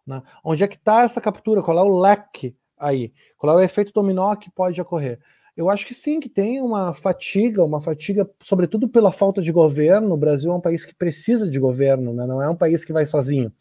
[0.05, 0.21] Né?
[0.43, 1.61] Onde é que está essa captura?
[1.61, 3.13] Qual é o leque aí?
[3.37, 5.19] Qual é o efeito dominó que pode ocorrer?
[5.55, 10.13] Eu acho que sim, que tem uma fatiga, uma fatiga, sobretudo pela falta de governo.
[10.13, 12.25] O Brasil é um país que precisa de governo, né?
[12.25, 13.51] não é um país que vai sozinho.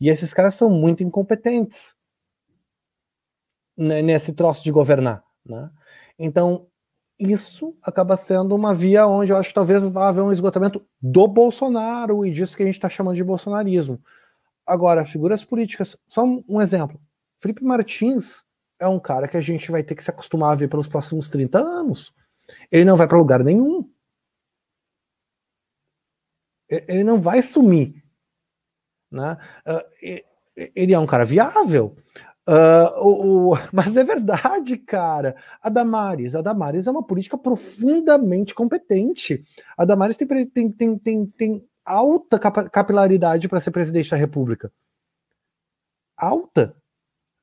[0.00, 1.94] E esses caras são muito incompetentes
[3.76, 5.22] nesse troço de governar.
[5.44, 5.68] Né?
[6.18, 6.68] Então,
[7.18, 11.26] isso acaba sendo uma via onde eu acho que talvez vá haver um esgotamento do
[11.26, 14.00] Bolsonaro e disso que a gente está chamando de bolsonarismo.
[14.64, 17.00] Agora, figuras políticas, só um exemplo.
[17.38, 18.45] Felipe Martins
[18.78, 21.30] é um cara que a gente vai ter que se acostumar a ver pelos próximos
[21.30, 22.14] 30 anos.
[22.70, 23.90] Ele não vai para lugar nenhum.
[26.68, 28.02] Ele não vai sumir.
[29.10, 29.36] Né?
[29.66, 30.24] Uh,
[30.74, 31.96] ele é um cara viável.
[32.48, 35.36] Uh, o, o, mas é verdade, cara.
[35.60, 39.42] A Damares, a Damares é uma política profundamente competente.
[39.76, 44.72] A Damares tem, tem, tem, tem, tem alta capilaridade para ser presidente da República.
[46.16, 46.74] Alta.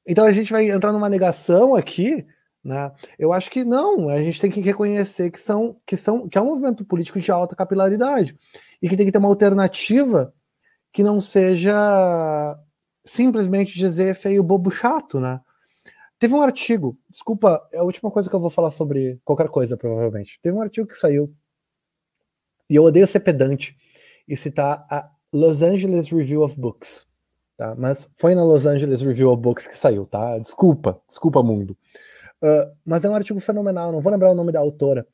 [0.05, 2.25] Então a gente vai entrar numa negação aqui,
[2.63, 2.91] né?
[3.17, 6.41] Eu acho que não, a gente tem que reconhecer que são que são que é
[6.41, 8.37] um movimento político de alta capilaridade
[8.81, 10.33] e que tem que ter uma alternativa
[10.91, 12.57] que não seja
[13.05, 15.41] simplesmente dizer feio, bobo, chato, né?
[16.19, 19.75] Teve um artigo, desculpa, é a última coisa que eu vou falar sobre qualquer coisa,
[19.75, 20.39] provavelmente.
[20.41, 21.35] Teve um artigo que saiu,
[22.69, 23.75] e eu odeio ser pedante
[24.25, 27.05] e citar a Los Angeles Review of Books.
[27.57, 27.75] Tá?
[27.75, 30.37] Mas foi na Los Angeles Review of Books que saiu, tá?
[30.39, 31.77] Desculpa, desculpa, mundo.
[32.43, 35.07] Uh, mas é um artigo fenomenal, não vou lembrar o nome da autora.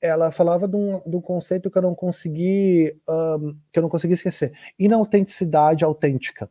[0.00, 3.88] Ela falava de um, de um conceito que eu não consegui um, que eu não
[3.88, 4.52] consegui esquecer.
[4.78, 6.50] Inautenticidade autêntica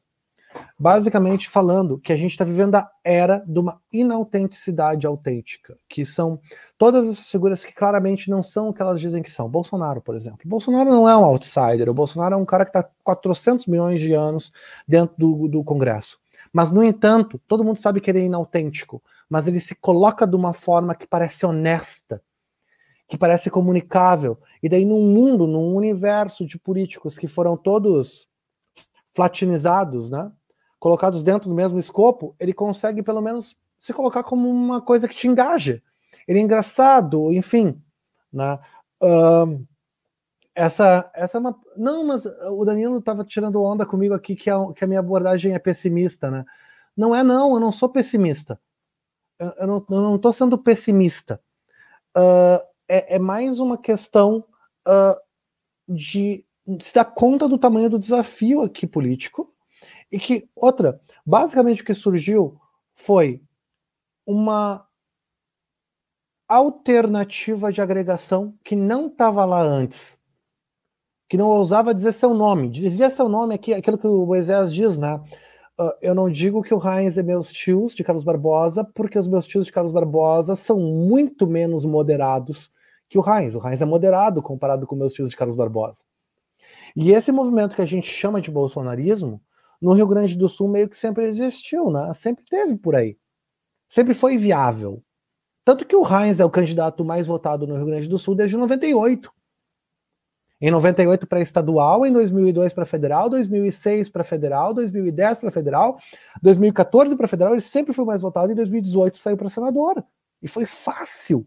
[0.77, 6.39] basicamente falando que a gente está vivendo a era de uma inautenticidade autêntica, que são
[6.77, 9.49] todas essas figuras que claramente não são o que elas dizem que são.
[9.49, 10.39] Bolsonaro, por exemplo.
[10.45, 14.13] Bolsonaro não é um outsider, o Bolsonaro é um cara que está 400 milhões de
[14.13, 14.51] anos
[14.87, 16.19] dentro do, do Congresso.
[16.51, 20.35] Mas, no entanto, todo mundo sabe que ele é inautêntico, mas ele se coloca de
[20.35, 22.21] uma forma que parece honesta,
[23.07, 24.37] que parece comunicável.
[24.61, 28.27] E daí, num mundo, num universo de políticos que foram todos
[29.13, 30.31] flatinizados, né?
[30.83, 35.15] Colocados dentro do mesmo escopo, ele consegue pelo menos se colocar como uma coisa que
[35.15, 35.81] te engaja.
[36.27, 37.81] Ele é engraçado, enfim.
[38.33, 38.59] Né?
[39.01, 39.65] Uh,
[40.53, 41.57] essa, essa é uma.
[41.77, 45.53] Não, mas o Danilo estava tirando onda comigo aqui que a, que a minha abordagem
[45.53, 46.43] é pessimista, né?
[46.97, 48.59] Não é, não, eu não sou pessimista.
[49.39, 51.39] Eu, eu não estou sendo pessimista.
[52.13, 54.43] Uh, é, é, mais uma questão
[54.85, 55.15] uh,
[55.87, 56.45] de
[56.81, 59.52] se dar conta do tamanho do desafio aqui político
[60.13, 62.61] e que, outra, basicamente o que surgiu
[62.93, 63.41] foi
[64.23, 64.87] uma
[66.47, 70.19] alternativa de agregação que não estava lá antes,
[71.27, 72.69] que não ousava dizer seu nome.
[72.69, 75.15] Dizia seu nome aqui, aquilo que o Moisés diz, né?
[75.79, 79.27] Uh, eu não digo que o Heinz é meus tios de Carlos Barbosa, porque os
[79.27, 82.71] meus tios de Carlos Barbosa são muito menos moderados
[83.09, 83.55] que o Heinz.
[83.55, 86.03] O Heinz é moderado comparado com meus tios de Carlos Barbosa.
[86.95, 89.41] E esse movimento que a gente chama de bolsonarismo,
[89.83, 92.13] no Rio Grande do Sul meio que sempre existiu, né?
[92.13, 93.17] Sempre teve por aí.
[93.89, 95.03] Sempre foi viável.
[95.65, 98.55] Tanto que o Heinz é o candidato mais votado no Rio Grande do Sul desde
[98.55, 99.29] 98.
[100.61, 105.99] Em 98 para estadual, em 2002 para federal, 2006 para federal, 2010 para federal,
[106.41, 110.01] 2014 para federal, ele sempre foi mais votado e em 2018 saiu para senador.
[110.41, 111.45] E foi fácil.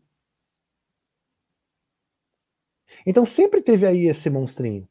[3.06, 4.86] Então sempre teve aí esse monstrinho.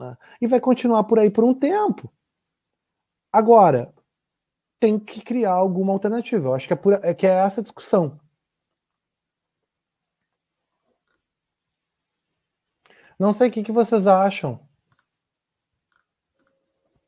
[0.00, 0.16] Né?
[0.40, 2.12] E vai continuar por aí por um tempo.
[3.32, 3.92] Agora,
[4.78, 6.48] tem que criar alguma alternativa.
[6.48, 8.20] Eu acho que é, por, é, que é essa discussão.
[13.18, 14.60] Não sei o que, que vocês acham.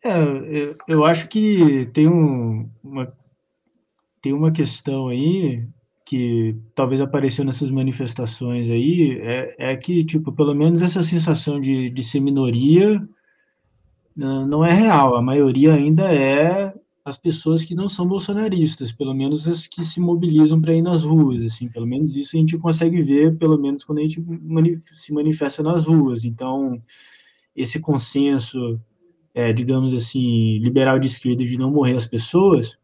[0.03, 3.13] É, eu, eu acho que tem um, uma,
[4.23, 5.67] tem uma questão aí
[6.05, 11.91] que talvez apareceu nessas manifestações aí, é, é que, tipo, pelo menos essa sensação de,
[11.91, 13.01] de ser minoria
[14.17, 15.17] não é real.
[15.17, 16.75] A maioria ainda é
[17.05, 21.05] as pessoas que não são bolsonaristas, pelo menos as que se mobilizam para ir nas
[21.05, 24.25] ruas, assim, pelo menos isso a gente consegue ver, pelo menos quando a gente
[24.95, 26.25] se manifesta nas ruas.
[26.25, 26.81] Então,
[27.55, 28.81] esse consenso,
[29.35, 32.79] é, digamos assim, liberal de esquerda de não morrer as pessoas,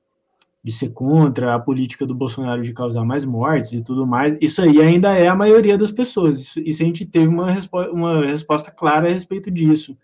[0.62, 4.60] de ser contra a política do Bolsonaro de causar mais mortes e tudo mais, isso
[4.60, 6.38] aí ainda é a maioria das pessoas.
[6.38, 9.96] Isso, isso a gente teve uma, respo uma resposta clara a respeito disso,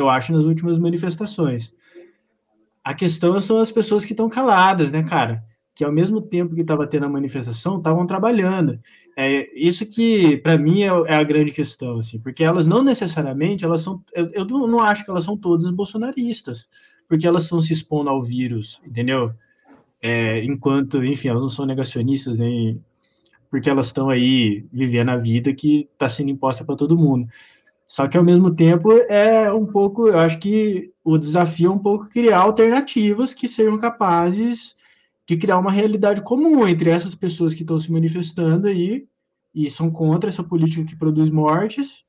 [0.00, 1.74] eu acho, nas últimas manifestações.
[2.82, 5.44] A questão são as pessoas que estão caladas, né, cara?
[5.74, 8.80] Que ao mesmo tempo que estava tendo a manifestação, estavam trabalhando.
[9.16, 13.64] É isso que, para mim, é, é, a grande questão, assim, porque elas não necessariamente,
[13.64, 16.68] elas são, eu, eu não acho que elas são todas bolsonaristas,
[17.08, 19.32] porque elas estão se expondo ao vírus, entendeu?
[20.00, 22.80] É, enquanto, enfim, elas não são negacionistas nem
[23.50, 27.28] porque elas estão aí vivendo a vida que está sendo imposta para todo mundo.
[27.90, 31.78] Só que ao mesmo tempo é um pouco, eu acho que o desafio é um
[31.78, 34.76] pouco criar alternativas que sejam capazes
[35.26, 39.08] de criar uma realidade comum entre essas pessoas que estão se manifestando aí
[39.52, 42.04] e são contra essa política que produz mortes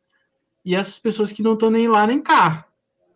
[0.63, 2.67] e essas pessoas que não estão nem lá nem cá,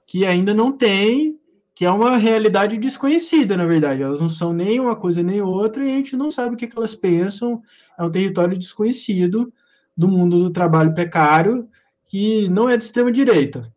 [0.08, 1.40] que ainda não têm,
[1.76, 4.02] que é uma realidade desconhecida, na verdade.
[4.02, 6.66] Elas não são nem uma coisa nem outra e a gente não sabe o que,
[6.66, 7.62] que elas pensam.
[7.96, 9.54] É um território desconhecido
[9.96, 11.70] do mundo do trabalho precário
[12.06, 13.74] que não é de extrema direita,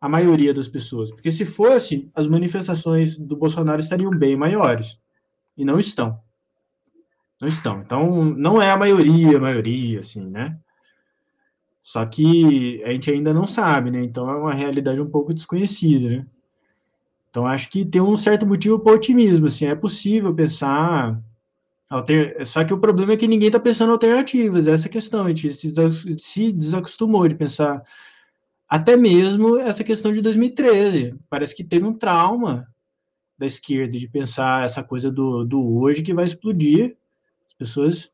[0.00, 1.10] a maioria das pessoas.
[1.10, 5.00] Porque se fosse, as manifestações do Bolsonaro estariam bem maiores.
[5.56, 6.20] E não estão.
[7.40, 7.80] Não estão.
[7.80, 10.58] Então, não é a maioria, a maioria, assim, né?
[11.80, 14.00] Só que a gente ainda não sabe, né?
[14.02, 16.26] Então é uma realidade um pouco desconhecida, né?
[17.28, 21.20] Então acho que tem um certo motivo para otimismo, assim, é possível pensar
[21.92, 22.46] Alter...
[22.46, 25.52] Só que o problema é que ninguém está pensando alternativas, essa é questão, a gente
[25.52, 27.82] se desacostumou de pensar
[28.66, 31.14] até mesmo essa questão de 2013.
[31.28, 32.66] Parece que teve um trauma
[33.38, 36.96] da esquerda de pensar essa coisa do, do hoje que vai explodir.
[37.46, 38.10] As pessoas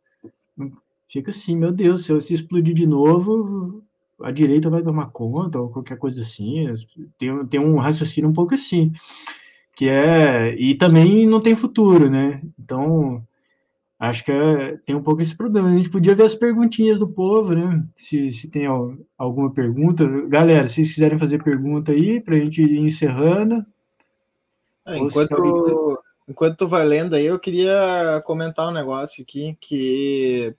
[1.08, 3.84] ficam assim, meu Deus, se, se explodir de novo,
[4.20, 6.66] a direita vai tomar conta, ou qualquer coisa assim.
[7.16, 8.90] Tem, tem um raciocínio um pouco assim.
[9.76, 10.56] Que é.
[10.56, 12.42] E também não tem futuro, né?
[12.58, 13.24] Então
[13.98, 15.68] acho que é, tem um pouco esse problema.
[15.68, 17.84] A gente podia ver as perguntinhas do povo, né?
[17.96, 18.66] Se, se tem
[19.16, 20.06] alguma pergunta.
[20.28, 23.66] Galera, se vocês quiserem fazer pergunta aí, para a gente ir encerrando.
[24.86, 25.74] É, enquanto, quiser...
[26.28, 30.54] enquanto tu vai lendo aí, eu queria comentar um negócio aqui que.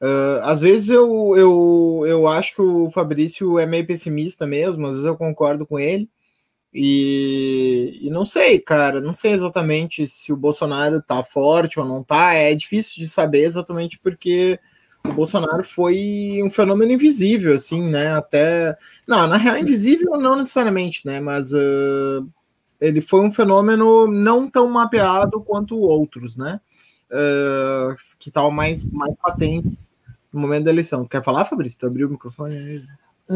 [0.00, 4.92] Uh, às vezes eu, eu, eu acho que o Fabrício é meio pessimista mesmo, às
[4.92, 6.08] vezes eu concordo com ele,
[6.72, 12.02] e, e, não sei, cara, não sei exatamente se o Bolsonaro tá forte ou não
[12.04, 12.34] tá.
[12.34, 14.60] É difícil de saber exatamente porque
[15.04, 18.12] o Bolsonaro foi um fenômeno invisível, assim, né?
[18.14, 18.76] Até.
[19.06, 21.20] Não, na real, invisível não necessariamente, né?
[21.20, 22.28] Mas uh,
[22.80, 26.60] ele foi um fenômeno não tão mapeado quanto outros, né?
[27.10, 29.88] Uh, que estavam mais, mais patentes
[30.30, 31.06] no momento da eleição.
[31.06, 31.78] Quer falar, Fabrício?
[31.78, 32.84] Tu abriu o microfone aí?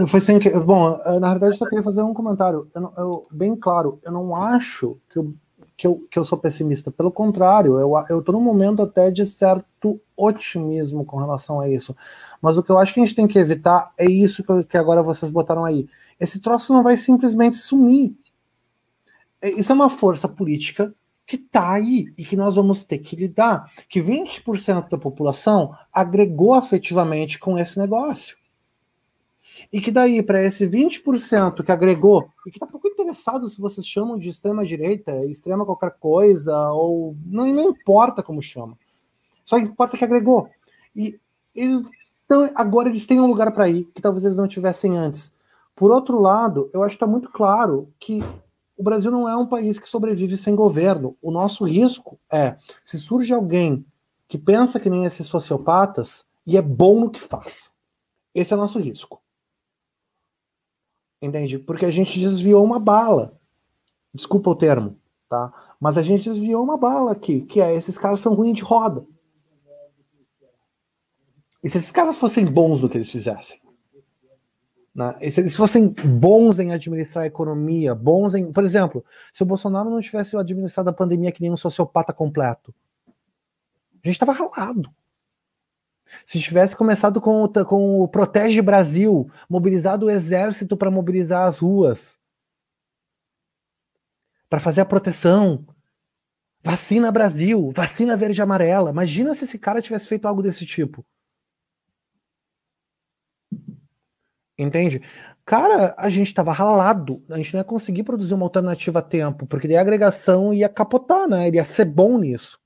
[0.07, 0.51] Foi sem que.
[0.51, 2.67] Bom, eh, na verdade, eu só queria fazer um comentário.
[2.75, 5.35] Eu, eu, bem claro, eu não acho que eu,
[5.77, 6.91] que eu, que eu sou pessimista.
[6.91, 11.95] Pelo contrário, eu estou num momento até de certo otimismo com relação a isso.
[12.41, 14.79] Mas o que eu acho que a gente tem que evitar é isso que, que
[14.79, 15.87] agora vocês botaram aí.
[16.19, 18.17] Esse troço não vai simplesmente sumir.
[19.43, 20.95] É, isso é uma força política
[21.27, 23.71] que está aí e que nós vamos ter que lidar.
[23.91, 28.37] Que 20% da população agregou afetivamente com esse negócio.
[29.73, 33.87] E que daí, para esse 20% que agregou, e que está pouco interessado se vocês
[33.87, 38.79] chamam de extrema direita, extrema qualquer coisa, ou não, não importa como chama.
[39.45, 40.49] Só importa que agregou.
[40.95, 41.19] E
[41.55, 41.83] eles
[42.25, 45.31] então agora eles têm um lugar para ir que talvez eles não tivessem antes.
[45.77, 48.23] Por outro lado, eu acho que está muito claro que
[48.75, 51.15] o Brasil não é um país que sobrevive sem governo.
[51.21, 53.85] O nosso risco é, se surge alguém
[54.27, 57.71] que pensa que nem esses sociopatas e é bom no que faz.
[58.35, 59.21] Esse é o nosso risco.
[61.23, 61.57] Entende?
[61.57, 63.39] Porque a gente desviou uma bala.
[64.13, 64.97] Desculpa o termo,
[65.29, 65.53] tá?
[65.81, 69.07] Mas a gente desviou uma bala aqui, que é esses caras são ruins de roda.
[71.63, 73.63] E se esses caras fossem bons no que eles fizessem?
[74.93, 75.17] Né?
[75.21, 78.53] E se eles fossem bons em administrar a economia, bons em.
[78.53, 82.75] Por exemplo, se o Bolsonaro não tivesse administrado a pandemia que nem um sociopata completo,
[83.07, 84.91] a gente estava ralado.
[86.25, 91.59] Se tivesse começado com o, com o Protege Brasil, mobilizado o exército para mobilizar as
[91.59, 92.19] ruas,
[94.49, 95.67] para fazer a proteção,
[96.63, 98.91] vacina Brasil, vacina verde e amarela.
[98.91, 101.05] Imagina se esse cara tivesse feito algo desse tipo.
[104.59, 105.03] Entende?
[105.45, 109.47] Cara, a gente estava ralado, a gente não ia conseguir produzir uma alternativa a tempo,
[109.47, 111.49] porque daí a agregação ia capotar, né?
[111.49, 112.59] Ele ia ser bom nisso.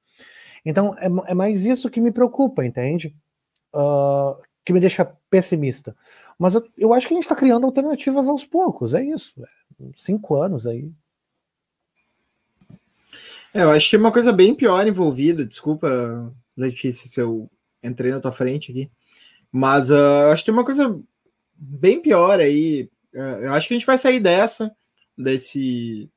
[0.65, 3.17] Então, é, é mais isso que me preocupa, entende?
[3.77, 5.95] Uh, que me deixa pessimista.
[6.39, 9.33] Mas eu, eu acho que a gente está criando alternativas aos poucos, é isso.
[9.43, 10.91] É, cinco anos aí.
[13.55, 15.45] É, eu acho que tem uma coisa bem pior envolvida.
[15.45, 17.51] Desculpa, Letícia, se eu
[17.83, 18.91] entrei na tua frente aqui.
[19.51, 21.01] Mas uh, acho que tem uma coisa
[21.55, 22.91] bem pior aí.
[23.15, 24.75] Uh, eu acho que a gente vai sair dessa,
[25.17, 26.11] desse.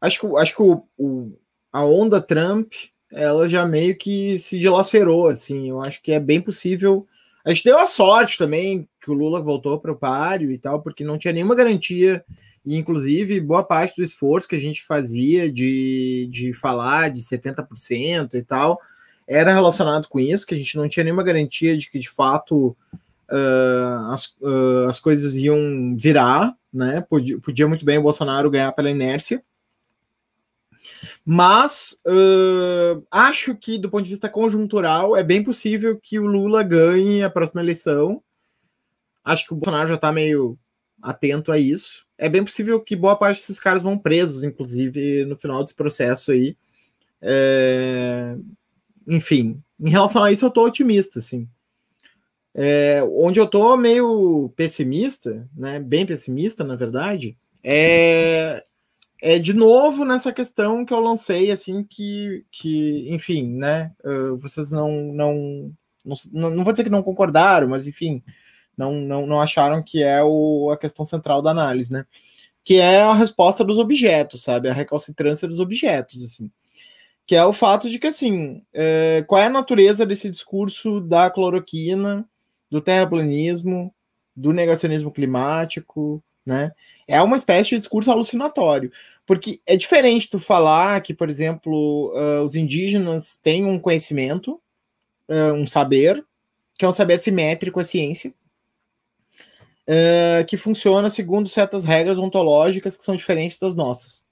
[0.00, 1.38] Acho que, acho que o, o
[1.72, 2.72] a onda Trump
[3.12, 5.68] ela já meio que se dilacerou, assim.
[5.68, 7.06] Eu acho que é bem possível.
[7.44, 10.82] A gente deu a sorte também que o Lula voltou para o páreo e tal,
[10.82, 12.24] porque não tinha nenhuma garantia.
[12.64, 18.34] E, inclusive, boa parte do esforço que a gente fazia de, de falar de 70%
[18.34, 18.80] e tal
[19.26, 22.76] era relacionado com isso, que a gente não tinha nenhuma garantia de que, de fato,
[23.30, 27.00] uh, as, uh, as coisas iam virar, né?
[27.00, 29.42] Podia, podia muito bem o Bolsonaro ganhar pela inércia.
[31.24, 36.62] Mas uh, acho que, do ponto de vista conjuntural, é bem possível que o Lula
[36.62, 38.22] ganhe a próxima eleição.
[39.24, 40.58] Acho que o Bolsonaro já está meio
[41.02, 42.04] atento a isso.
[42.18, 46.32] É bem possível que boa parte desses caras vão presos, inclusive, no final desse processo
[46.32, 46.56] aí.
[47.20, 48.36] É...
[49.06, 51.48] Enfim, em relação a isso, eu estou otimista, assim.
[52.58, 58.64] É, onde eu estou meio pessimista, né, bem pessimista, na verdade, é
[59.20, 64.70] é de novo nessa questão que eu lancei, assim, que, que enfim, né, uh, vocês
[64.70, 65.72] não, não,
[66.04, 68.22] não, não vou dizer que não concordaram, mas enfim,
[68.76, 72.04] não, não, não acharam que é o, a questão central da análise, né,
[72.62, 76.50] que é a resposta dos objetos, sabe, a recalcitrância dos objetos, assim,
[77.26, 81.30] que é o fato de que, assim, é, qual é a natureza desse discurso da
[81.30, 82.28] cloroquina,
[82.70, 83.92] do terraplanismo,
[84.34, 86.70] do negacionismo climático, né,
[87.06, 88.90] é uma espécie de discurso alucinatório.
[89.26, 94.60] Porque é diferente tu falar que, por exemplo, uh, os indígenas têm um conhecimento,
[95.28, 96.24] uh, um saber,
[96.78, 98.32] que é um saber simétrico à ciência,
[99.88, 104.24] uh, que funciona segundo certas regras ontológicas que são diferentes das nossas.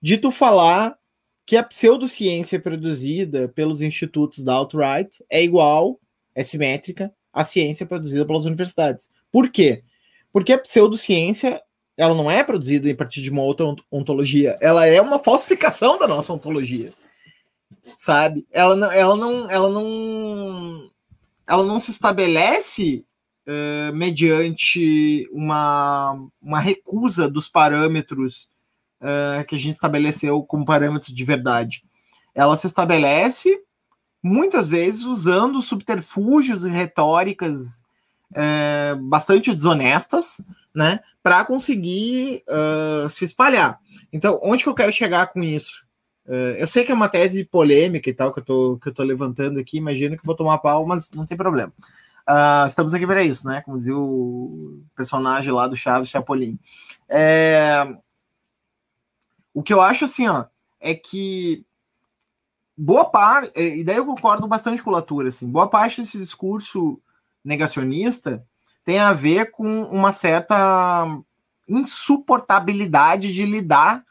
[0.00, 0.98] De tu falar
[1.46, 6.00] que a pseudociência produzida pelos institutos da alt-right é igual,
[6.34, 9.10] é simétrica, à ciência produzida pelas universidades.
[9.30, 9.84] Por quê?
[10.32, 11.62] Porque a pseudociência
[11.96, 16.08] ela não é produzida a partir de uma outra ontologia, ela é uma falsificação da
[16.08, 16.92] nossa ontologia.
[17.96, 18.46] Sabe?
[18.50, 20.90] Ela não, ela não, ela não,
[21.46, 23.04] ela não se estabelece
[23.46, 28.50] uh, mediante uma, uma recusa dos parâmetros
[29.00, 31.84] uh, que a gente estabeleceu como parâmetros de verdade.
[32.34, 33.60] Ela se estabelece
[34.22, 37.84] muitas vezes usando subterfúgios e retóricas
[38.32, 40.40] uh, bastante desonestas,
[40.74, 43.80] né, para conseguir uh, se espalhar.
[44.12, 45.86] Então, onde que eu quero chegar com isso?
[46.26, 48.94] Uh, eu sei que é uma tese polêmica e tal que eu tô, que eu
[48.94, 51.72] tô levantando aqui, imagino que vou tomar pau, mas não tem problema.
[52.28, 53.60] Uh, estamos aqui para isso, né?
[53.60, 56.58] Como dizia o personagem lá do Chaves Chapolin.
[57.08, 57.86] É...
[59.52, 60.46] O que eu acho assim, ó,
[60.80, 61.64] é que
[62.76, 67.00] boa parte, e daí eu concordo bastante com o Latour, assim, boa parte desse discurso
[67.44, 68.44] negacionista
[68.84, 71.06] tem a ver com uma certa
[71.68, 74.04] insuportabilidade de lidar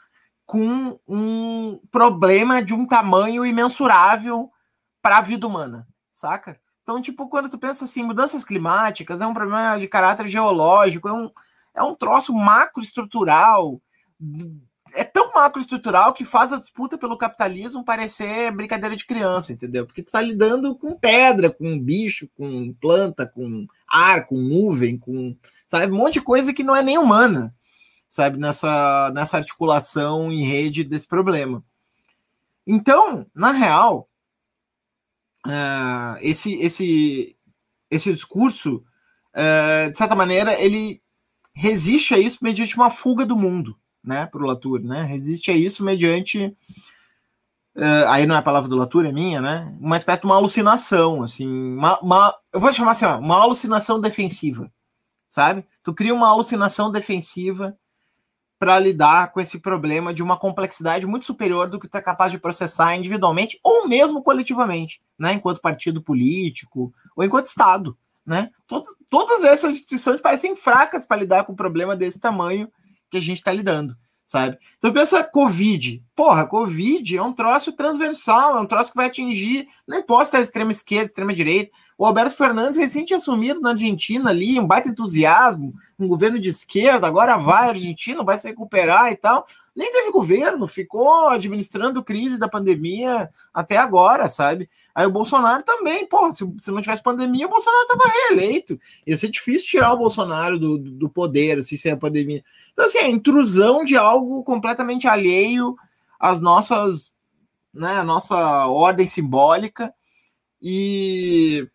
[0.46, 4.52] com um problema de um tamanho imensurável
[5.02, 6.60] para a vida humana, saca?
[6.82, 11.14] Então, tipo, quando tu pensa assim, mudanças climáticas é um problema de caráter geológico, é
[11.14, 11.32] um,
[11.74, 13.82] é um troço macroestrutural,
[14.96, 19.86] é tão macroestrutural que faz a disputa pelo capitalismo parecer brincadeira de criança, entendeu?
[19.86, 25.36] Porque tu está lidando com pedra, com bicho, com planta, com ar, com nuvem, com
[25.68, 27.54] sabe, um monte de coisa que não é nem humana,
[28.08, 31.64] sabe, nessa, nessa articulação em rede desse problema.
[32.66, 34.08] Então, na real,
[35.48, 37.36] uh, esse, esse,
[37.90, 38.84] esse discurso,
[39.34, 41.02] uh, de certa maneira, ele
[41.54, 45.04] resiste a isso mediante uma fuga do mundo, né, para o Latour, né?
[45.04, 46.56] Resiste a isso mediante
[47.76, 49.76] uh, aí não é a palavra do Latour, é minha, né?
[49.80, 54.00] Uma espécie de uma alucinação, assim, uma, uma eu vou chamar assim, ó, uma alucinação
[54.00, 54.72] defensiva,
[55.30, 55.66] sabe?
[55.84, 57.78] Tu cria uma alucinação defensiva
[58.60, 62.32] para lidar com esse problema de uma complexidade muito superior do que tu é capaz
[62.32, 65.34] de processar individualmente ou mesmo coletivamente, né?
[65.34, 68.52] Enquanto partido político ou enquanto Estado, né?
[68.68, 72.72] Todas, todas essas instituições parecem fracas para lidar com um problema desse tamanho
[73.14, 73.96] que a gente está lidando,
[74.26, 74.58] sabe?
[74.78, 76.04] Então pensa Covid.
[76.16, 80.42] Porra, Covid é um troço transversal, é um troço que vai atingir, não importa é
[80.42, 85.74] extrema esquerda, extrema direita, o Alberto Fernandes recente assumido na Argentina ali, um baita entusiasmo,
[86.00, 89.46] um governo de esquerda, agora vai a Argentina, vai se recuperar e tal.
[89.76, 94.68] Nem teve governo, ficou administrando crise da pandemia até agora, sabe?
[94.94, 98.80] Aí o Bolsonaro também, pô, se, se não tivesse pandemia, o Bolsonaro estava reeleito.
[99.06, 102.44] Ia ser difícil tirar o Bolsonaro do, do poder, assim, sem a pandemia.
[102.74, 105.76] Então, assim, a intrusão de algo completamente alheio
[106.20, 107.14] às nossas,
[107.74, 109.94] né, a nossa ordem simbólica.
[110.62, 111.68] E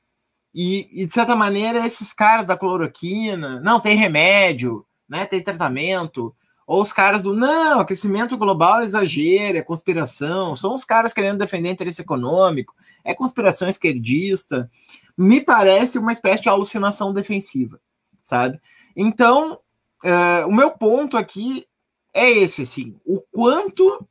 [0.61, 5.25] e, e, de certa maneira, esses caras da cloroquina, não, tem remédio, né?
[5.25, 6.35] Tem tratamento.
[6.67, 11.39] Ou os caras do não, aquecimento global é exagero, é conspiração, são os caras querendo
[11.39, 14.71] defender interesse econômico, é conspiração esquerdista.
[15.17, 17.81] Me parece uma espécie de alucinação defensiva,
[18.23, 18.59] sabe?
[18.97, 19.61] Então,
[20.05, 21.67] uh, o meu ponto aqui
[22.15, 24.07] é esse, assim, o quanto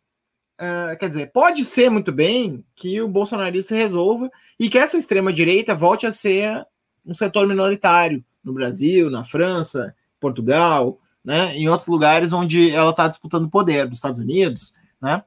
[0.59, 4.27] Uh, quer dizer, pode ser muito bem que o bolsonarismo se resolva
[4.59, 6.65] e que essa extrema-direita volte a ser
[7.05, 13.07] um setor minoritário no Brasil, na França, Portugal, né, em outros lugares onde ela está
[13.07, 14.73] disputando poder, nos Estados Unidos.
[14.99, 15.23] Né?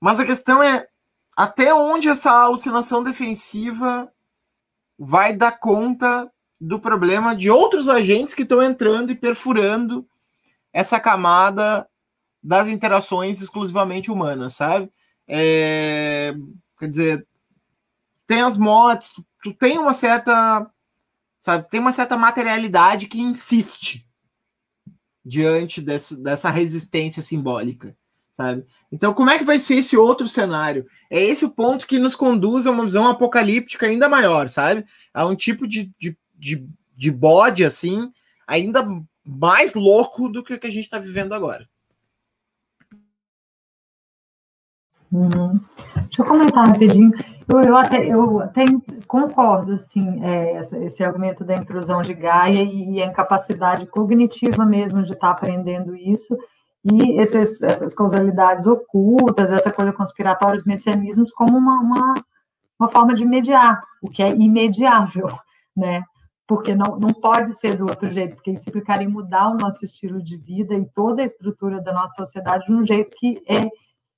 [0.00, 0.86] Mas a questão é
[1.36, 4.10] até onde essa alucinação defensiva
[4.98, 6.32] vai dar conta
[6.62, 10.06] do problema de outros agentes que estão entrando e perfurando
[10.72, 11.88] essa camada
[12.40, 14.88] das interações exclusivamente humanas, sabe?
[15.26, 16.32] É,
[16.78, 17.26] quer dizer,
[18.28, 20.70] tem as motos, tu, tu, tem uma certa,
[21.36, 24.06] sabe, tem uma certa materialidade que insiste
[25.24, 27.96] diante desse, dessa resistência simbólica,
[28.34, 28.64] sabe?
[28.90, 30.86] Então, como é que vai ser esse outro cenário?
[31.10, 34.84] É esse o ponto que nos conduz a uma visão apocalíptica ainda maior, sabe?
[35.12, 38.10] A um tipo de, de, de, de bode, assim,
[38.44, 38.84] ainda
[39.24, 41.68] mais louco do que o que a gente está vivendo agora.
[45.12, 45.60] Uhum.
[45.94, 47.12] Deixa eu comentar rapidinho.
[47.46, 48.64] Eu, eu, até, eu até
[49.06, 55.04] concordo, assim, é, esse argumento da intrusão de Gaia e, e, a incapacidade cognitiva mesmo
[55.04, 56.36] de estar aprendendo isso,
[56.84, 62.14] e esses, essas causalidades ocultas, essa coisa conspiratória, os messianismos, como uma, uma,
[62.80, 65.28] uma forma de mediar, o que é imediável,
[65.76, 66.02] né?
[66.46, 70.22] Porque não, não pode ser do outro jeito, porque isso implicaria mudar o nosso estilo
[70.22, 73.68] de vida e toda a estrutura da nossa sociedade de um jeito que é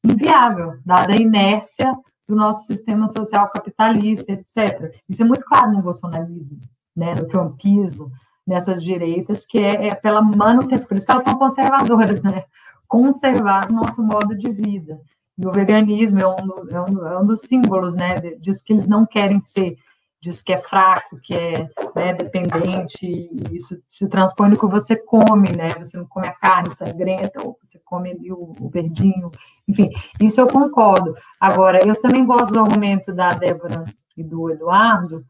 [0.05, 1.94] inviável, dada a inércia
[2.26, 4.94] do nosso sistema social capitalista, etc.
[5.09, 6.60] Isso é muito claro no bolsonarismo,
[6.96, 8.10] né, no trumpismo,
[8.46, 12.44] nessas direitas, que é, é pela manutenção, por isso que elas são conservadoras, né?
[12.86, 15.01] Conservar o nosso modo de vida.
[15.36, 18.86] E o veganismo é um, é um, é um dos símbolos, né, disso que eles
[18.86, 19.76] não querem ser
[20.24, 24.96] diz que é fraco, que é né, dependente, e isso se transpõe no que você
[24.96, 25.70] come, né?
[25.78, 29.30] Você não come a carne sangrenta, ou você come ali o, o verdinho,
[29.68, 31.14] enfim, isso eu concordo.
[31.38, 33.84] Agora, eu também gosto do argumento da Débora
[34.16, 35.24] e do Eduardo,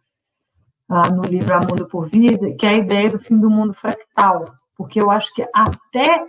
[0.89, 3.75] ah, no livro A Mundo por Vida, que é a ideia do fim do mundo
[3.75, 6.25] fractal, porque eu acho que até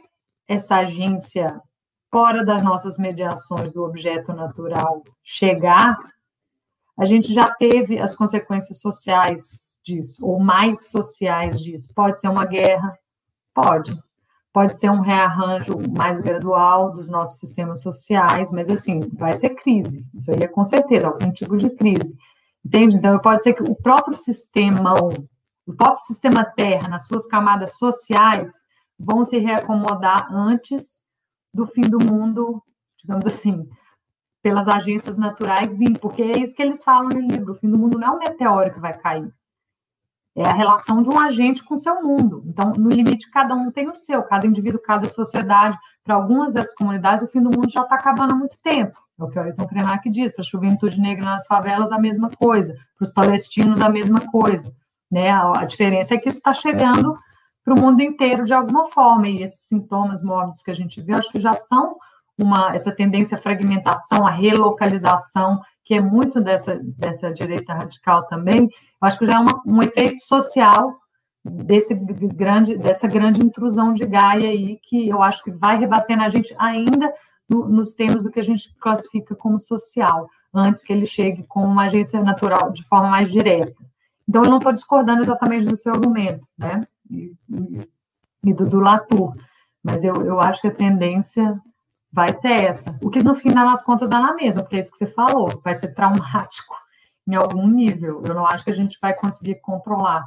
[0.47, 1.61] essa agência
[2.11, 5.97] fora das nossas mediações do objeto natural chegar,
[6.97, 11.89] a gente já teve as consequências sociais disso, ou mais sociais disso.
[11.93, 12.97] Pode ser uma guerra?
[13.53, 13.97] Pode.
[14.51, 20.05] Pode ser um rearranjo mais gradual dos nossos sistemas sociais, mas assim, vai ser crise.
[20.13, 22.15] Isso aí é com certeza, algum tipo de crise.
[22.65, 22.95] Entende?
[22.95, 24.93] Então, pode ser que o próprio sistema,
[25.67, 28.51] o próprio sistema Terra, nas suas camadas sociais,
[28.97, 31.03] vão se reacomodar antes
[31.53, 32.63] do fim do mundo,
[32.97, 33.67] digamos assim,
[34.45, 37.79] pelas agências naturais vir, porque é isso que eles falam no livro: o fim do
[37.79, 39.33] mundo não é um meteoro que vai cair.
[40.35, 42.43] é a relação de um agente com seu mundo.
[42.45, 45.75] Então, no limite, cada um tem o seu, cada indivíduo, cada sociedade.
[46.03, 48.95] Para algumas dessas comunidades, o fim do mundo já está acabando há muito tempo.
[49.19, 50.31] É o que o Ayrton Krenak diz.
[50.31, 52.75] Para a juventude negra nas favelas, a mesma coisa.
[52.95, 54.71] Para os palestinos, a mesma coisa.
[55.09, 55.31] Né?
[55.31, 57.17] A, a diferença é que isso está chegando
[57.63, 59.27] para o mundo inteiro de alguma forma.
[59.27, 61.95] E esses sintomas mórbidos que a gente vê, acho que já são
[62.37, 68.63] uma, essa tendência à fragmentação, à relocalização, que é muito dessa, dessa direita radical também,
[68.63, 70.97] eu acho que já é uma, um efeito social
[71.43, 76.27] desse grande, dessa grande intrusão de Gaia aí, que eu acho que vai rebater na
[76.27, 77.13] gente ainda
[77.47, 81.63] no, nos termos do que a gente classifica como social, antes que ele chegue com
[81.63, 83.75] uma agência natural de forma mais direta.
[84.27, 86.87] Então, eu não estou discordando exatamente do seu argumento, né?
[87.11, 87.31] E,
[88.43, 89.35] e, do, do Latour,
[89.83, 91.61] mas eu, eu acho que a tendência
[92.15, 92.97] vai ser essa.
[93.03, 95.61] O que no fim das contas dá na mesma, porque é isso que você falou,
[95.61, 96.73] vai ser traumático
[97.27, 98.23] em algum nível.
[98.25, 100.23] Eu não acho que a gente vai conseguir controlar,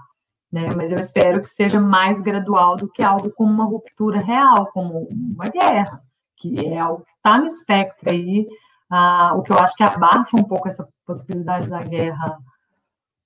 [0.53, 0.69] né?
[0.77, 5.09] Mas eu espero que seja mais gradual do que algo como uma ruptura real, como
[5.11, 6.03] uma guerra,
[6.37, 8.47] que é algo que está no espectro aí.
[8.91, 12.39] Ah, o que eu acho que abafa um pouco essa possibilidade da guerra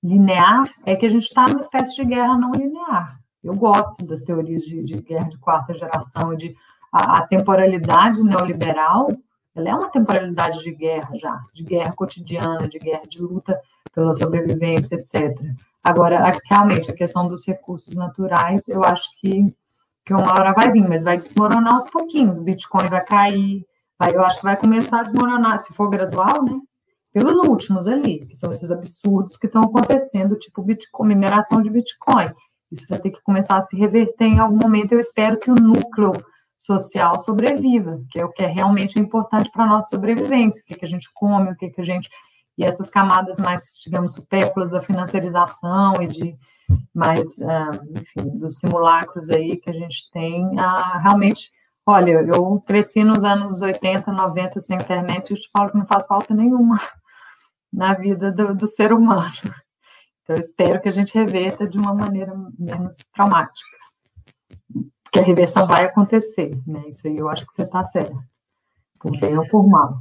[0.01, 3.19] linear é que a gente está numa espécie de guerra não linear.
[3.43, 6.55] Eu gosto das teorias de, de guerra de quarta geração de
[6.93, 9.07] a, a temporalidade neoliberal,
[9.55, 13.59] ela é uma temporalidade de guerra já, de guerra cotidiana, de guerra de luta
[13.93, 15.35] pela sobrevivência, etc.
[15.83, 19.53] Agora, realmente, a questão dos recursos naturais, eu acho que,
[20.05, 22.37] que uma hora vai vir, mas vai desmoronar aos pouquinhos.
[22.37, 23.65] O Bitcoin vai cair,
[23.99, 26.59] vai, eu acho que vai começar a desmoronar, se for gradual, né?
[27.11, 32.31] Pelos últimos ali, que são esses absurdos que estão acontecendo, tipo Bitcoin, mineração de Bitcoin.
[32.71, 34.93] Isso vai ter que começar a se reverter em algum momento.
[34.93, 36.13] Eu espero que o núcleo
[36.65, 40.75] social sobreviva, que é o que é realmente importante para a nossa sobrevivência, o que,
[40.75, 42.09] que a gente come, o que, que a gente.
[42.57, 46.37] E essas camadas mais, digamos, supérfluas da financiarização e de
[46.93, 51.51] mais, uh, enfim, dos simulacros aí que a gente tem, uh, realmente.
[51.85, 56.05] Olha, eu cresci nos anos 80, 90 sem internet e te falo que não faz
[56.05, 56.79] falta nenhuma
[57.73, 59.33] na vida do, do ser humano.
[60.21, 63.82] Então, eu espero que a gente reverta de uma maneira menos traumática
[65.13, 66.85] que a reversão vai acontecer, né?
[66.89, 68.19] Isso aí eu acho que você está certo,
[68.99, 69.99] por bem ou por mal.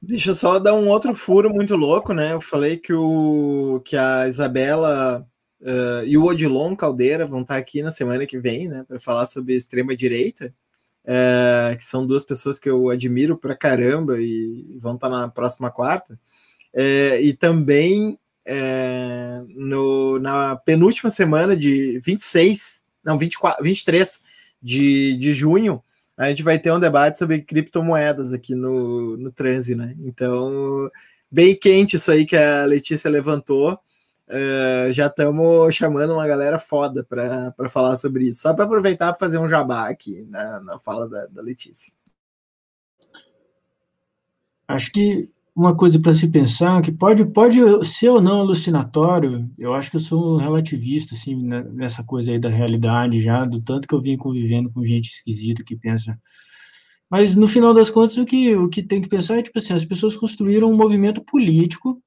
[0.00, 2.32] Deixa eu só dar um outro furo muito louco, né?
[2.32, 5.26] Eu falei que, o, que a Isabela
[5.60, 8.84] uh, e o Odilon Caldeira vão estar aqui na semana que vem, né?
[8.88, 10.54] Para falar sobre extrema-direita,
[11.04, 15.70] uh, que são duas pessoas que eu admiro pra caramba e vão estar na próxima
[15.70, 16.14] quarta.
[16.74, 18.18] Uh, e também
[19.54, 24.22] no, na penúltima semana de 26 não, 24, 23
[24.62, 25.82] de, de junho,
[26.16, 29.96] a gente vai ter um debate sobre criptomoedas aqui no, no Transe, né?
[30.00, 30.86] Então,
[31.30, 33.80] bem quente isso aí que a Letícia levantou.
[34.28, 38.42] Uh, já estamos chamando uma galera foda para falar sobre isso.
[38.42, 41.92] Só para aproveitar para fazer um jabá aqui na, na fala da, da Letícia.
[44.68, 45.26] Acho que
[45.60, 49.96] uma coisa para se pensar que pode, pode ser ou não alucinatório, eu acho que
[49.96, 53.94] eu sou um relativista, assim, né, nessa coisa aí da realidade já, do tanto que
[53.94, 56.18] eu vim convivendo com gente esquisita que pensa.
[57.10, 59.74] Mas, no final das contas, o que, o que tem que pensar é, tipo assim,
[59.74, 62.02] as pessoas construíram um movimento político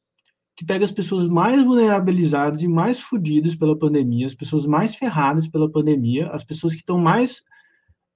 [0.56, 5.48] que pega as pessoas mais vulnerabilizadas e mais fodidas pela pandemia, as pessoas mais ferradas
[5.48, 7.44] pela pandemia, as pessoas que estão mais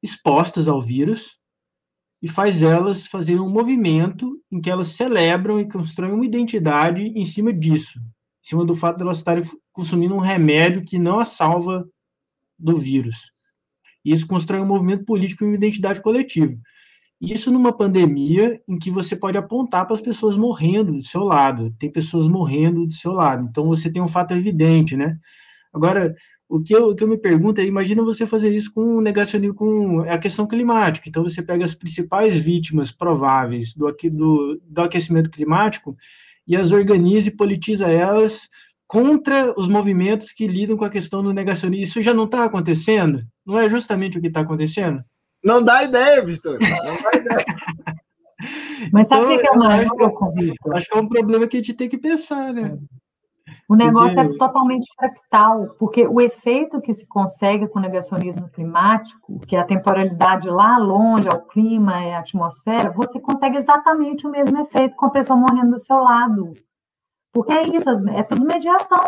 [0.02, 1.40] expostas ao vírus,
[2.22, 7.24] e faz elas fazerem um movimento em que elas celebram e constroem uma identidade em
[7.24, 11.26] cima disso, em cima do fato de elas estarem consumindo um remédio que não a
[11.26, 11.88] salva
[12.58, 13.32] do vírus.
[14.04, 16.58] Isso constrói um movimento político e uma identidade coletiva.
[17.20, 21.74] Isso numa pandemia em que você pode apontar para as pessoas morrendo do seu lado,
[21.80, 23.48] tem pessoas morrendo do seu lado.
[23.50, 25.18] Então você tem um fato evidente, né?
[25.74, 26.16] Agora,
[26.50, 29.56] o que, eu, o que eu me pergunto é, imagina você fazer isso com negacionismo,
[29.56, 31.10] com a questão climática.
[31.10, 35.96] Então, você pega as principais vítimas prováveis do, do, do aquecimento climático
[36.48, 38.48] e as organiza e politiza elas
[38.88, 41.84] contra os movimentos que lidam com a questão do negacionismo.
[41.84, 43.22] Isso já não está acontecendo?
[43.46, 45.04] Não é justamente o que está acontecendo?
[45.44, 46.58] Não dá ideia, Vitor.
[46.62, 47.46] Não dá ideia.
[48.94, 49.90] Mas sabe o então, que é uma acho,
[50.74, 52.78] acho que é um problema que a gente tem que pensar, né?
[52.78, 53.07] É.
[53.68, 59.40] O negócio é totalmente fractal, porque o efeito que se consegue com o negacionismo climático,
[59.42, 64.32] que é a temporalidade lá longe, ao clima e à atmosfera, você consegue exatamente o
[64.32, 66.54] mesmo efeito com a pessoa morrendo do seu lado.
[67.34, 69.04] Porque é isso, é tudo mediação.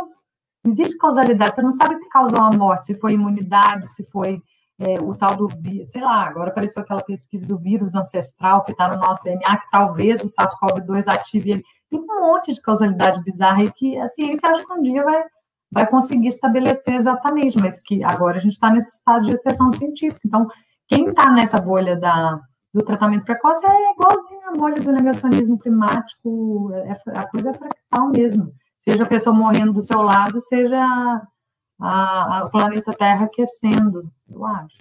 [0.63, 4.03] Não existe causalidade, você não sabe o que causou a morte, se foi imunidade, se
[4.11, 4.41] foi
[4.79, 8.71] é, o tal do vírus, sei lá, agora apareceu aquela pesquisa do vírus ancestral que
[8.71, 11.63] está no nosso DNA, que talvez o SARS-CoV-2 ative ele.
[11.89, 15.23] Tem um monte de causalidade bizarra e que a ciência acha que um dia vai,
[15.69, 20.21] vai conseguir estabelecer exatamente, mas que agora a gente está nesse estado de exceção científica.
[20.25, 20.47] Então,
[20.87, 22.39] quem está nessa bolha da,
[22.73, 28.09] do tratamento precoce é igualzinho a bolha do negacionismo climático, é, a coisa é fractal
[28.09, 28.53] mesmo.
[28.77, 31.21] Seja a pessoa morrendo do seu lado, seja
[31.79, 34.77] o planeta Terra aquecendo, eu acho.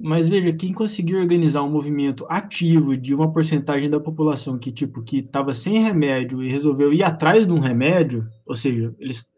[0.00, 5.02] Mas veja, quem conseguiu organizar um movimento ativo de uma porcentagem da população que tipo
[5.02, 9.28] que estava sem remédio e resolveu ir atrás de um remédio, ou seja, eles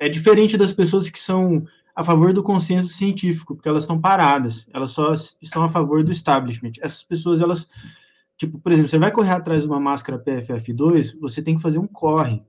[0.00, 1.62] é diferente das pessoas que são
[1.94, 6.10] a favor do consenso científico, porque elas estão paradas, elas só estão a favor do
[6.10, 6.72] establishment.
[6.80, 7.68] Essas pessoas, elas,
[8.36, 11.78] tipo, por exemplo, você vai correr atrás de uma máscara PFF2, você tem que fazer
[11.78, 12.42] um corre,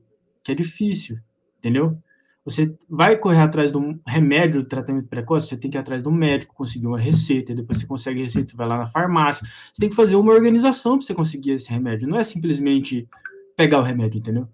[0.43, 1.19] que é difícil,
[1.59, 1.97] entendeu?
[2.43, 6.09] Você vai correr atrás de um remédio tratamento precoce, você tem que ir atrás de
[6.09, 9.45] um médico, conseguir uma receita, depois você consegue a receita, você vai lá na farmácia.
[9.45, 12.07] Você tem que fazer uma organização para você conseguir esse remédio.
[12.07, 13.07] Não é simplesmente
[13.55, 14.47] pegar o remédio, entendeu?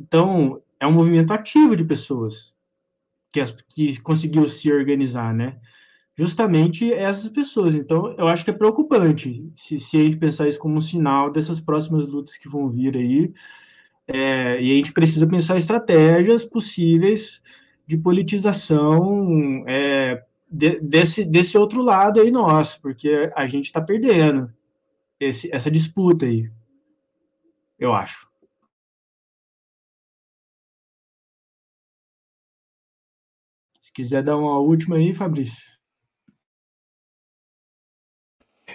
[0.00, 2.54] Então, é um movimento ativo de pessoas
[3.30, 5.58] que, que conseguiu se organizar, né?
[6.16, 7.74] Justamente essas pessoas.
[7.74, 11.30] Então, eu acho que é preocupante se, se a gente pensar isso como um sinal
[11.30, 13.32] dessas próximas lutas que vão vir aí,
[14.06, 17.40] é, e a gente precisa pensar estratégias possíveis
[17.86, 24.52] de politização é, de, desse, desse outro lado aí nosso, porque a gente está perdendo
[25.18, 26.50] esse, essa disputa aí,
[27.78, 28.28] eu acho.
[33.80, 35.74] Se quiser dar uma última aí, Fabrício.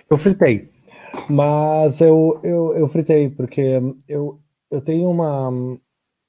[0.10, 0.72] Eu fritei,
[1.30, 3.62] mas eu, eu, eu fritei porque
[4.08, 5.52] eu, eu tenho uma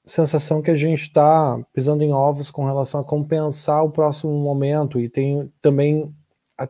[0.05, 4.99] sensação que a gente está pisando em ovos com relação a compensar o próximo momento
[4.99, 6.13] e tem também
[6.57, 6.63] a,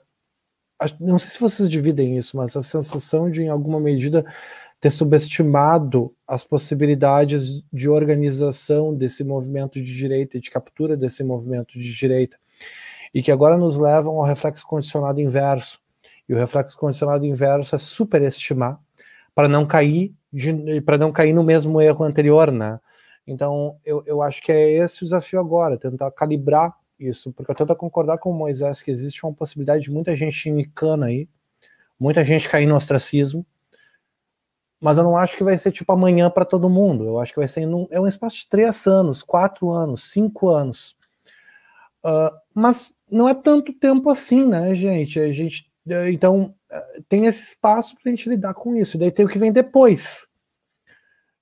[0.80, 4.26] a, não sei se vocês dividem isso, mas a sensação de em alguma medida
[4.82, 11.78] ter subestimado as possibilidades de organização desse movimento de direita e de captura desse movimento
[11.78, 12.38] de direita
[13.14, 15.80] e que agora nos levam ao reflexo condicionado inverso.
[16.28, 18.80] E o reflexo condicionado inverso é superestimar
[19.36, 20.16] para não cair
[20.86, 22.80] para não cair no mesmo erro anterior, né?
[23.26, 27.56] Então, eu, eu acho que é esse o desafio agora, tentar calibrar isso, porque eu
[27.56, 31.28] tento concordar com o Moisés que existe uma possibilidade de muita gente nicana aí,
[32.00, 33.46] muita gente cair no ostracismo,
[34.80, 37.06] mas eu não acho que vai ser tipo amanhã para todo mundo.
[37.06, 40.50] Eu acho que vai ser num, é um espaço de três anos, quatro anos, cinco
[40.50, 40.96] anos.
[42.04, 45.20] Uh, mas não é tanto tempo assim, né, gente?
[45.20, 45.72] A gente
[46.10, 46.56] então
[47.10, 48.98] tem esse espaço para a gente lidar com isso.
[48.98, 50.28] Daí tem o que vem depois.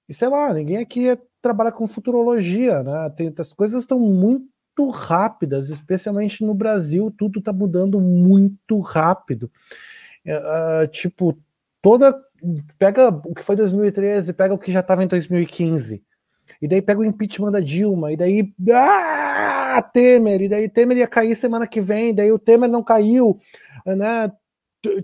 [0.08, 3.10] E sei lá, ninguém aqui é, trabalha com futurologia, né?
[3.16, 9.52] Tem, as coisas estão muito rápidas, especialmente no Brasil, tudo está mudando muito rápido.
[10.26, 11.38] Uh, tipo,
[11.82, 12.16] toda.
[12.78, 16.02] Pega o que foi 2013, pega o que já estava em 2015.
[16.62, 18.54] E daí pega o impeachment da Dilma, e daí.
[18.74, 23.40] Ah, Temer, e daí Temer ia cair semana que vem, daí o Temer não caiu,
[23.86, 24.32] né?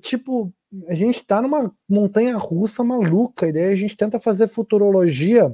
[0.01, 0.53] Tipo,
[0.87, 5.53] a gente está numa montanha russa maluca, e daí a gente tenta fazer futurologia.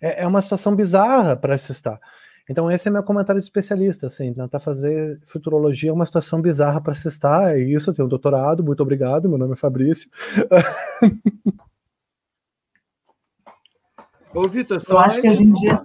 [0.00, 2.00] É, é uma situação bizarra para se estar.
[2.48, 6.80] Então, esse é meu comentário de especialista, assim, tentar fazer futurologia é uma situação bizarra
[6.80, 10.10] para se estar, é isso, eu tenho um doutorado, muito obrigado, meu nome é Fabrício.
[14.34, 15.84] Ô, Vitor, só eu acho que hoje em dia...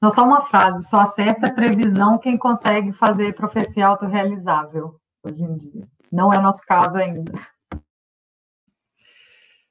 [0.00, 4.98] Não, só uma frase, só acerta previsão quem consegue fazer profecia autorrealizável
[5.30, 5.88] hoje em dia.
[6.10, 7.32] Não é o nosso caso ainda.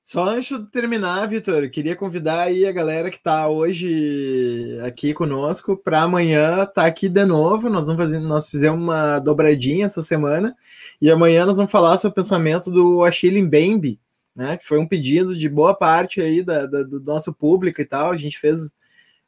[0.07, 5.75] Só antes de terminar, Vitor, queria convidar aí a galera que está hoje aqui conosco
[5.75, 7.69] para amanhã estar tá aqui de novo.
[7.69, 10.55] Nós vamos fazer, nós fizemos uma dobradinha essa semana
[11.01, 13.99] e amanhã nós vamos falar sobre o pensamento do Achille Mbembe,
[14.33, 14.55] né?
[14.55, 18.11] Que foi um pedido de boa parte aí da, da, do nosso público e tal.
[18.11, 18.73] A gente fez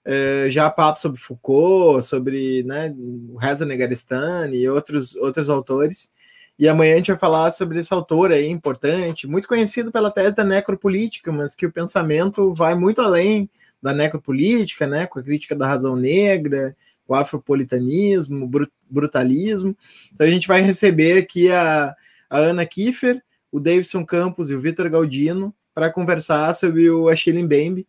[0.05, 6.13] é, já papo sobre Foucault, sobre né, o Reza Negarestani e outros, outros autores.
[6.59, 10.35] E amanhã a gente vai falar sobre esse autor aí importante, muito conhecido pela tese
[10.35, 13.49] da necropolítica, mas que o pensamento vai muito além
[13.81, 16.75] da necropolítica, né, com a crítica da razão negra,
[17.07, 19.73] o afropolitanismo, o brutalismo.
[20.13, 21.95] Então a gente vai receber aqui a,
[22.29, 27.41] a Ana Kiefer, o Davidson Campos e o Vitor Galdino para conversar sobre o Achille
[27.41, 27.87] Mbembe.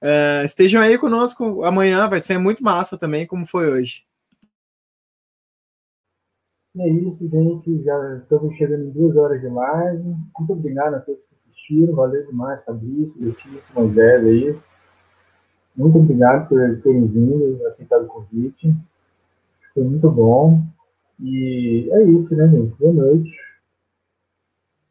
[0.00, 4.04] Uh, estejam aí conosco amanhã, vai ser muito massa também, como foi hoje.
[6.74, 7.82] E é isso, gente.
[7.82, 10.16] Já estamos chegando em duas horas de live.
[10.38, 11.94] Muito obrigado a todos que assistiram.
[11.94, 14.58] Valeu demais, Fabrício, Letícia, Moisés aí.
[15.76, 18.74] Muito obrigado por terem vindo e aceitado o convite.
[19.74, 20.62] Foi muito bom.
[21.20, 22.74] E é isso, né, gente?
[22.76, 23.30] Boa noite.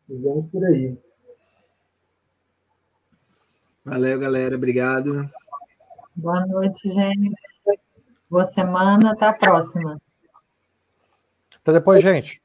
[0.07, 0.97] Nos vemos por aí.
[3.83, 4.55] Valeu, galera.
[4.55, 5.27] Obrigado.
[6.15, 7.35] Boa noite, gente.
[8.29, 9.99] Boa semana, até a próxima.
[11.63, 12.41] Até depois, gente.